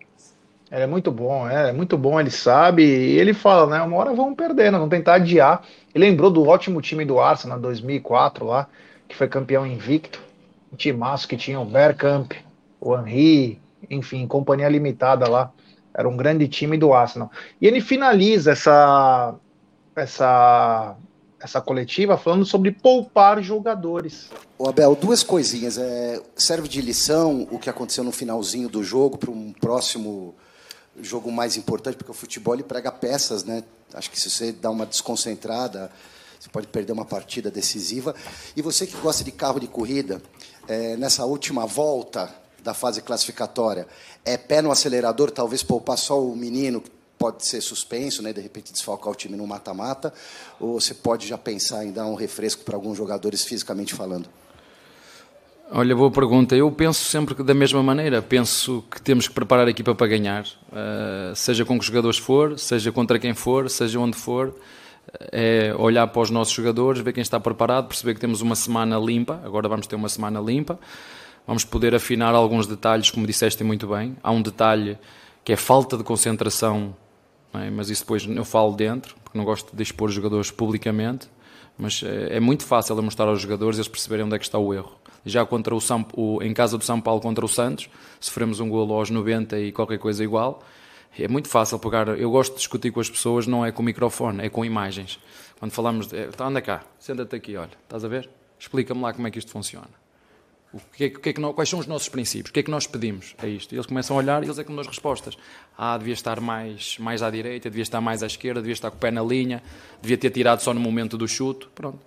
É 0.69 0.85
muito 0.85 1.11
bom, 1.11 1.47
é, 1.47 1.69
é, 1.69 1.71
muito 1.71 1.97
bom, 1.97 2.19
ele 2.19 2.29
sabe, 2.29 2.83
e 2.83 3.17
ele 3.17 3.33
fala, 3.33 3.77
né, 3.77 3.81
uma 3.81 3.95
hora 3.95 4.13
vão 4.13 4.35
perder, 4.35 4.71
vão 4.71 4.89
tentar 4.89 5.15
adiar. 5.15 5.63
Ele 5.95 6.05
lembrou 6.05 6.29
do 6.29 6.45
ótimo 6.45 6.81
time 6.81 7.05
do 7.05 7.19
Arsenal 7.19 7.59
2004 7.59 8.45
lá, 8.45 8.67
que 9.07 9.15
foi 9.15 9.29
campeão 9.29 9.65
invicto, 9.65 10.21
um 10.71 10.75
timaço 10.75 11.27
que 11.27 11.37
tinha 11.37 11.59
o 11.59 11.65
Bergkamp, 11.65 12.33
o 12.81 12.95
Henry, 12.97 13.61
enfim, 13.89 14.27
companhia 14.27 14.67
limitada 14.67 15.29
lá. 15.29 15.51
Era 15.93 16.07
um 16.07 16.17
grande 16.17 16.47
time 16.47 16.77
do 16.77 16.93
Arsenal. 16.93 17.31
E 17.61 17.65
ele 17.65 17.81
finaliza 17.81 18.51
essa 18.51 19.35
essa 19.95 20.95
essa 21.39 21.61
coletiva 21.61 22.17
falando 22.17 22.45
sobre 22.45 22.71
poupar 22.71 23.41
jogadores. 23.41 24.29
O 24.57 24.67
Abel, 24.67 24.95
duas 24.95 25.23
coisinhas. 25.23 25.77
É, 25.77 26.21
serve 26.35 26.67
de 26.67 26.81
lição 26.81 27.47
o 27.49 27.57
que 27.57 27.69
aconteceu 27.69 28.03
no 28.03 28.11
finalzinho 28.11 28.69
do 28.69 28.83
jogo 28.83 29.17
para 29.17 29.31
um 29.31 29.53
próximo 29.53 30.35
jogo 31.01 31.31
mais 31.31 31.57
importante, 31.57 31.97
porque 31.97 32.11
o 32.11 32.13
futebol 32.13 32.53
ele 32.53 32.63
prega 32.63 32.91
peças, 32.91 33.43
né? 33.43 33.63
Acho 33.93 34.09
que 34.09 34.19
se 34.19 34.29
você 34.29 34.51
dá 34.51 34.69
uma 34.69 34.85
desconcentrada, 34.85 35.91
você 36.39 36.49
pode 36.49 36.67
perder 36.67 36.91
uma 36.91 37.05
partida 37.05 37.49
decisiva. 37.49 38.15
E 38.55 38.61
você 38.61 38.85
que 38.85 38.97
gosta 38.97 39.23
de 39.23 39.31
carro 39.31 39.59
de 39.59 39.67
corrida, 39.67 40.21
é, 40.67 40.95
nessa 40.97 41.25
última 41.25 41.65
volta 41.65 42.33
da 42.63 42.73
fase 42.73 43.01
classificatória, 43.01 43.87
é 44.25 44.37
pé 44.37 44.61
no 44.61 44.71
acelerador, 44.71 45.31
talvez 45.31 45.63
poupar 45.63 45.97
só 45.97 46.21
o 46.21 46.35
menino, 46.35 46.81
que 46.81 46.91
pode 47.17 47.45
ser 47.45 47.61
suspenso, 47.61 48.21
né? 48.21 48.33
De 48.33 48.41
repente 48.41 48.71
desfalcar 48.71 49.11
o 49.11 49.15
time 49.15 49.37
no 49.37 49.47
mata-mata, 49.47 50.13
ou 50.59 50.79
você 50.79 50.93
pode 50.93 51.27
já 51.27 51.37
pensar 51.37 51.85
em 51.85 51.91
dar 51.91 52.05
um 52.05 52.15
refresco 52.15 52.63
para 52.63 52.75
alguns 52.75 52.97
jogadores 52.97 53.43
fisicamente 53.43 53.93
falando? 53.93 54.29
Olha, 55.69 55.93
boa 55.93 56.09
pergunta. 56.09 56.55
Eu 56.55 56.71
penso 56.71 57.03
sempre 57.03 57.43
da 57.43 57.53
mesma 57.53 57.83
maneira. 57.83 58.21
Penso 58.21 58.85
que 58.89 59.01
temos 59.01 59.27
que 59.27 59.33
preparar 59.33 59.67
a 59.67 59.69
equipa 59.69 59.93
para 59.93 60.07
ganhar, 60.07 60.43
uh, 60.43 61.35
seja 61.35 61.65
com 61.65 61.77
que 61.77 61.85
jogadores 61.85 62.17
for, 62.17 62.57
seja 62.57 62.89
contra 62.89 63.19
quem 63.19 63.33
for, 63.33 63.69
seja 63.69 63.99
onde 63.99 64.15
for. 64.15 64.55
É 65.29 65.73
olhar 65.77 66.07
para 66.07 66.21
os 66.21 66.29
nossos 66.29 66.53
jogadores, 66.53 67.01
ver 67.01 67.11
quem 67.11 67.21
está 67.21 67.37
preparado, 67.37 67.87
perceber 67.87 68.13
que 68.13 68.19
temos 68.21 68.39
uma 68.39 68.55
semana 68.55 68.97
limpa. 68.97 69.41
Agora 69.43 69.67
vamos 69.67 69.87
ter 69.87 69.97
uma 69.97 70.07
semana 70.07 70.39
limpa. 70.39 70.79
vamos 71.45 71.65
poder 71.65 71.93
afinar 71.93 72.33
alguns 72.33 72.65
detalhes, 72.65 73.11
como 73.11 73.27
disseste 73.27 73.61
muito 73.61 73.87
bem. 73.87 74.15
Há 74.23 74.31
um 74.31 74.41
detalhe 74.41 74.97
que 75.43 75.51
é 75.51 75.57
falta 75.57 75.97
de 75.97 76.03
concentração, 76.03 76.95
é? 77.53 77.69
mas 77.69 77.89
isso 77.89 78.03
depois 78.03 78.25
eu 78.25 78.45
falo 78.45 78.73
dentro, 78.73 79.15
porque 79.21 79.37
não 79.37 79.43
gosto 79.43 79.75
de 79.75 79.83
expor 79.83 80.07
os 80.07 80.15
jogadores 80.15 80.49
publicamente, 80.49 81.27
mas 81.77 82.01
é, 82.03 82.37
é 82.37 82.39
muito 82.39 82.63
fácil 82.63 82.95
mostrar 83.01 83.27
aos 83.27 83.41
jogadores 83.41 83.77
eles 83.77 83.89
perceberem 83.89 84.25
onde 84.25 84.35
é 84.35 84.39
que 84.39 84.45
está 84.45 84.57
o 84.57 84.73
erro. 84.73 84.97
Já 85.27 85.45
contra 85.45 85.75
o, 85.75 85.81
São, 85.81 86.05
o 86.15 86.41
em 86.41 86.53
casa 86.53 86.77
do 86.77 86.83
São 86.83 86.99
Paulo 86.99 87.21
contra 87.21 87.45
o 87.45 87.47
Santos, 87.47 87.89
sofremos 88.19 88.59
um 88.59 88.69
golo 88.69 88.93
aos 88.93 89.09
90 89.09 89.59
e 89.59 89.71
qualquer 89.71 89.99
coisa 89.99 90.23
igual. 90.23 90.63
É 91.19 91.27
muito 91.27 91.49
fácil 91.49 91.79
pegar. 91.79 92.07
Eu 92.09 92.29
gosto 92.29 92.53
de 92.53 92.59
discutir 92.59 92.91
com 92.91 92.99
as 92.99 93.09
pessoas, 93.09 93.47
não 93.47 93.65
é 93.65 93.71
com 93.71 93.81
microfone, 93.81 94.45
é 94.45 94.49
com 94.49 94.63
imagens. 94.63 95.19
Quando 95.59 95.71
falamos, 95.71 96.07
de, 96.07 96.27
tá, 96.27 96.45
anda 96.45 96.61
cá, 96.61 96.83
senta-te 96.99 97.35
aqui, 97.35 97.57
olha, 97.57 97.71
estás 97.83 98.05
a 98.05 98.07
ver? 98.07 98.29
Explica-me 98.59 99.01
lá 99.01 99.13
como 99.13 99.27
é 99.27 99.31
que 99.31 99.39
isto 99.39 99.51
funciona. 99.51 99.89
O 100.73 100.79
que 100.93 101.05
é, 101.05 101.09
que 101.09 101.29
é 101.29 101.33
que 101.33 101.39
nós, 101.39 101.55
quais 101.55 101.69
são 101.69 101.79
os 101.79 101.87
nossos 101.87 102.09
princípios? 102.09 102.49
O 102.49 102.53
que 102.53 102.59
é 102.59 102.63
que 102.63 102.69
nós 102.69 102.85
pedimos 102.85 103.33
a 103.37 103.47
isto? 103.47 103.73
E 103.73 103.75
eles 103.75 103.85
começam 103.85 104.15
a 104.15 104.19
olhar 104.19 104.43
e 104.43 104.45
eles 104.45 104.59
é 104.59 104.63
que 104.63 104.69
dão 104.69 104.79
as 104.79 104.87
respostas. 104.87 105.37
Ah, 105.77 105.97
devia 105.97 106.13
estar 106.13 106.41
mais, 106.41 106.97
mais 106.99 107.23
à 107.23 107.29
direita, 107.31 107.69
devia 107.69 107.83
estar 107.83 108.01
mais 108.01 108.21
à 108.21 108.27
esquerda, 108.27 108.61
devia 108.61 108.73
estar 108.73 108.91
com 108.91 108.97
o 108.97 108.99
pé 108.99 109.09
na 109.09 109.23
linha, 109.23 109.63
devia 110.01 110.17
ter 110.17 110.29
tirado 110.29 110.59
só 110.59 110.73
no 110.73 110.79
momento 110.79 111.17
do 111.17 111.27
chute. 111.27 111.67
Pronto. 111.73 111.99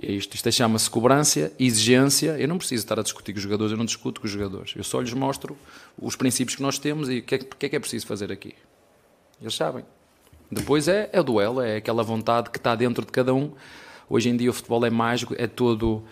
É 0.00 0.10
isto. 0.12 0.34
Isto 0.34 0.52
chama-se 0.52 0.88
cobrança, 0.88 1.52
exigência. 1.58 2.38
Eu 2.38 2.48
não 2.48 2.58
preciso 2.58 2.84
estar 2.84 2.98
a 2.98 3.02
discutir 3.02 3.32
com 3.32 3.38
os 3.38 3.42
jogadores, 3.42 3.72
eu 3.72 3.78
não 3.78 3.84
discuto 3.84 4.20
com 4.20 4.26
os 4.26 4.32
jogadores. 4.32 4.74
Eu 4.76 4.84
só 4.84 5.00
lhes 5.00 5.12
mostro 5.12 5.56
os 6.00 6.16
princípios 6.16 6.56
que 6.56 6.62
nós 6.62 6.78
temos 6.78 7.08
e 7.08 7.18
o 7.18 7.22
que 7.22 7.34
é, 7.34 7.38
que 7.38 7.66
é, 7.66 7.68
que 7.68 7.76
é 7.76 7.80
preciso 7.80 8.06
fazer 8.06 8.30
aqui. 8.30 8.54
Eles 9.40 9.54
sabem. 9.54 9.84
Depois 10.50 10.86
é, 10.86 11.08
é 11.12 11.20
o 11.20 11.24
duelo, 11.24 11.60
é 11.60 11.76
aquela 11.76 12.02
vontade 12.02 12.50
que 12.50 12.58
está 12.58 12.74
dentro 12.74 13.04
de 13.04 13.10
cada 13.10 13.34
um. 13.34 13.52
Hoje 14.08 14.28
em 14.28 14.36
dia 14.36 14.50
o 14.50 14.52
futebol 14.52 14.84
é 14.84 14.90
mágico, 14.90 15.34
é 15.38 15.46
todo 15.46 16.04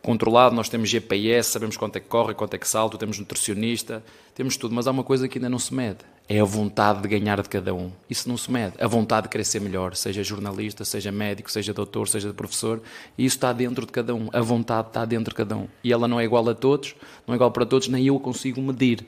controlado, 0.00 0.54
nós 0.54 0.68
temos 0.68 0.88
GPS, 0.88 1.50
sabemos 1.50 1.76
quanto 1.76 1.96
é 1.96 2.00
que 2.00 2.08
corre, 2.08 2.34
quanto 2.34 2.54
é 2.54 2.58
que 2.58 2.68
salta, 2.68 2.98
temos 2.98 3.18
nutricionista, 3.18 4.04
temos 4.34 4.56
tudo, 4.56 4.74
mas 4.74 4.86
há 4.86 4.90
uma 4.90 5.04
coisa 5.04 5.28
que 5.28 5.38
ainda 5.38 5.48
não 5.48 5.58
se 5.58 5.72
mede, 5.72 5.98
é 6.28 6.40
a 6.40 6.44
vontade 6.44 7.02
de 7.02 7.08
ganhar 7.08 7.40
de 7.42 7.48
cada 7.48 7.74
um. 7.74 7.92
Isso 8.08 8.28
não 8.28 8.36
se 8.36 8.50
mede, 8.50 8.74
a 8.78 8.86
vontade 8.86 9.24
de 9.24 9.28
querer 9.30 9.44
ser 9.44 9.60
melhor, 9.60 9.94
seja 9.94 10.22
jornalista, 10.22 10.84
seja 10.84 11.12
médico, 11.12 11.50
seja 11.50 11.74
doutor, 11.74 12.08
seja 12.08 12.32
professor, 12.32 12.80
e 13.16 13.24
isso 13.24 13.36
está 13.36 13.52
dentro 13.52 13.84
de 13.84 13.92
cada 13.92 14.14
um, 14.14 14.28
a 14.32 14.40
vontade 14.40 14.88
está 14.88 15.04
dentro 15.04 15.30
de 15.30 15.36
cada 15.36 15.56
um. 15.56 15.68
E 15.82 15.92
ela 15.92 16.08
não 16.08 16.18
é 16.18 16.24
igual 16.24 16.48
a 16.48 16.54
todos, 16.54 16.94
não 17.26 17.34
é 17.34 17.36
igual 17.36 17.50
para 17.50 17.66
todos, 17.66 17.88
nem 17.88 18.06
eu 18.06 18.18
consigo 18.18 18.60
medir. 18.60 19.06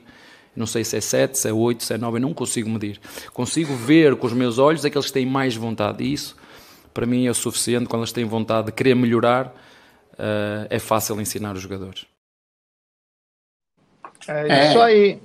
Não 0.55 0.65
sei 0.65 0.83
se 0.83 0.97
é 0.97 1.01
7, 1.01 1.37
se 1.37 1.49
é 1.49 1.53
8, 1.53 1.83
se 1.83 1.93
é 1.93 1.97
9, 1.97 2.17
eu 2.17 2.21
não 2.21 2.33
consigo 2.33 2.69
medir. 2.69 2.99
Consigo 3.33 3.75
ver 3.75 4.15
com 4.15 4.25
os 4.27 4.33
meus 4.33 4.57
olhos 4.57 4.83
aqueles 4.85 5.07
que 5.07 5.13
têm 5.13 5.25
mais 5.25 5.55
vontade, 5.55 6.03
e 6.03 6.13
isso 6.13 6.35
para 6.93 7.05
mim 7.05 7.27
é 7.27 7.29
o 7.29 7.35
suficiente 7.35 7.87
quando 7.87 8.01
eles 8.01 8.11
têm 8.11 8.25
vontade 8.25 8.67
de 8.67 8.71
querer 8.71 8.95
melhorar 8.95 9.53
uh, 10.13 10.67
é 10.69 10.79
fácil 10.79 11.19
ensinar 11.21 11.55
os 11.55 11.61
jogadores. 11.61 12.05
É 14.27 14.69
isso 14.69 14.79
é. 14.79 14.83
aí. 14.83 15.19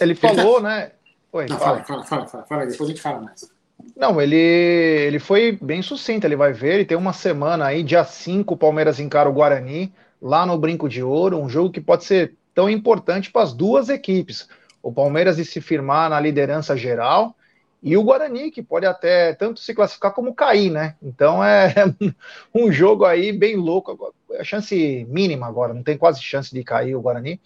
Ele 0.00 0.14
falou, 0.14 0.62
né? 0.62 0.92
Oi, 1.34 1.46
Não, 1.50 1.58
fala, 1.58 1.82
fala, 1.82 2.04
fala, 2.04 2.26
fala, 2.28 2.44
fala, 2.46 2.64
depois 2.64 2.88
a 2.88 2.92
gente 2.92 3.02
fala 3.02 3.20
mais. 3.20 3.52
Não, 3.96 4.22
ele, 4.22 4.36
ele 4.36 5.18
foi 5.18 5.58
bem 5.60 5.82
sucinto, 5.82 6.24
ele 6.24 6.36
vai 6.36 6.52
ver, 6.52 6.74
ele 6.74 6.84
tem 6.84 6.96
uma 6.96 7.12
semana 7.12 7.66
aí, 7.66 7.82
dia 7.82 8.04
5, 8.04 8.54
o 8.54 8.56
Palmeiras 8.56 9.00
encara 9.00 9.28
o 9.28 9.32
Guarani, 9.32 9.92
lá 10.22 10.46
no 10.46 10.56
Brinco 10.56 10.88
de 10.88 11.02
Ouro, 11.02 11.36
um 11.40 11.48
jogo 11.48 11.72
que 11.72 11.80
pode 11.80 12.04
ser 12.04 12.36
tão 12.54 12.70
importante 12.70 13.32
para 13.32 13.42
as 13.42 13.52
duas 13.52 13.88
equipes. 13.88 14.48
O 14.80 14.92
Palmeiras 14.92 15.36
de 15.36 15.44
se 15.44 15.60
firmar 15.60 16.08
na 16.08 16.20
liderança 16.20 16.76
geral 16.76 17.34
e 17.82 17.96
o 17.96 18.04
Guarani, 18.04 18.52
que 18.52 18.62
pode 18.62 18.86
até 18.86 19.34
tanto 19.34 19.58
se 19.58 19.74
classificar 19.74 20.12
como 20.12 20.36
cair, 20.36 20.70
né? 20.70 20.94
Então 21.02 21.44
é 21.44 21.74
um 22.54 22.70
jogo 22.70 23.04
aí 23.04 23.32
bem 23.32 23.56
louco. 23.56 24.14
A 24.38 24.44
chance 24.44 25.04
mínima 25.10 25.48
agora, 25.48 25.74
não 25.74 25.82
tem 25.82 25.98
quase 25.98 26.22
chance 26.22 26.54
de 26.54 26.62
cair 26.62 26.94
o 26.94 27.00
Guarani, 27.00 27.40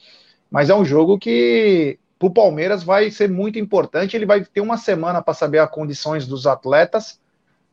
mas 0.51 0.69
é 0.69 0.75
um 0.75 0.85
jogo 0.85 1.19
que 1.19 1.99
para 2.19 2.29
o 2.29 2.33
Palmeiras 2.33 2.83
vai 2.83 3.11
ser 3.11 3.29
muito 3.29 3.59
importante. 3.59 4.17
Ele 4.17 4.27
vai 4.27 4.45
ter 4.45 4.61
uma 4.61 4.77
semana 4.77 5.23
para 5.23 5.35
saber 5.35 5.59
as 5.59 5.71
condições 5.71 6.27
dos 6.27 6.47
atletas 6.47 7.21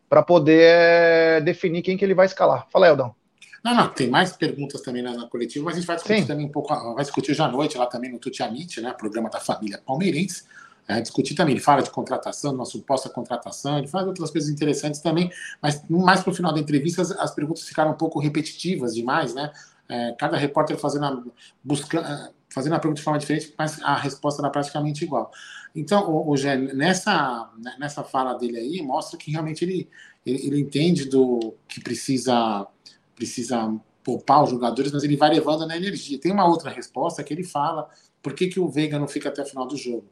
para 0.08 0.22
poder 0.22 0.62
é, 0.62 1.41
definir 1.41 1.82
quem 1.82 1.98
que 1.98 2.06
ele 2.06 2.14
vai 2.14 2.26
escalar. 2.26 2.68
Fala, 2.70 2.88
Eldão. 2.88 3.16
Não, 3.64 3.74
não, 3.74 3.88
tem 3.89 4.08
mais 4.08 4.32
perguntas 4.32 4.82
também 4.82 5.02
na, 5.02 5.14
na 5.14 5.28
coletiva, 5.28 5.66
mas 5.66 5.74
a 5.74 5.80
gente 5.80 5.88
vai 5.88 5.96
discutir 5.96 6.22
Sim. 6.22 6.28
também 6.28 6.46
um 6.46 6.52
pouco, 6.52 6.93
vai 6.93 7.04
discutir 7.04 7.32
hoje 7.32 7.41
à 7.41 7.48
noite 7.48 7.78
lá 7.78 7.88
também 7.88 8.12
no 8.12 8.20
Tutiamite, 8.20 8.80
né? 8.80 8.93
Programa 8.93 9.30
da 9.30 9.39
família 9.39 9.82
palmeirense 9.84 10.43
é, 10.88 11.02
discutir 11.02 11.36
também. 11.36 11.54
Ele 11.54 11.62
fala 11.62 11.82
de 11.82 11.89
contratação, 11.89 12.52
de 12.52 12.58
uma 12.58 12.66
suposta 12.66 13.10
contratação, 13.10 13.78
ele 13.78 13.88
faz 13.88 14.06
outras 14.06 14.32
coisas 14.32 14.50
interessantes 14.50 15.02
também, 15.02 15.32
mas 15.62 15.82
mais 15.89 16.22
para 16.22 16.32
o 16.32 16.36
final 16.36 16.54
da 16.54 16.60
entrevista 16.60 17.02
as, 17.02 17.12
as, 17.12 17.32
perguntas 17.34 17.64
ficaram 17.64 17.91
um 17.91 17.96
pouco 17.96 18.20
repetitivas 18.20 18.93
demais, 18.93 19.34
né? 19.34 19.52
É, 19.88 20.16
cada 20.18 20.36
repórter 20.38 20.78
fazendo 20.78 21.06
a, 21.06 21.24
buscando, 21.64 22.08
é, 22.08 22.30
fazendo 22.56 22.74
a 22.74 22.80
pergunta 22.80 22.99
de 22.99 23.03
forma 23.03 23.20
diferente, 23.20 23.53
mas 23.58 23.82
a 23.82 23.97
resposta 23.97 24.41
era 24.41 24.49
praticamente 24.49 25.03
igual. 25.03 25.30
Então, 25.76 26.10
o, 26.10 26.32
o 26.32 26.38
Gé, 26.38 26.56
nessa, 26.56 27.51
nessa 27.78 28.01
fala 28.01 28.34
dele 28.36 28.58
aí, 28.58 28.82
mostra 28.82 29.20
que 29.20 29.30
realmente 29.30 29.66
ele, 29.66 29.89
ele, 30.26 30.47
ele 30.47 30.62
entende 30.62 31.03
do 31.03 31.53
que 31.68 31.82
precisa, 31.82 32.66
precisa 33.14 33.76
poupar 34.01 34.41
os 34.41 34.51
jogadores, 34.51 34.93
mas 34.93 35.03
ele 35.03 35.18
vai 35.18 35.32
levando 35.32 35.68
na 35.68 35.76
energia. 35.76 36.18
Tem 36.18 36.32
uma 36.32 36.47
outra 36.47 36.70
resposta 36.70 37.22
que 37.26 37.34
ele 37.34 37.43
fala 37.43 37.89
por 38.24 38.34
que, 38.34 38.47
que 38.47 38.60
o 38.60 38.70
Veiga 38.70 38.97
não 38.97 39.08
fica 39.08 39.28
até 39.28 39.41
o 39.41 39.45
final 39.45 39.68
do 39.68 39.76
jogo 39.76 40.08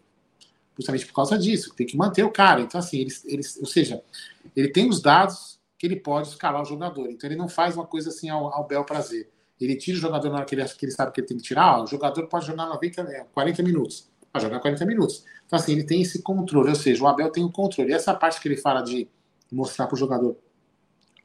justamente 0.78 1.06
por 1.06 1.14
causa 1.14 1.38
disso. 1.38 1.74
Tem 1.76 1.88
que 1.88 1.96
manter 1.96 2.24
o 2.24 2.32
cara. 2.32 2.62
Então, 2.62 2.80
assim, 2.80 3.00
ele, 3.00 3.12
ele, 3.26 3.42
ou 3.60 3.66
seja, 3.66 4.04
ele 4.56 4.70
tem 4.70 4.90
os 4.90 5.02
dados 5.02 5.60
que 5.78 5.86
ele 5.86 5.96
pode 5.96 6.30
escalar 6.30 6.62
o 6.62 6.66
jogador. 6.66 7.10
Então, 7.10 7.30
ele 7.30 7.38
não 7.38 7.48
faz 7.48 7.76
uma 7.76 7.86
coisa 7.86 8.10
assim 8.10 8.30
ao, 8.30 8.54
ao 8.54 8.68
bel 8.68 8.84
prazer. 8.84 9.30
Ele 9.60 9.76
tira 9.76 9.98
o 9.98 10.02
jogador 10.02 10.30
na 10.30 10.38
hora 10.38 10.46
que 10.46 10.56
ele, 10.56 10.66
que 10.66 10.86
ele 10.86 10.92
sabe 10.92 11.12
que 11.12 11.22
ele 11.22 11.28
tem 11.28 11.38
que 11.38 11.44
tirar. 11.44 11.80
Ó, 11.80 11.84
o 11.84 11.88
jogador 11.88 12.28
pode 12.28 12.46
jogar 12.46 12.66
90, 12.66 13.28
40 13.34 13.62
é, 13.62 13.66
minutos. 13.66 14.10
Vai 14.32 14.42
jogar 14.42 14.60
40 14.60 14.86
minutos. 14.86 15.24
Então, 15.46 15.58
assim, 15.58 15.74
ele 15.74 15.84
tem 15.84 16.02
esse 16.02 16.22
controle. 16.22 16.70
Ou 16.70 16.76
seja, 16.76 17.04
o 17.04 17.08
Abel 17.08 17.32
tem 17.32 17.44
o 17.44 17.52
controle. 17.52 17.92
E 17.92 17.94
essa 17.94 18.14
parte 18.14 18.42
que 18.42 18.48
ele 18.48 18.58
fala 18.58 18.82
de 18.82 19.08
mostrar 19.52 19.88
para 19.88 19.96
o 19.96 19.98
jogador 19.98 20.36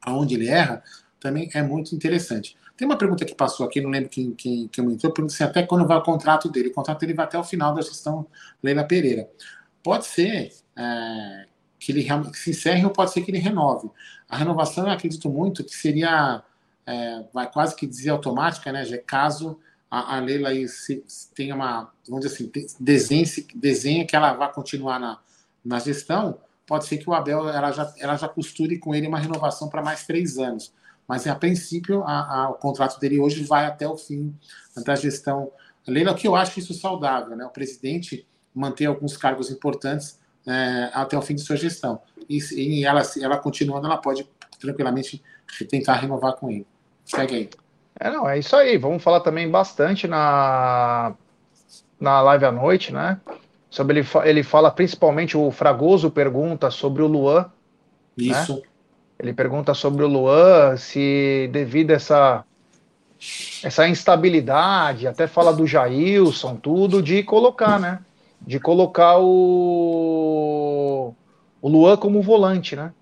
aonde 0.01 0.35
ele 0.35 0.47
erra 0.47 0.83
também 1.19 1.49
é 1.53 1.61
muito 1.61 1.93
interessante. 1.93 2.55
Tem 2.77 2.87
uma 2.87 2.97
pergunta 2.97 3.25
que 3.25 3.35
passou 3.35 3.65
aqui, 3.65 3.81
não 3.81 3.89
lembro 3.89 4.09
quem, 4.09 4.31
quem, 4.33 4.67
quem 4.69 4.85
entrou, 4.85 5.11
pergunta 5.11 5.33
assim, 5.33 5.43
até 5.43 5.63
quando 5.63 5.85
vai 5.85 5.97
o 5.97 6.01
contrato 6.01 6.49
dele? 6.49 6.69
O 6.69 6.73
contrato 6.73 6.99
dele 7.01 7.13
vai 7.13 7.25
até 7.25 7.37
o 7.37 7.43
final 7.43 7.73
da 7.73 7.81
gestão 7.81 8.25
Leila 8.63 8.85
Pereira. 8.85 9.29
Pode 9.83 10.05
ser 10.05 10.53
é, 10.77 11.45
que 11.77 11.91
ele 11.91 12.07
se 12.33 12.51
encerre 12.51 12.85
ou 12.85 12.91
pode 12.91 13.11
ser 13.11 13.21
que 13.21 13.31
ele 13.31 13.37
renove. 13.37 13.89
A 14.29 14.37
renovação, 14.37 14.85
eu 14.85 14.93
acredito 14.93 15.29
muito 15.29 15.63
que 15.63 15.75
seria, 15.75 16.41
é, 16.89 17.25
vai 17.33 17.51
quase 17.51 17.75
que 17.75 17.85
dizer 17.85 18.09
automática, 18.09 18.71
né? 18.71 18.83
É 18.89 18.97
caso 18.97 19.59
a, 19.89 20.17
a 20.17 20.19
Leila 20.19 20.49
aí 20.49 20.67
se, 20.67 21.03
se 21.07 21.31
tenha 21.33 21.55
uma, 21.55 21.91
vamos 22.07 22.25
dizer 22.25 22.35
assim, 22.35 22.51
desenhe, 22.79 23.25
desenha 23.55 24.05
que 24.05 24.15
ela 24.15 24.33
vai 24.33 24.51
continuar 24.51 24.99
na, 24.99 25.19
na 25.63 25.79
gestão, 25.79 26.39
pode 26.65 26.85
ser 26.85 26.97
que 26.97 27.09
o 27.09 27.13
Abel 27.13 27.49
ela 27.49 27.71
já, 27.71 27.93
ela 27.97 28.15
já 28.15 28.27
costure 28.27 28.77
com 28.77 28.93
ele 28.93 29.07
uma 29.07 29.19
renovação 29.19 29.69
para 29.69 29.81
mais 29.81 30.05
três 30.05 30.37
anos 30.37 30.73
mas 31.09 31.25
a 31.25 31.33
princípio 31.33 32.03
a, 32.03 32.43
a, 32.43 32.49
o 32.51 32.53
contrato 32.53 32.99
dele 32.99 33.19
hoje 33.19 33.43
vai 33.43 33.65
até 33.65 33.87
o 33.87 33.97
fim 33.97 34.31
da 34.85 34.93
gestão. 34.95 35.51
Leila, 35.87 36.13
que 36.13 36.27
eu 36.27 36.35
acho 36.35 36.59
isso 36.59 36.71
saudável, 36.75 37.35
né? 37.35 37.43
O 37.43 37.49
presidente 37.49 38.27
manter 38.53 38.85
alguns 38.85 39.17
cargos 39.17 39.49
importantes 39.49 40.19
é, 40.45 40.91
até 40.93 41.17
o 41.17 41.21
fim 41.23 41.33
de 41.33 41.41
sua 41.41 41.55
gestão. 41.55 41.99
E, 42.29 42.37
e 42.53 42.85
ela, 42.85 43.01
ela 43.19 43.39
continuando, 43.39 43.87
ela 43.87 43.97
pode 43.97 44.29
tranquilamente 44.59 45.23
tentar 45.67 45.95
renovar 45.95 46.35
com 46.35 46.51
ele. 46.51 46.67
Segue 47.09 47.35
aí. 47.35 47.49
É, 47.99 48.11
não, 48.11 48.29
é 48.29 48.37
isso 48.37 48.55
aí. 48.55 48.77
Vamos 48.77 49.01
falar 49.01 49.21
também 49.21 49.49
bastante 49.49 50.07
na, 50.07 51.13
na 51.99 52.21
live 52.21 52.45
à 52.45 52.51
noite, 52.51 52.93
né? 52.93 53.19
Sobre 53.69 53.99
ele, 53.99 54.07
ele 54.25 54.43
fala 54.43 54.69
principalmente, 54.69 55.35
o 55.35 55.49
Fragoso 55.51 56.11
pergunta 56.11 56.69
sobre 56.69 57.01
o 57.01 57.07
Luan. 57.07 57.41
Né? 58.15 58.25
Isso. 58.25 58.55
Né? 58.57 58.61
Ele 59.19 59.33
pergunta 59.33 59.73
sobre 59.73 60.03
o 60.03 60.07
Luan, 60.07 60.77
se 60.77 61.49
devido 61.51 61.91
a 61.91 61.95
essa, 61.95 62.45
essa 63.63 63.87
instabilidade, 63.87 65.07
até 65.07 65.27
fala 65.27 65.51
do 65.51 65.67
Jailson, 65.67 66.55
tudo, 66.55 67.01
de 67.01 67.23
colocar, 67.23 67.79
né? 67.79 67.99
De 68.39 68.59
colocar 68.59 69.17
o, 69.17 71.13
o 71.61 71.67
Luan 71.67 71.97
como 71.97 72.21
volante, 72.21 72.75
né? 72.75 72.93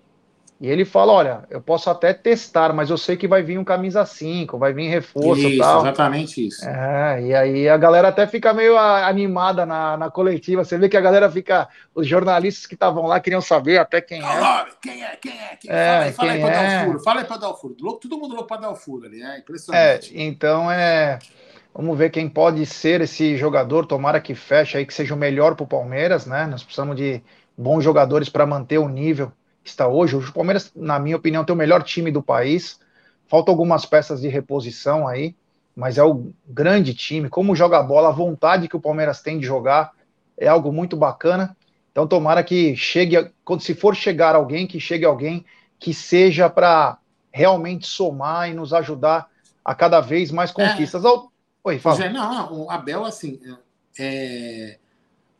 E 0.60 0.68
ele 0.68 0.84
fala: 0.84 1.12
olha, 1.12 1.44
eu 1.50 1.60
posso 1.60 1.88
até 1.88 2.12
testar, 2.12 2.72
mas 2.72 2.90
eu 2.90 2.98
sei 2.98 3.16
que 3.16 3.28
vai 3.28 3.42
vir 3.42 3.58
um 3.58 3.64
camisa 3.64 4.04
5, 4.04 4.58
vai 4.58 4.72
vir 4.72 4.88
reforço 4.88 5.48
isso, 5.48 5.58
tal. 5.58 5.82
Exatamente 5.82 6.48
isso. 6.48 6.68
É, 6.68 7.22
e 7.22 7.34
aí 7.34 7.68
a 7.68 7.76
galera 7.76 8.08
até 8.08 8.26
fica 8.26 8.52
meio 8.52 8.76
animada 8.76 9.64
na, 9.64 9.96
na 9.96 10.10
coletiva. 10.10 10.64
Você 10.64 10.76
vê 10.76 10.88
que 10.88 10.96
a 10.96 11.00
galera 11.00 11.30
fica. 11.30 11.68
Os 11.94 12.06
jornalistas 12.06 12.66
que 12.66 12.74
estavam 12.74 13.06
lá 13.06 13.20
queriam 13.20 13.40
saber 13.40 13.78
até 13.78 14.00
quem 14.00 14.20
é. 14.20 14.66
Quem 14.82 15.04
é, 15.04 15.16
quem 15.16 15.32
é, 15.32 15.56
quem 15.60 15.70
é. 15.70 15.86
Fala, 15.86 16.04
aí, 16.04 16.12
fala 16.12 16.32
aí 16.32 16.40
pra 16.40 16.50
é. 16.50 16.52
dar 16.52 16.82
o 16.82 16.86
furo. 16.86 17.00
Fala 17.00 17.20
aí 17.20 17.26
pra 17.26 17.36
dar 17.36 17.48
o 17.50 17.56
furo. 17.56 17.74
Todo 17.74 18.18
mundo 18.18 18.34
louco 18.34 18.48
pra 18.48 18.56
dar 18.56 18.70
o 18.70 18.76
furo 18.76 19.06
ali, 19.06 19.22
é 19.22 19.38
impressionante. 19.38 20.16
É, 20.16 20.22
então 20.22 20.70
é. 20.70 21.20
Vamos 21.72 21.96
ver 21.96 22.10
quem 22.10 22.28
pode 22.28 22.66
ser 22.66 23.00
esse 23.00 23.36
jogador. 23.36 23.86
Tomara 23.86 24.20
que 24.20 24.34
feche 24.34 24.76
aí, 24.76 24.84
que 24.84 24.92
seja 24.92 25.14
o 25.14 25.18
melhor 25.18 25.54
pro 25.54 25.66
Palmeiras, 25.66 26.26
né? 26.26 26.46
Nós 26.46 26.64
precisamos 26.64 26.96
de 26.96 27.22
bons 27.56 27.84
jogadores 27.84 28.28
para 28.28 28.44
manter 28.44 28.78
o 28.78 28.88
nível 28.88 29.32
está 29.68 29.88
hoje. 29.88 30.16
O 30.16 30.32
Palmeiras, 30.32 30.72
na 30.74 30.98
minha 30.98 31.16
opinião, 31.16 31.44
tem 31.44 31.54
o 31.54 31.58
melhor 31.58 31.82
time 31.82 32.10
do 32.10 32.22
país. 32.22 32.80
Faltam 33.26 33.52
algumas 33.52 33.84
peças 33.84 34.20
de 34.20 34.28
reposição 34.28 35.06
aí, 35.06 35.34
mas 35.76 35.98
é 35.98 36.02
o 36.02 36.32
grande 36.46 36.94
time, 36.94 37.28
como 37.28 37.54
joga 37.54 37.78
a 37.78 37.82
bola, 37.82 38.08
a 38.08 38.12
vontade 38.12 38.68
que 38.68 38.76
o 38.76 38.80
Palmeiras 38.80 39.20
tem 39.20 39.38
de 39.38 39.46
jogar 39.46 39.92
é 40.36 40.48
algo 40.48 40.72
muito 40.72 40.96
bacana. 40.96 41.56
Então 41.92 42.06
tomara 42.06 42.42
que 42.42 42.76
chegue, 42.76 43.30
quando 43.44 43.60
se 43.60 43.74
for 43.74 43.94
chegar 43.94 44.34
alguém, 44.34 44.66
que 44.66 44.80
chegue 44.80 45.04
alguém 45.04 45.44
que 45.78 45.92
seja 45.92 46.48
para 46.48 46.98
realmente 47.30 47.86
somar 47.86 48.48
e 48.50 48.54
nos 48.54 48.72
ajudar 48.72 49.28
a 49.64 49.74
cada 49.74 50.00
vez 50.00 50.30
mais 50.30 50.50
conquistas. 50.50 51.04
É. 51.04 51.08
Oi, 51.64 51.78
fala. 51.78 52.08
não, 52.08 52.34
não, 52.34 52.62
o 52.64 52.70
Abel, 52.70 53.04
assim, 53.04 53.38
é, 53.98 54.78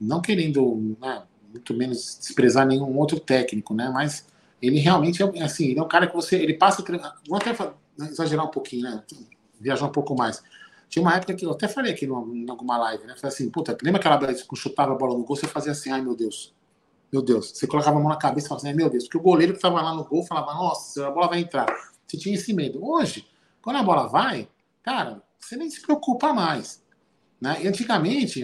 não 0.00 0.20
querendo 0.20 0.96
né, 1.00 1.22
muito 1.48 1.74
menos 1.74 2.18
desprezar 2.20 2.66
nenhum 2.66 2.96
outro 2.96 3.18
técnico, 3.18 3.74
né? 3.74 3.90
Mas 3.92 4.26
ele 4.60 4.78
realmente 4.78 5.22
é 5.22 5.42
assim, 5.42 5.66
ele 5.66 5.78
é 5.78 5.82
um 5.82 5.88
cara 5.88 6.06
que 6.06 6.14
você, 6.14 6.36
ele 6.36 6.54
passa, 6.54 6.84
vou 7.26 7.38
até 7.38 7.56
exagerar 7.98 8.46
um 8.46 8.50
pouquinho, 8.50 8.82
né? 8.82 9.02
Viajar 9.60 9.86
um 9.86 9.92
pouco 9.92 10.14
mais. 10.14 10.42
Tinha 10.88 11.02
uma 11.02 11.14
época 11.14 11.34
que 11.34 11.44
eu 11.44 11.50
até 11.52 11.68
falei 11.68 11.92
aqui 11.92 12.06
em 12.06 12.48
alguma 12.48 12.78
live, 12.78 13.04
né? 13.04 13.14
Falei 13.16 13.34
assim, 13.34 13.50
puta, 13.50 13.76
lembra 13.82 14.00
aquela 14.00 14.16
vez 14.16 14.42
que 14.42 14.56
chutava 14.56 14.92
a 14.92 14.96
bola 14.96 15.16
no 15.16 15.24
gol, 15.24 15.36
você 15.36 15.46
fazia 15.46 15.72
assim, 15.72 15.90
ai 15.90 16.00
meu 16.00 16.16
Deus, 16.16 16.54
meu 17.12 17.22
Deus. 17.22 17.50
Você 17.50 17.66
colocava 17.66 17.98
a 17.98 18.00
mão 18.00 18.08
na 18.08 18.16
cabeça 18.16 18.46
e 18.46 18.48
falava 18.48 18.62
assim, 18.62 18.68
ai 18.68 18.76
meu 18.76 18.90
Deus, 18.90 19.04
porque 19.04 19.18
o 19.18 19.22
goleiro 19.22 19.52
que 19.52 19.58
estava 19.58 19.82
lá 19.82 19.94
no 19.94 20.04
gol 20.04 20.24
falava, 20.24 20.54
nossa, 20.54 21.06
a 21.06 21.10
bola 21.10 21.28
vai 21.28 21.40
entrar. 21.40 21.66
Você 22.06 22.16
tinha 22.16 22.34
esse 22.34 22.52
medo. 22.54 22.82
Hoje, 22.82 23.26
quando 23.60 23.76
a 23.76 23.82
bola 23.82 24.06
vai, 24.06 24.48
cara, 24.82 25.22
você 25.38 25.56
nem 25.56 25.68
se 25.68 25.82
preocupa 25.82 26.32
mais. 26.32 26.82
Né? 27.40 27.58
E 27.62 27.68
antigamente, 27.68 28.42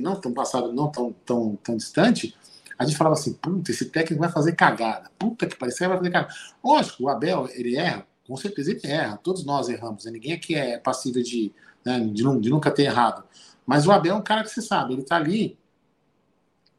não 0.00 0.16
tão 0.16 0.32
passado, 0.32 0.72
não 0.72 0.90
tão, 0.90 1.14
tão, 1.24 1.56
tão 1.62 1.76
distante, 1.76 2.34
a 2.82 2.84
gente 2.86 2.96
falava 2.96 3.14
assim, 3.14 3.34
puta, 3.34 3.70
esse 3.70 3.86
técnico 3.86 4.20
vai 4.20 4.30
fazer 4.30 4.52
cagada. 4.52 5.10
Puta 5.18 5.46
que 5.46 5.56
parecia 5.56 5.88
vai 5.88 5.98
fazer 5.98 6.10
cagada. 6.10 6.34
Lógico, 6.62 7.04
o 7.04 7.08
Abel, 7.08 7.48
ele 7.52 7.76
erra, 7.76 8.06
com 8.26 8.36
certeza 8.36 8.72
ele 8.72 8.80
erra. 8.84 9.16
Todos 9.16 9.44
nós 9.44 9.68
erramos, 9.68 10.04
né? 10.04 10.10
ninguém 10.10 10.32
aqui 10.32 10.54
é 10.54 10.78
passível 10.78 11.22
de, 11.22 11.52
né, 11.84 12.00
de, 12.00 12.40
de, 12.40 12.50
nunca 12.50 12.70
ter 12.70 12.84
errado. 12.84 13.24
Mas 13.64 13.86
o 13.86 13.92
Abel 13.92 14.14
é 14.14 14.18
um 14.18 14.22
cara 14.22 14.42
que 14.42 14.50
você 14.50 14.60
sabe, 14.60 14.94
ele 14.94 15.02
tá 15.02 15.16
ali 15.16 15.56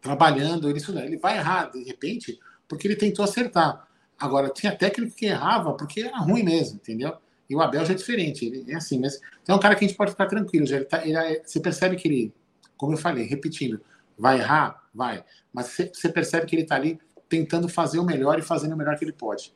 trabalhando, 0.01 0.69
ele, 0.69 0.81
ele 1.05 1.17
vai 1.17 1.37
errar, 1.37 1.71
de 1.71 1.81
repente, 1.83 2.37
porque 2.67 2.87
ele 2.87 2.95
tentou 2.95 3.23
acertar. 3.23 3.87
Agora, 4.19 4.49
tinha 4.49 4.75
técnico 4.75 5.15
que 5.15 5.25
errava 5.25 5.73
porque 5.73 6.01
era 6.01 6.17
ruim 6.17 6.43
mesmo, 6.43 6.75
entendeu? 6.75 7.15
E 7.49 7.55
o 7.55 7.61
Abel 7.61 7.85
já 7.85 7.93
é 7.93 7.95
diferente, 7.95 8.45
ele 8.45 8.71
é 8.71 8.75
assim, 8.75 8.99
mas 8.99 9.19
então 9.41 9.55
é 9.55 9.57
um 9.57 9.61
cara 9.61 9.75
que 9.75 9.85
a 9.85 9.87
gente 9.87 9.97
pode 9.97 10.11
ficar 10.11 10.25
tranquilo, 10.25 10.65
já 10.65 10.77
ele 10.77 10.85
tá, 10.85 11.05
ele 11.05 11.17
é, 11.17 11.41
você 11.43 11.59
percebe 11.59 11.95
que 11.95 12.07
ele, 12.07 12.33
como 12.75 12.93
eu 12.93 12.97
falei, 12.97 13.25
repetindo, 13.25 13.79
vai 14.17 14.39
errar, 14.39 14.82
vai, 14.93 15.23
mas 15.53 15.67
você, 15.67 16.09
percebe 16.09 16.45
que 16.45 16.55
ele 16.55 16.63
está 16.63 16.75
ali 16.75 16.99
tentando 17.27 17.67
fazer 17.67 17.99
o 17.99 18.03
melhor 18.03 18.37
e 18.37 18.41
fazendo 18.41 18.73
o 18.73 18.77
melhor 18.77 18.97
que 18.97 19.05
ele 19.05 19.13
pode. 19.13 19.53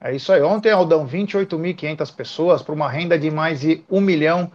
É 0.00 0.14
isso 0.14 0.32
aí. 0.32 0.42
Ontem, 0.42 0.70
Aldão, 0.70 1.06
28.500 1.06 2.14
pessoas 2.14 2.62
para 2.62 2.74
uma 2.74 2.90
renda 2.90 3.18
de 3.18 3.30
mais 3.30 3.60
de 3.60 3.82
1 3.90 4.00
milhão 4.00 4.50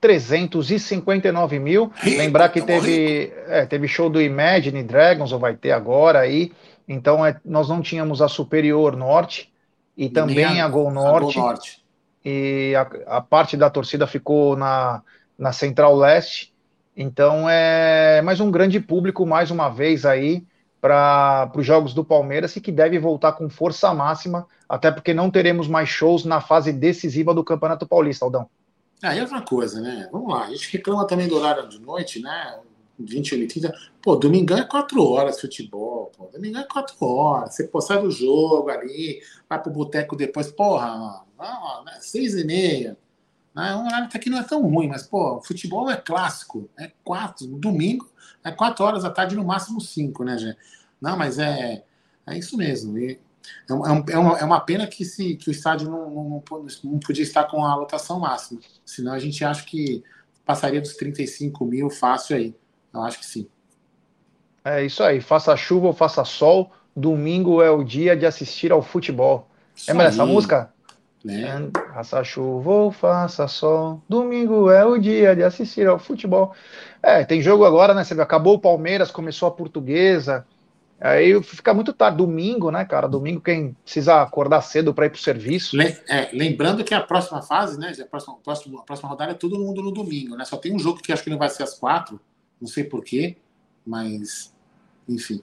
359 0.00 1.58
mil. 1.58 1.90
Rico, 1.96 2.18
Lembrar 2.18 2.50
que 2.50 2.60
teve, 2.60 3.32
é, 3.48 3.64
teve 3.66 3.88
show 3.88 4.10
do 4.10 4.20
Imagine 4.20 4.82
Dragons, 4.82 5.32
ou 5.32 5.38
vai 5.38 5.56
ter 5.56 5.72
agora 5.72 6.20
aí. 6.20 6.52
Então, 6.86 7.24
é, 7.24 7.40
nós 7.44 7.68
não 7.68 7.80
tínhamos 7.80 8.20
a 8.20 8.28
Superior 8.28 8.96
Norte 8.96 9.52
e, 9.96 10.06
e 10.06 10.08
também 10.10 10.60
a, 10.60 10.66
a, 10.66 10.68
Gol 10.68 10.90
Norte. 10.92 11.38
A 11.38 11.40
Gol 11.40 11.50
Norte 11.50 11.84
e 12.24 12.74
a, 12.74 13.16
a, 13.18 13.20
parte 13.20 13.56
da 13.56 13.68
torcida 13.68 14.06
ficou 14.06 14.56
na, 14.56 15.02
na 15.38 15.52
Central 15.52 15.94
Leste. 15.94 16.53
Então 16.96 17.48
é 17.48 18.22
mais 18.22 18.40
um 18.40 18.50
grande 18.50 18.78
público, 18.78 19.26
mais 19.26 19.50
uma 19.50 19.68
vez 19.68 20.04
aí, 20.06 20.46
para 20.80 21.50
os 21.56 21.66
jogos 21.66 21.94
do 21.94 22.04
Palmeiras 22.04 22.54
e 22.56 22.60
que 22.60 22.70
deve 22.70 22.98
voltar 22.98 23.32
com 23.32 23.48
força 23.48 23.92
máxima, 23.92 24.46
até 24.68 24.90
porque 24.90 25.14
não 25.14 25.30
teremos 25.30 25.66
mais 25.66 25.88
shows 25.88 26.24
na 26.24 26.40
fase 26.40 26.72
decisiva 26.72 27.34
do 27.34 27.42
Campeonato 27.42 27.86
Paulista, 27.86 28.24
Aldão. 28.24 28.48
Ah, 29.02 29.14
e 29.14 29.20
outra 29.20 29.42
coisa, 29.42 29.80
né? 29.80 30.08
Vamos 30.12 30.32
lá, 30.32 30.44
a 30.44 30.50
gente 30.50 30.70
reclama 30.72 31.06
também 31.06 31.26
do 31.26 31.36
horário 31.36 31.68
de 31.68 31.80
noite, 31.80 32.20
né? 32.20 32.58
20 32.98 33.46
30. 33.46 33.74
Pô, 34.00 34.14
domingão 34.14 34.58
é 34.58 34.64
4 34.64 35.02
horas 35.02 35.40
futebol, 35.40 36.12
pô. 36.16 36.28
Domingão 36.32 36.62
é 36.62 36.66
4 36.70 36.94
horas. 37.04 37.54
Você 37.54 37.64
pô, 37.64 37.80
sai 37.80 38.00
do 38.00 38.10
jogo 38.10 38.70
ali, 38.70 39.20
vai 39.48 39.60
pro 39.60 39.72
boteco 39.72 40.14
depois, 40.14 40.50
porra, 40.52 41.24
não, 41.36 41.84
né, 41.84 41.98
seis 42.00 42.34
e 42.34 42.44
meia. 42.44 42.96
Né, 43.54 43.74
um 43.76 43.86
horário 43.86 44.06
até 44.06 44.18
que 44.18 44.28
não 44.28 44.38
é 44.38 44.42
tão 44.42 44.62
ruim, 44.62 44.88
mas, 44.88 45.04
pô, 45.04 45.40
futebol 45.42 45.90
é 45.90 45.96
clássico. 45.96 46.68
É 46.78 46.90
quatro, 47.04 47.46
domingo 47.46 48.12
é 48.44 48.52
quatro 48.52 48.84
horas 48.84 49.02
da 49.02 49.10
tarde, 49.10 49.34
no 49.34 49.44
máximo 49.44 49.80
cinco, 49.80 50.22
né, 50.22 50.36
gente? 50.36 50.58
Não, 51.00 51.16
mas 51.16 51.38
é, 51.38 51.82
é 52.26 52.38
isso 52.38 52.56
mesmo. 52.58 52.98
E 52.98 53.12
é, 53.68 53.72
é, 53.72 54.12
é, 54.12 54.18
uma, 54.18 54.38
é 54.38 54.44
uma 54.44 54.60
pena 54.60 54.86
que, 54.86 55.04
se, 55.04 55.34
que 55.36 55.48
o 55.48 55.50
estádio 55.50 55.90
não, 55.90 56.10
não, 56.10 56.42
não 56.84 56.98
podia 56.98 57.22
estar 57.22 57.44
com 57.44 57.64
a 57.64 57.74
lotação 57.74 58.20
máxima. 58.20 58.60
Senão 58.84 59.12
a 59.12 59.18
gente 59.18 59.42
acha 59.42 59.64
que 59.64 60.04
passaria 60.44 60.80
dos 60.80 60.94
35 60.94 61.64
mil 61.64 61.88
fácil 61.88 62.36
aí. 62.36 62.54
Eu 62.92 63.02
acho 63.02 63.18
que 63.18 63.26
sim. 63.26 63.48
É 64.62 64.84
isso 64.84 65.02
aí. 65.02 65.20
Faça 65.20 65.56
chuva 65.56 65.88
ou 65.88 65.92
faça 65.94 66.22
sol, 66.24 66.70
domingo 66.94 67.62
é 67.62 67.70
o 67.70 67.82
dia 67.82 68.14
de 68.14 68.26
assistir 68.26 68.70
ao 68.70 68.82
futebol. 68.82 69.48
Isso 69.74 69.90
Lembra 69.90 70.06
dessa 70.06 70.26
música? 70.26 70.73
Né? 71.24 71.70
Faça 71.94 72.22
chuva 72.22 72.70
ou 72.70 72.90
faça 72.92 73.48
sol, 73.48 74.02
domingo 74.06 74.70
é 74.70 74.84
o 74.84 74.98
dia 74.98 75.34
de 75.34 75.42
assistir 75.42 75.86
ao 75.86 75.98
futebol. 75.98 76.52
É, 77.02 77.24
tem 77.24 77.40
jogo 77.40 77.64
agora, 77.64 77.94
né? 77.94 78.04
Você 78.04 78.12
acabou 78.20 78.56
o 78.56 78.58
Palmeiras, 78.58 79.10
começou 79.10 79.48
a 79.48 79.50
Portuguesa. 79.50 80.46
Aí 81.00 81.42
fica 81.42 81.72
muito 81.74 81.92
tarde, 81.92 82.18
domingo, 82.18 82.70
né, 82.70 82.84
cara? 82.84 83.08
Domingo 83.08 83.40
quem 83.40 83.74
precisa 83.82 84.22
acordar 84.22 84.60
cedo 84.62 84.92
para 84.92 85.06
ir 85.06 85.10
pro 85.10 85.20
serviço. 85.20 85.80
É, 86.08 86.30
lembrando 86.32 86.84
que 86.84 86.94
a 86.94 87.00
próxima 87.00 87.40
fase, 87.42 87.78
né? 87.78 87.92
A 87.98 88.04
próxima, 88.04 88.34
a 88.34 88.38
próxima, 88.38 88.80
a 88.80 88.82
próxima 88.82 89.08
rodada 89.08 89.32
é 89.32 89.34
todo 89.34 89.58
mundo 89.58 89.82
no 89.82 89.92
domingo, 89.92 90.36
né? 90.36 90.44
Só 90.44 90.56
tem 90.56 90.74
um 90.74 90.78
jogo 90.78 91.00
que 91.00 91.12
acho 91.12 91.24
que 91.24 91.30
não 91.30 91.38
vai 91.38 91.48
ser 91.48 91.62
às 91.62 91.74
quatro, 91.74 92.20
não 92.60 92.68
sei 92.68 92.84
porquê, 92.84 93.36
mas 93.84 94.54
enfim. 95.08 95.42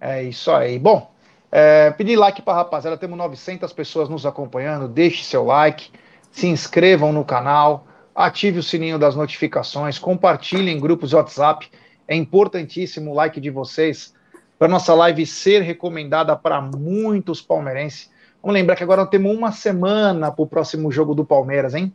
É 0.00 0.22
isso 0.22 0.50
aí. 0.50 0.78
Bom, 0.78 1.10
é, 1.52 1.90
pedir 1.90 2.16
like 2.16 2.42
para 2.42 2.58
rapaziada, 2.58 2.96
temos 2.96 3.18
900 3.18 3.72
pessoas 3.72 4.08
nos 4.08 4.24
acompanhando. 4.24 4.86
Deixe 4.86 5.24
seu 5.24 5.44
like, 5.44 5.90
se 6.30 6.46
inscrevam 6.46 7.12
no 7.12 7.24
canal, 7.24 7.86
ative 8.14 8.60
o 8.60 8.62
sininho 8.62 8.98
das 8.98 9.16
notificações, 9.16 9.98
compartilhem 9.98 10.76
em 10.76 10.80
grupos 10.80 11.10
de 11.10 11.16
WhatsApp. 11.16 11.68
É 12.06 12.14
importantíssimo 12.14 13.10
o 13.10 13.14
like 13.14 13.40
de 13.40 13.50
vocês 13.50 14.14
para 14.58 14.68
nossa 14.68 14.94
live 14.94 15.24
ser 15.26 15.62
recomendada 15.62 16.36
para 16.36 16.60
muitos 16.60 17.40
palmeirenses. 17.40 18.10
Vamos 18.42 18.54
lembrar 18.54 18.76
que 18.76 18.82
agora 18.82 19.06
temos 19.06 19.36
uma 19.36 19.52
semana 19.52 20.30
para 20.30 20.42
o 20.42 20.46
próximo 20.46 20.90
jogo 20.90 21.14
do 21.14 21.24
Palmeiras, 21.24 21.74
hein? 21.74 21.94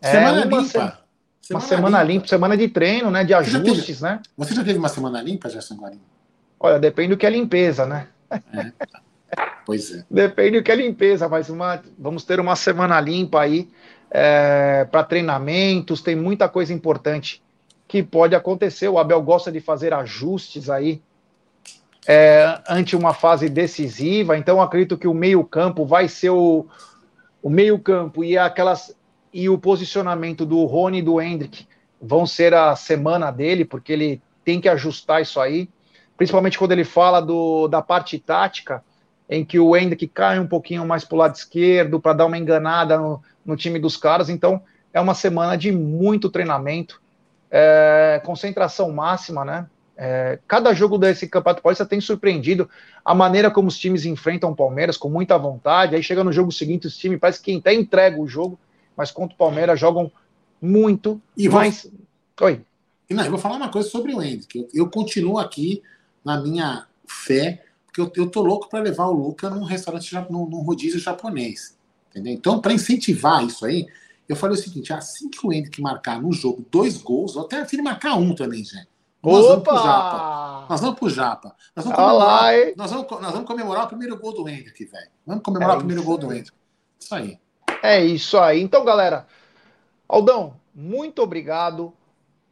É, 0.00 0.10
semana 0.10 0.40
é, 0.40 0.44
limpa. 0.44 0.62
Se... 0.62 0.72
Semana 0.72 1.04
uma 1.50 1.60
semana 1.60 1.98
limpa. 1.98 2.12
limpa. 2.12 2.28
semana 2.28 2.56
de 2.56 2.68
treino, 2.68 3.10
né? 3.10 3.22
De 3.22 3.34
ajustes, 3.34 3.76
você 3.76 3.86
teve... 3.86 4.02
né? 4.02 4.20
Você 4.36 4.54
já 4.54 4.64
teve 4.64 4.78
uma 4.78 4.88
semana 4.88 5.20
limpa, 5.20 5.48
Gerson 5.48 5.74
Guarim? 5.74 6.00
Olha, 6.58 6.78
depende 6.78 7.10
do 7.10 7.16
que 7.16 7.26
é 7.26 7.30
limpeza, 7.30 7.84
né? 7.84 8.08
É. 8.52 8.72
Pois 9.66 9.92
é. 9.92 10.04
Depende 10.10 10.58
do 10.58 10.62
que 10.62 10.70
é 10.70 10.76
limpeza, 10.76 11.28
mas 11.28 11.48
uma, 11.48 11.82
vamos 11.98 12.24
ter 12.24 12.38
uma 12.38 12.54
semana 12.54 13.00
limpa 13.00 13.40
aí 13.40 13.68
é, 14.10 14.86
para 14.90 15.02
treinamentos, 15.02 16.00
tem 16.00 16.14
muita 16.14 16.48
coisa 16.48 16.72
importante 16.72 17.42
que 17.88 18.02
pode 18.02 18.34
acontecer. 18.34 18.88
O 18.88 18.98
Abel 18.98 19.22
gosta 19.22 19.50
de 19.50 19.60
fazer 19.60 19.92
ajustes 19.92 20.70
aí 20.70 21.02
é, 22.06 22.60
ante 22.68 22.94
uma 22.94 23.14
fase 23.14 23.48
decisiva, 23.48 24.36
então 24.36 24.60
acredito 24.60 24.98
que 24.98 25.08
o 25.08 25.14
meio-campo 25.14 25.86
vai 25.86 26.06
ser 26.06 26.30
o, 26.30 26.66
o 27.42 27.48
meio-campo 27.48 28.22
e 28.22 28.36
aquelas 28.36 28.94
e 29.32 29.48
o 29.48 29.58
posicionamento 29.58 30.46
do 30.46 30.64
Rony 30.64 30.98
e 30.98 31.02
do 31.02 31.20
Hendrick 31.20 31.66
vão 32.00 32.24
ser 32.24 32.54
a 32.54 32.76
semana 32.76 33.32
dele, 33.32 33.64
porque 33.64 33.92
ele 33.92 34.22
tem 34.44 34.60
que 34.60 34.68
ajustar 34.68 35.22
isso 35.22 35.40
aí 35.40 35.68
principalmente 36.16 36.58
quando 36.58 36.72
ele 36.72 36.84
fala 36.84 37.20
do, 37.20 37.68
da 37.68 37.82
parte 37.82 38.18
tática, 38.18 38.82
em 39.28 39.44
que 39.44 39.58
o 39.58 39.76
Hendrick 39.76 40.06
cai 40.08 40.38
um 40.38 40.46
pouquinho 40.46 40.86
mais 40.86 41.04
para 41.04 41.14
o 41.14 41.18
lado 41.18 41.34
esquerdo 41.34 42.00
para 42.00 42.12
dar 42.12 42.26
uma 42.26 42.38
enganada 42.38 42.98
no, 42.98 43.22
no, 43.44 43.56
time 43.56 43.78
dos 43.78 43.96
caras. 43.96 44.28
Então, 44.28 44.62
é 44.92 45.00
uma 45.00 45.14
semana 45.14 45.56
de 45.56 45.72
muito 45.72 46.28
treinamento, 46.28 47.00
é, 47.50 48.20
concentração 48.24 48.92
máxima, 48.92 49.44
né? 49.44 49.66
É, 49.96 50.40
cada 50.48 50.74
jogo 50.74 50.98
desse 50.98 51.28
Campeonato 51.28 51.62
Paulista 51.62 51.86
tem 51.86 52.00
surpreendido 52.00 52.68
a 53.04 53.14
maneira 53.14 53.48
como 53.48 53.68
os 53.68 53.78
times 53.78 54.04
enfrentam 54.04 54.50
o 54.50 54.56
Palmeiras 54.56 54.96
com 54.96 55.08
muita 55.08 55.38
vontade. 55.38 55.94
Aí 55.94 56.02
chega 56.02 56.24
no 56.24 56.32
jogo 56.32 56.50
seguinte, 56.50 56.86
os 56.86 56.96
times 56.96 57.20
parece 57.20 57.40
que 57.40 57.56
até 57.56 57.72
entrega 57.72 58.20
o 58.20 58.26
jogo, 58.26 58.58
mas 58.96 59.10
contra 59.10 59.34
o 59.34 59.38
Palmeiras 59.38 59.78
jogam 59.78 60.10
muito. 60.60 61.20
E 61.36 61.48
mais. 61.48 61.90
Oi. 62.40 62.60
Não, 63.08 63.24
eu 63.24 63.30
vou 63.30 63.38
falar 63.38 63.56
uma 63.56 63.70
coisa 63.70 63.88
sobre 63.88 64.14
o 64.14 64.20
Hendrick. 64.20 64.58
Eu, 64.58 64.68
eu 64.74 64.90
continuo 64.90 65.38
aqui 65.38 65.82
na 66.24 66.40
minha 66.40 66.86
fé, 67.06 67.64
porque 67.86 68.00
eu, 68.00 68.10
eu 68.16 68.30
tô 68.30 68.42
louco 68.42 68.68
para 68.68 68.80
levar 68.80 69.06
o 69.06 69.12
Luca 69.12 69.50
num 69.50 69.64
restaurante, 69.64 70.12
num, 70.30 70.46
num 70.46 70.62
rodízio 70.62 70.98
japonês. 70.98 71.76
Entendeu? 72.10 72.32
Então, 72.32 72.60
para 72.60 72.72
incentivar 72.72 73.44
isso 73.44 73.66
aí, 73.66 73.86
eu 74.28 74.36
falei 74.36 74.56
o 74.56 74.60
seguinte: 74.60 74.92
assim 74.92 75.28
que 75.28 75.46
o 75.46 75.52
Henrique 75.52 75.82
marcar 75.82 76.20
no 76.20 76.32
jogo 76.32 76.64
dois 76.70 76.96
gols, 76.96 77.34
eu 77.34 77.42
até 77.42 77.58
prefiro 77.58 77.84
marcar 77.84 78.14
um 78.14 78.34
também, 78.34 78.64
gente. 78.64 78.88
Nós 79.22 79.46
vamos 79.46 79.64
pro 79.64 79.76
Japa. 79.76 80.66
Nós 80.68 80.80
vamos 80.80 80.98
pro 80.98 81.08
Japa. 81.08 81.56
Nós 81.74 81.84
vamos 81.84 81.98
comemorar, 81.98 82.54
nós 82.76 82.90
vamos, 82.90 83.10
nós 83.10 83.32
vamos 83.32 83.46
comemorar 83.46 83.84
o 83.84 83.88
primeiro 83.88 84.18
gol 84.18 84.34
do 84.34 84.48
Henrique, 84.48 84.84
velho. 84.84 85.08
Vamos 85.26 85.42
comemorar 85.42 85.74
é 85.74 85.76
o 85.76 85.78
primeiro 85.78 86.02
gol 86.02 86.18
do 86.18 86.32
Henrique. 86.32 86.50
Isso 87.00 87.14
aí. 87.14 87.38
É 87.82 88.04
isso 88.04 88.38
aí. 88.38 88.60
Então, 88.60 88.84
galera, 88.84 89.26
Aldão, 90.06 90.56
muito 90.74 91.22
obrigado. 91.22 91.92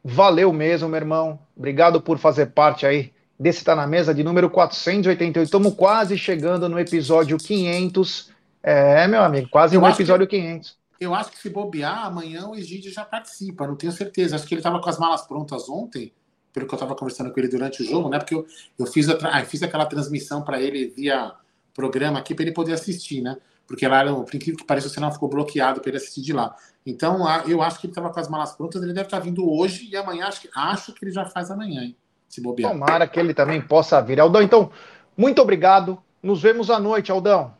Valeu 0.03 0.51
mesmo, 0.51 0.89
meu 0.89 0.97
irmão. 0.97 1.39
Obrigado 1.55 2.01
por 2.01 2.17
fazer 2.17 2.47
parte 2.47 2.85
aí 2.85 3.13
desse 3.39 3.63
Tá 3.63 3.75
na 3.75 3.87
Mesa 3.87 4.13
de 4.13 4.23
número 4.23 4.49
488. 4.49 5.45
Estamos 5.45 5.73
quase 5.73 6.17
chegando 6.17 6.69
no 6.69 6.79
episódio 6.79 7.37
500. 7.37 8.31
É, 8.61 9.07
meu 9.07 9.23
amigo, 9.23 9.49
quase 9.49 9.75
Eu 9.75 9.81
no 9.81 9.87
acho 9.87 9.97
que- 9.97 10.03
episódio 10.03 10.27
500. 10.27 10.77
Eu 10.99 11.13
acho 11.13 11.31
que 11.31 11.39
se 11.39 11.49
bobear, 11.49 12.05
amanhã 12.05 12.47
o 12.47 12.55
Egídio 12.55 12.89
já 12.91 13.03
participa, 13.03 13.67
não 13.67 13.75
tenho 13.75 13.91
certeza. 13.91 14.35
Acho 14.35 14.47
que 14.47 14.53
ele 14.53 14.59
estava 14.59 14.79
com 14.79 14.89
as 14.89 14.97
malas 14.97 15.23
prontas 15.27 15.67
ontem, 15.67 16.13
pelo 16.53 16.65
que 16.65 16.73
eu 16.73 16.77
estava 16.77 16.95
conversando 16.95 17.31
com 17.33 17.39
ele 17.39 17.49
durante 17.49 17.83
o 17.83 17.85
jogo, 17.85 18.07
né? 18.07 18.19
Porque 18.19 18.33
eu, 18.35 18.45
eu 18.79 18.85
fiz, 18.85 19.09
a 19.09 19.17
ah, 19.23 19.43
fiz 19.43 19.61
aquela 19.63 19.85
transmissão 19.85 20.43
para 20.43 20.61
ele 20.61 20.87
via 20.87 21.33
programa 21.73 22.19
aqui 22.19 22.33
para 22.33 22.45
ele 22.45 22.53
poder 22.53 22.73
assistir, 22.73 23.21
né? 23.21 23.35
Porque 23.67 23.85
lá, 23.87 24.05
por 24.05 24.35
incrível 24.35 24.57
que 24.57 24.65
pareça, 24.65 24.87
o 24.87 24.89
sinal 24.89 25.11
ficou 25.11 25.27
bloqueado 25.27 25.81
para 25.81 25.89
ele 25.89 25.97
assistir 25.97 26.21
de 26.21 26.31
lá. 26.31 26.55
Então, 26.85 27.25
eu 27.47 27.61
acho 27.61 27.79
que 27.79 27.87
ele 27.87 27.91
estava 27.91 28.09
com 28.09 28.19
as 28.19 28.29
malas 28.29 28.53
prontas, 28.53 28.81
ele 28.83 28.93
deve 28.93 29.07
estar 29.07 29.19
vindo 29.19 29.49
hoje 29.49 29.89
e 29.89 29.97
amanhã, 29.97 30.27
acho 30.27 30.41
que, 30.41 30.49
acho 30.55 30.93
que 30.93 31.03
ele 31.03 31.11
já 31.11 31.25
faz 31.25 31.49
amanhã, 31.49 31.81
hein? 31.81 31.95
se 32.33 32.41
bobear. 32.41 32.71
Tomara 32.71 33.07
que 33.07 33.19
ele 33.19 33.33
também 33.33 33.61
possa 33.61 34.01
vir. 34.01 34.19
Aldão, 34.19 34.41
então, 34.41 34.71
muito 35.15 35.39
obrigado. 35.39 36.01
Nos 36.21 36.41
vemos 36.41 36.71
à 36.71 36.79
noite, 36.79 37.11
Aldão. 37.11 37.53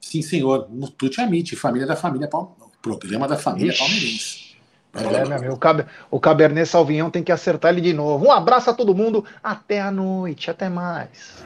Sim, 0.00 0.22
senhor. 0.22 0.66
Tuti 0.96 1.20
Amit, 1.20 1.54
família 1.56 1.86
da 1.86 1.94
família, 1.94 2.28
problema 2.80 3.28
da 3.28 3.36
família 3.36 3.74
palmeirense. 3.76 4.56
É, 4.94 5.24
meu 5.24 5.36
amigo, 5.36 5.58
o 6.10 6.20
Cabernet 6.20 6.68
Salvinhão 6.68 7.10
tem 7.10 7.22
que 7.22 7.32
acertar 7.32 7.72
ele 7.72 7.80
de 7.80 7.92
novo. 7.92 8.26
Um 8.26 8.32
abraço 8.32 8.70
a 8.70 8.74
todo 8.74 8.94
mundo, 8.94 9.24
até 9.42 9.80
a 9.80 9.90
noite, 9.90 10.50
até 10.50 10.68
mais. 10.68 11.44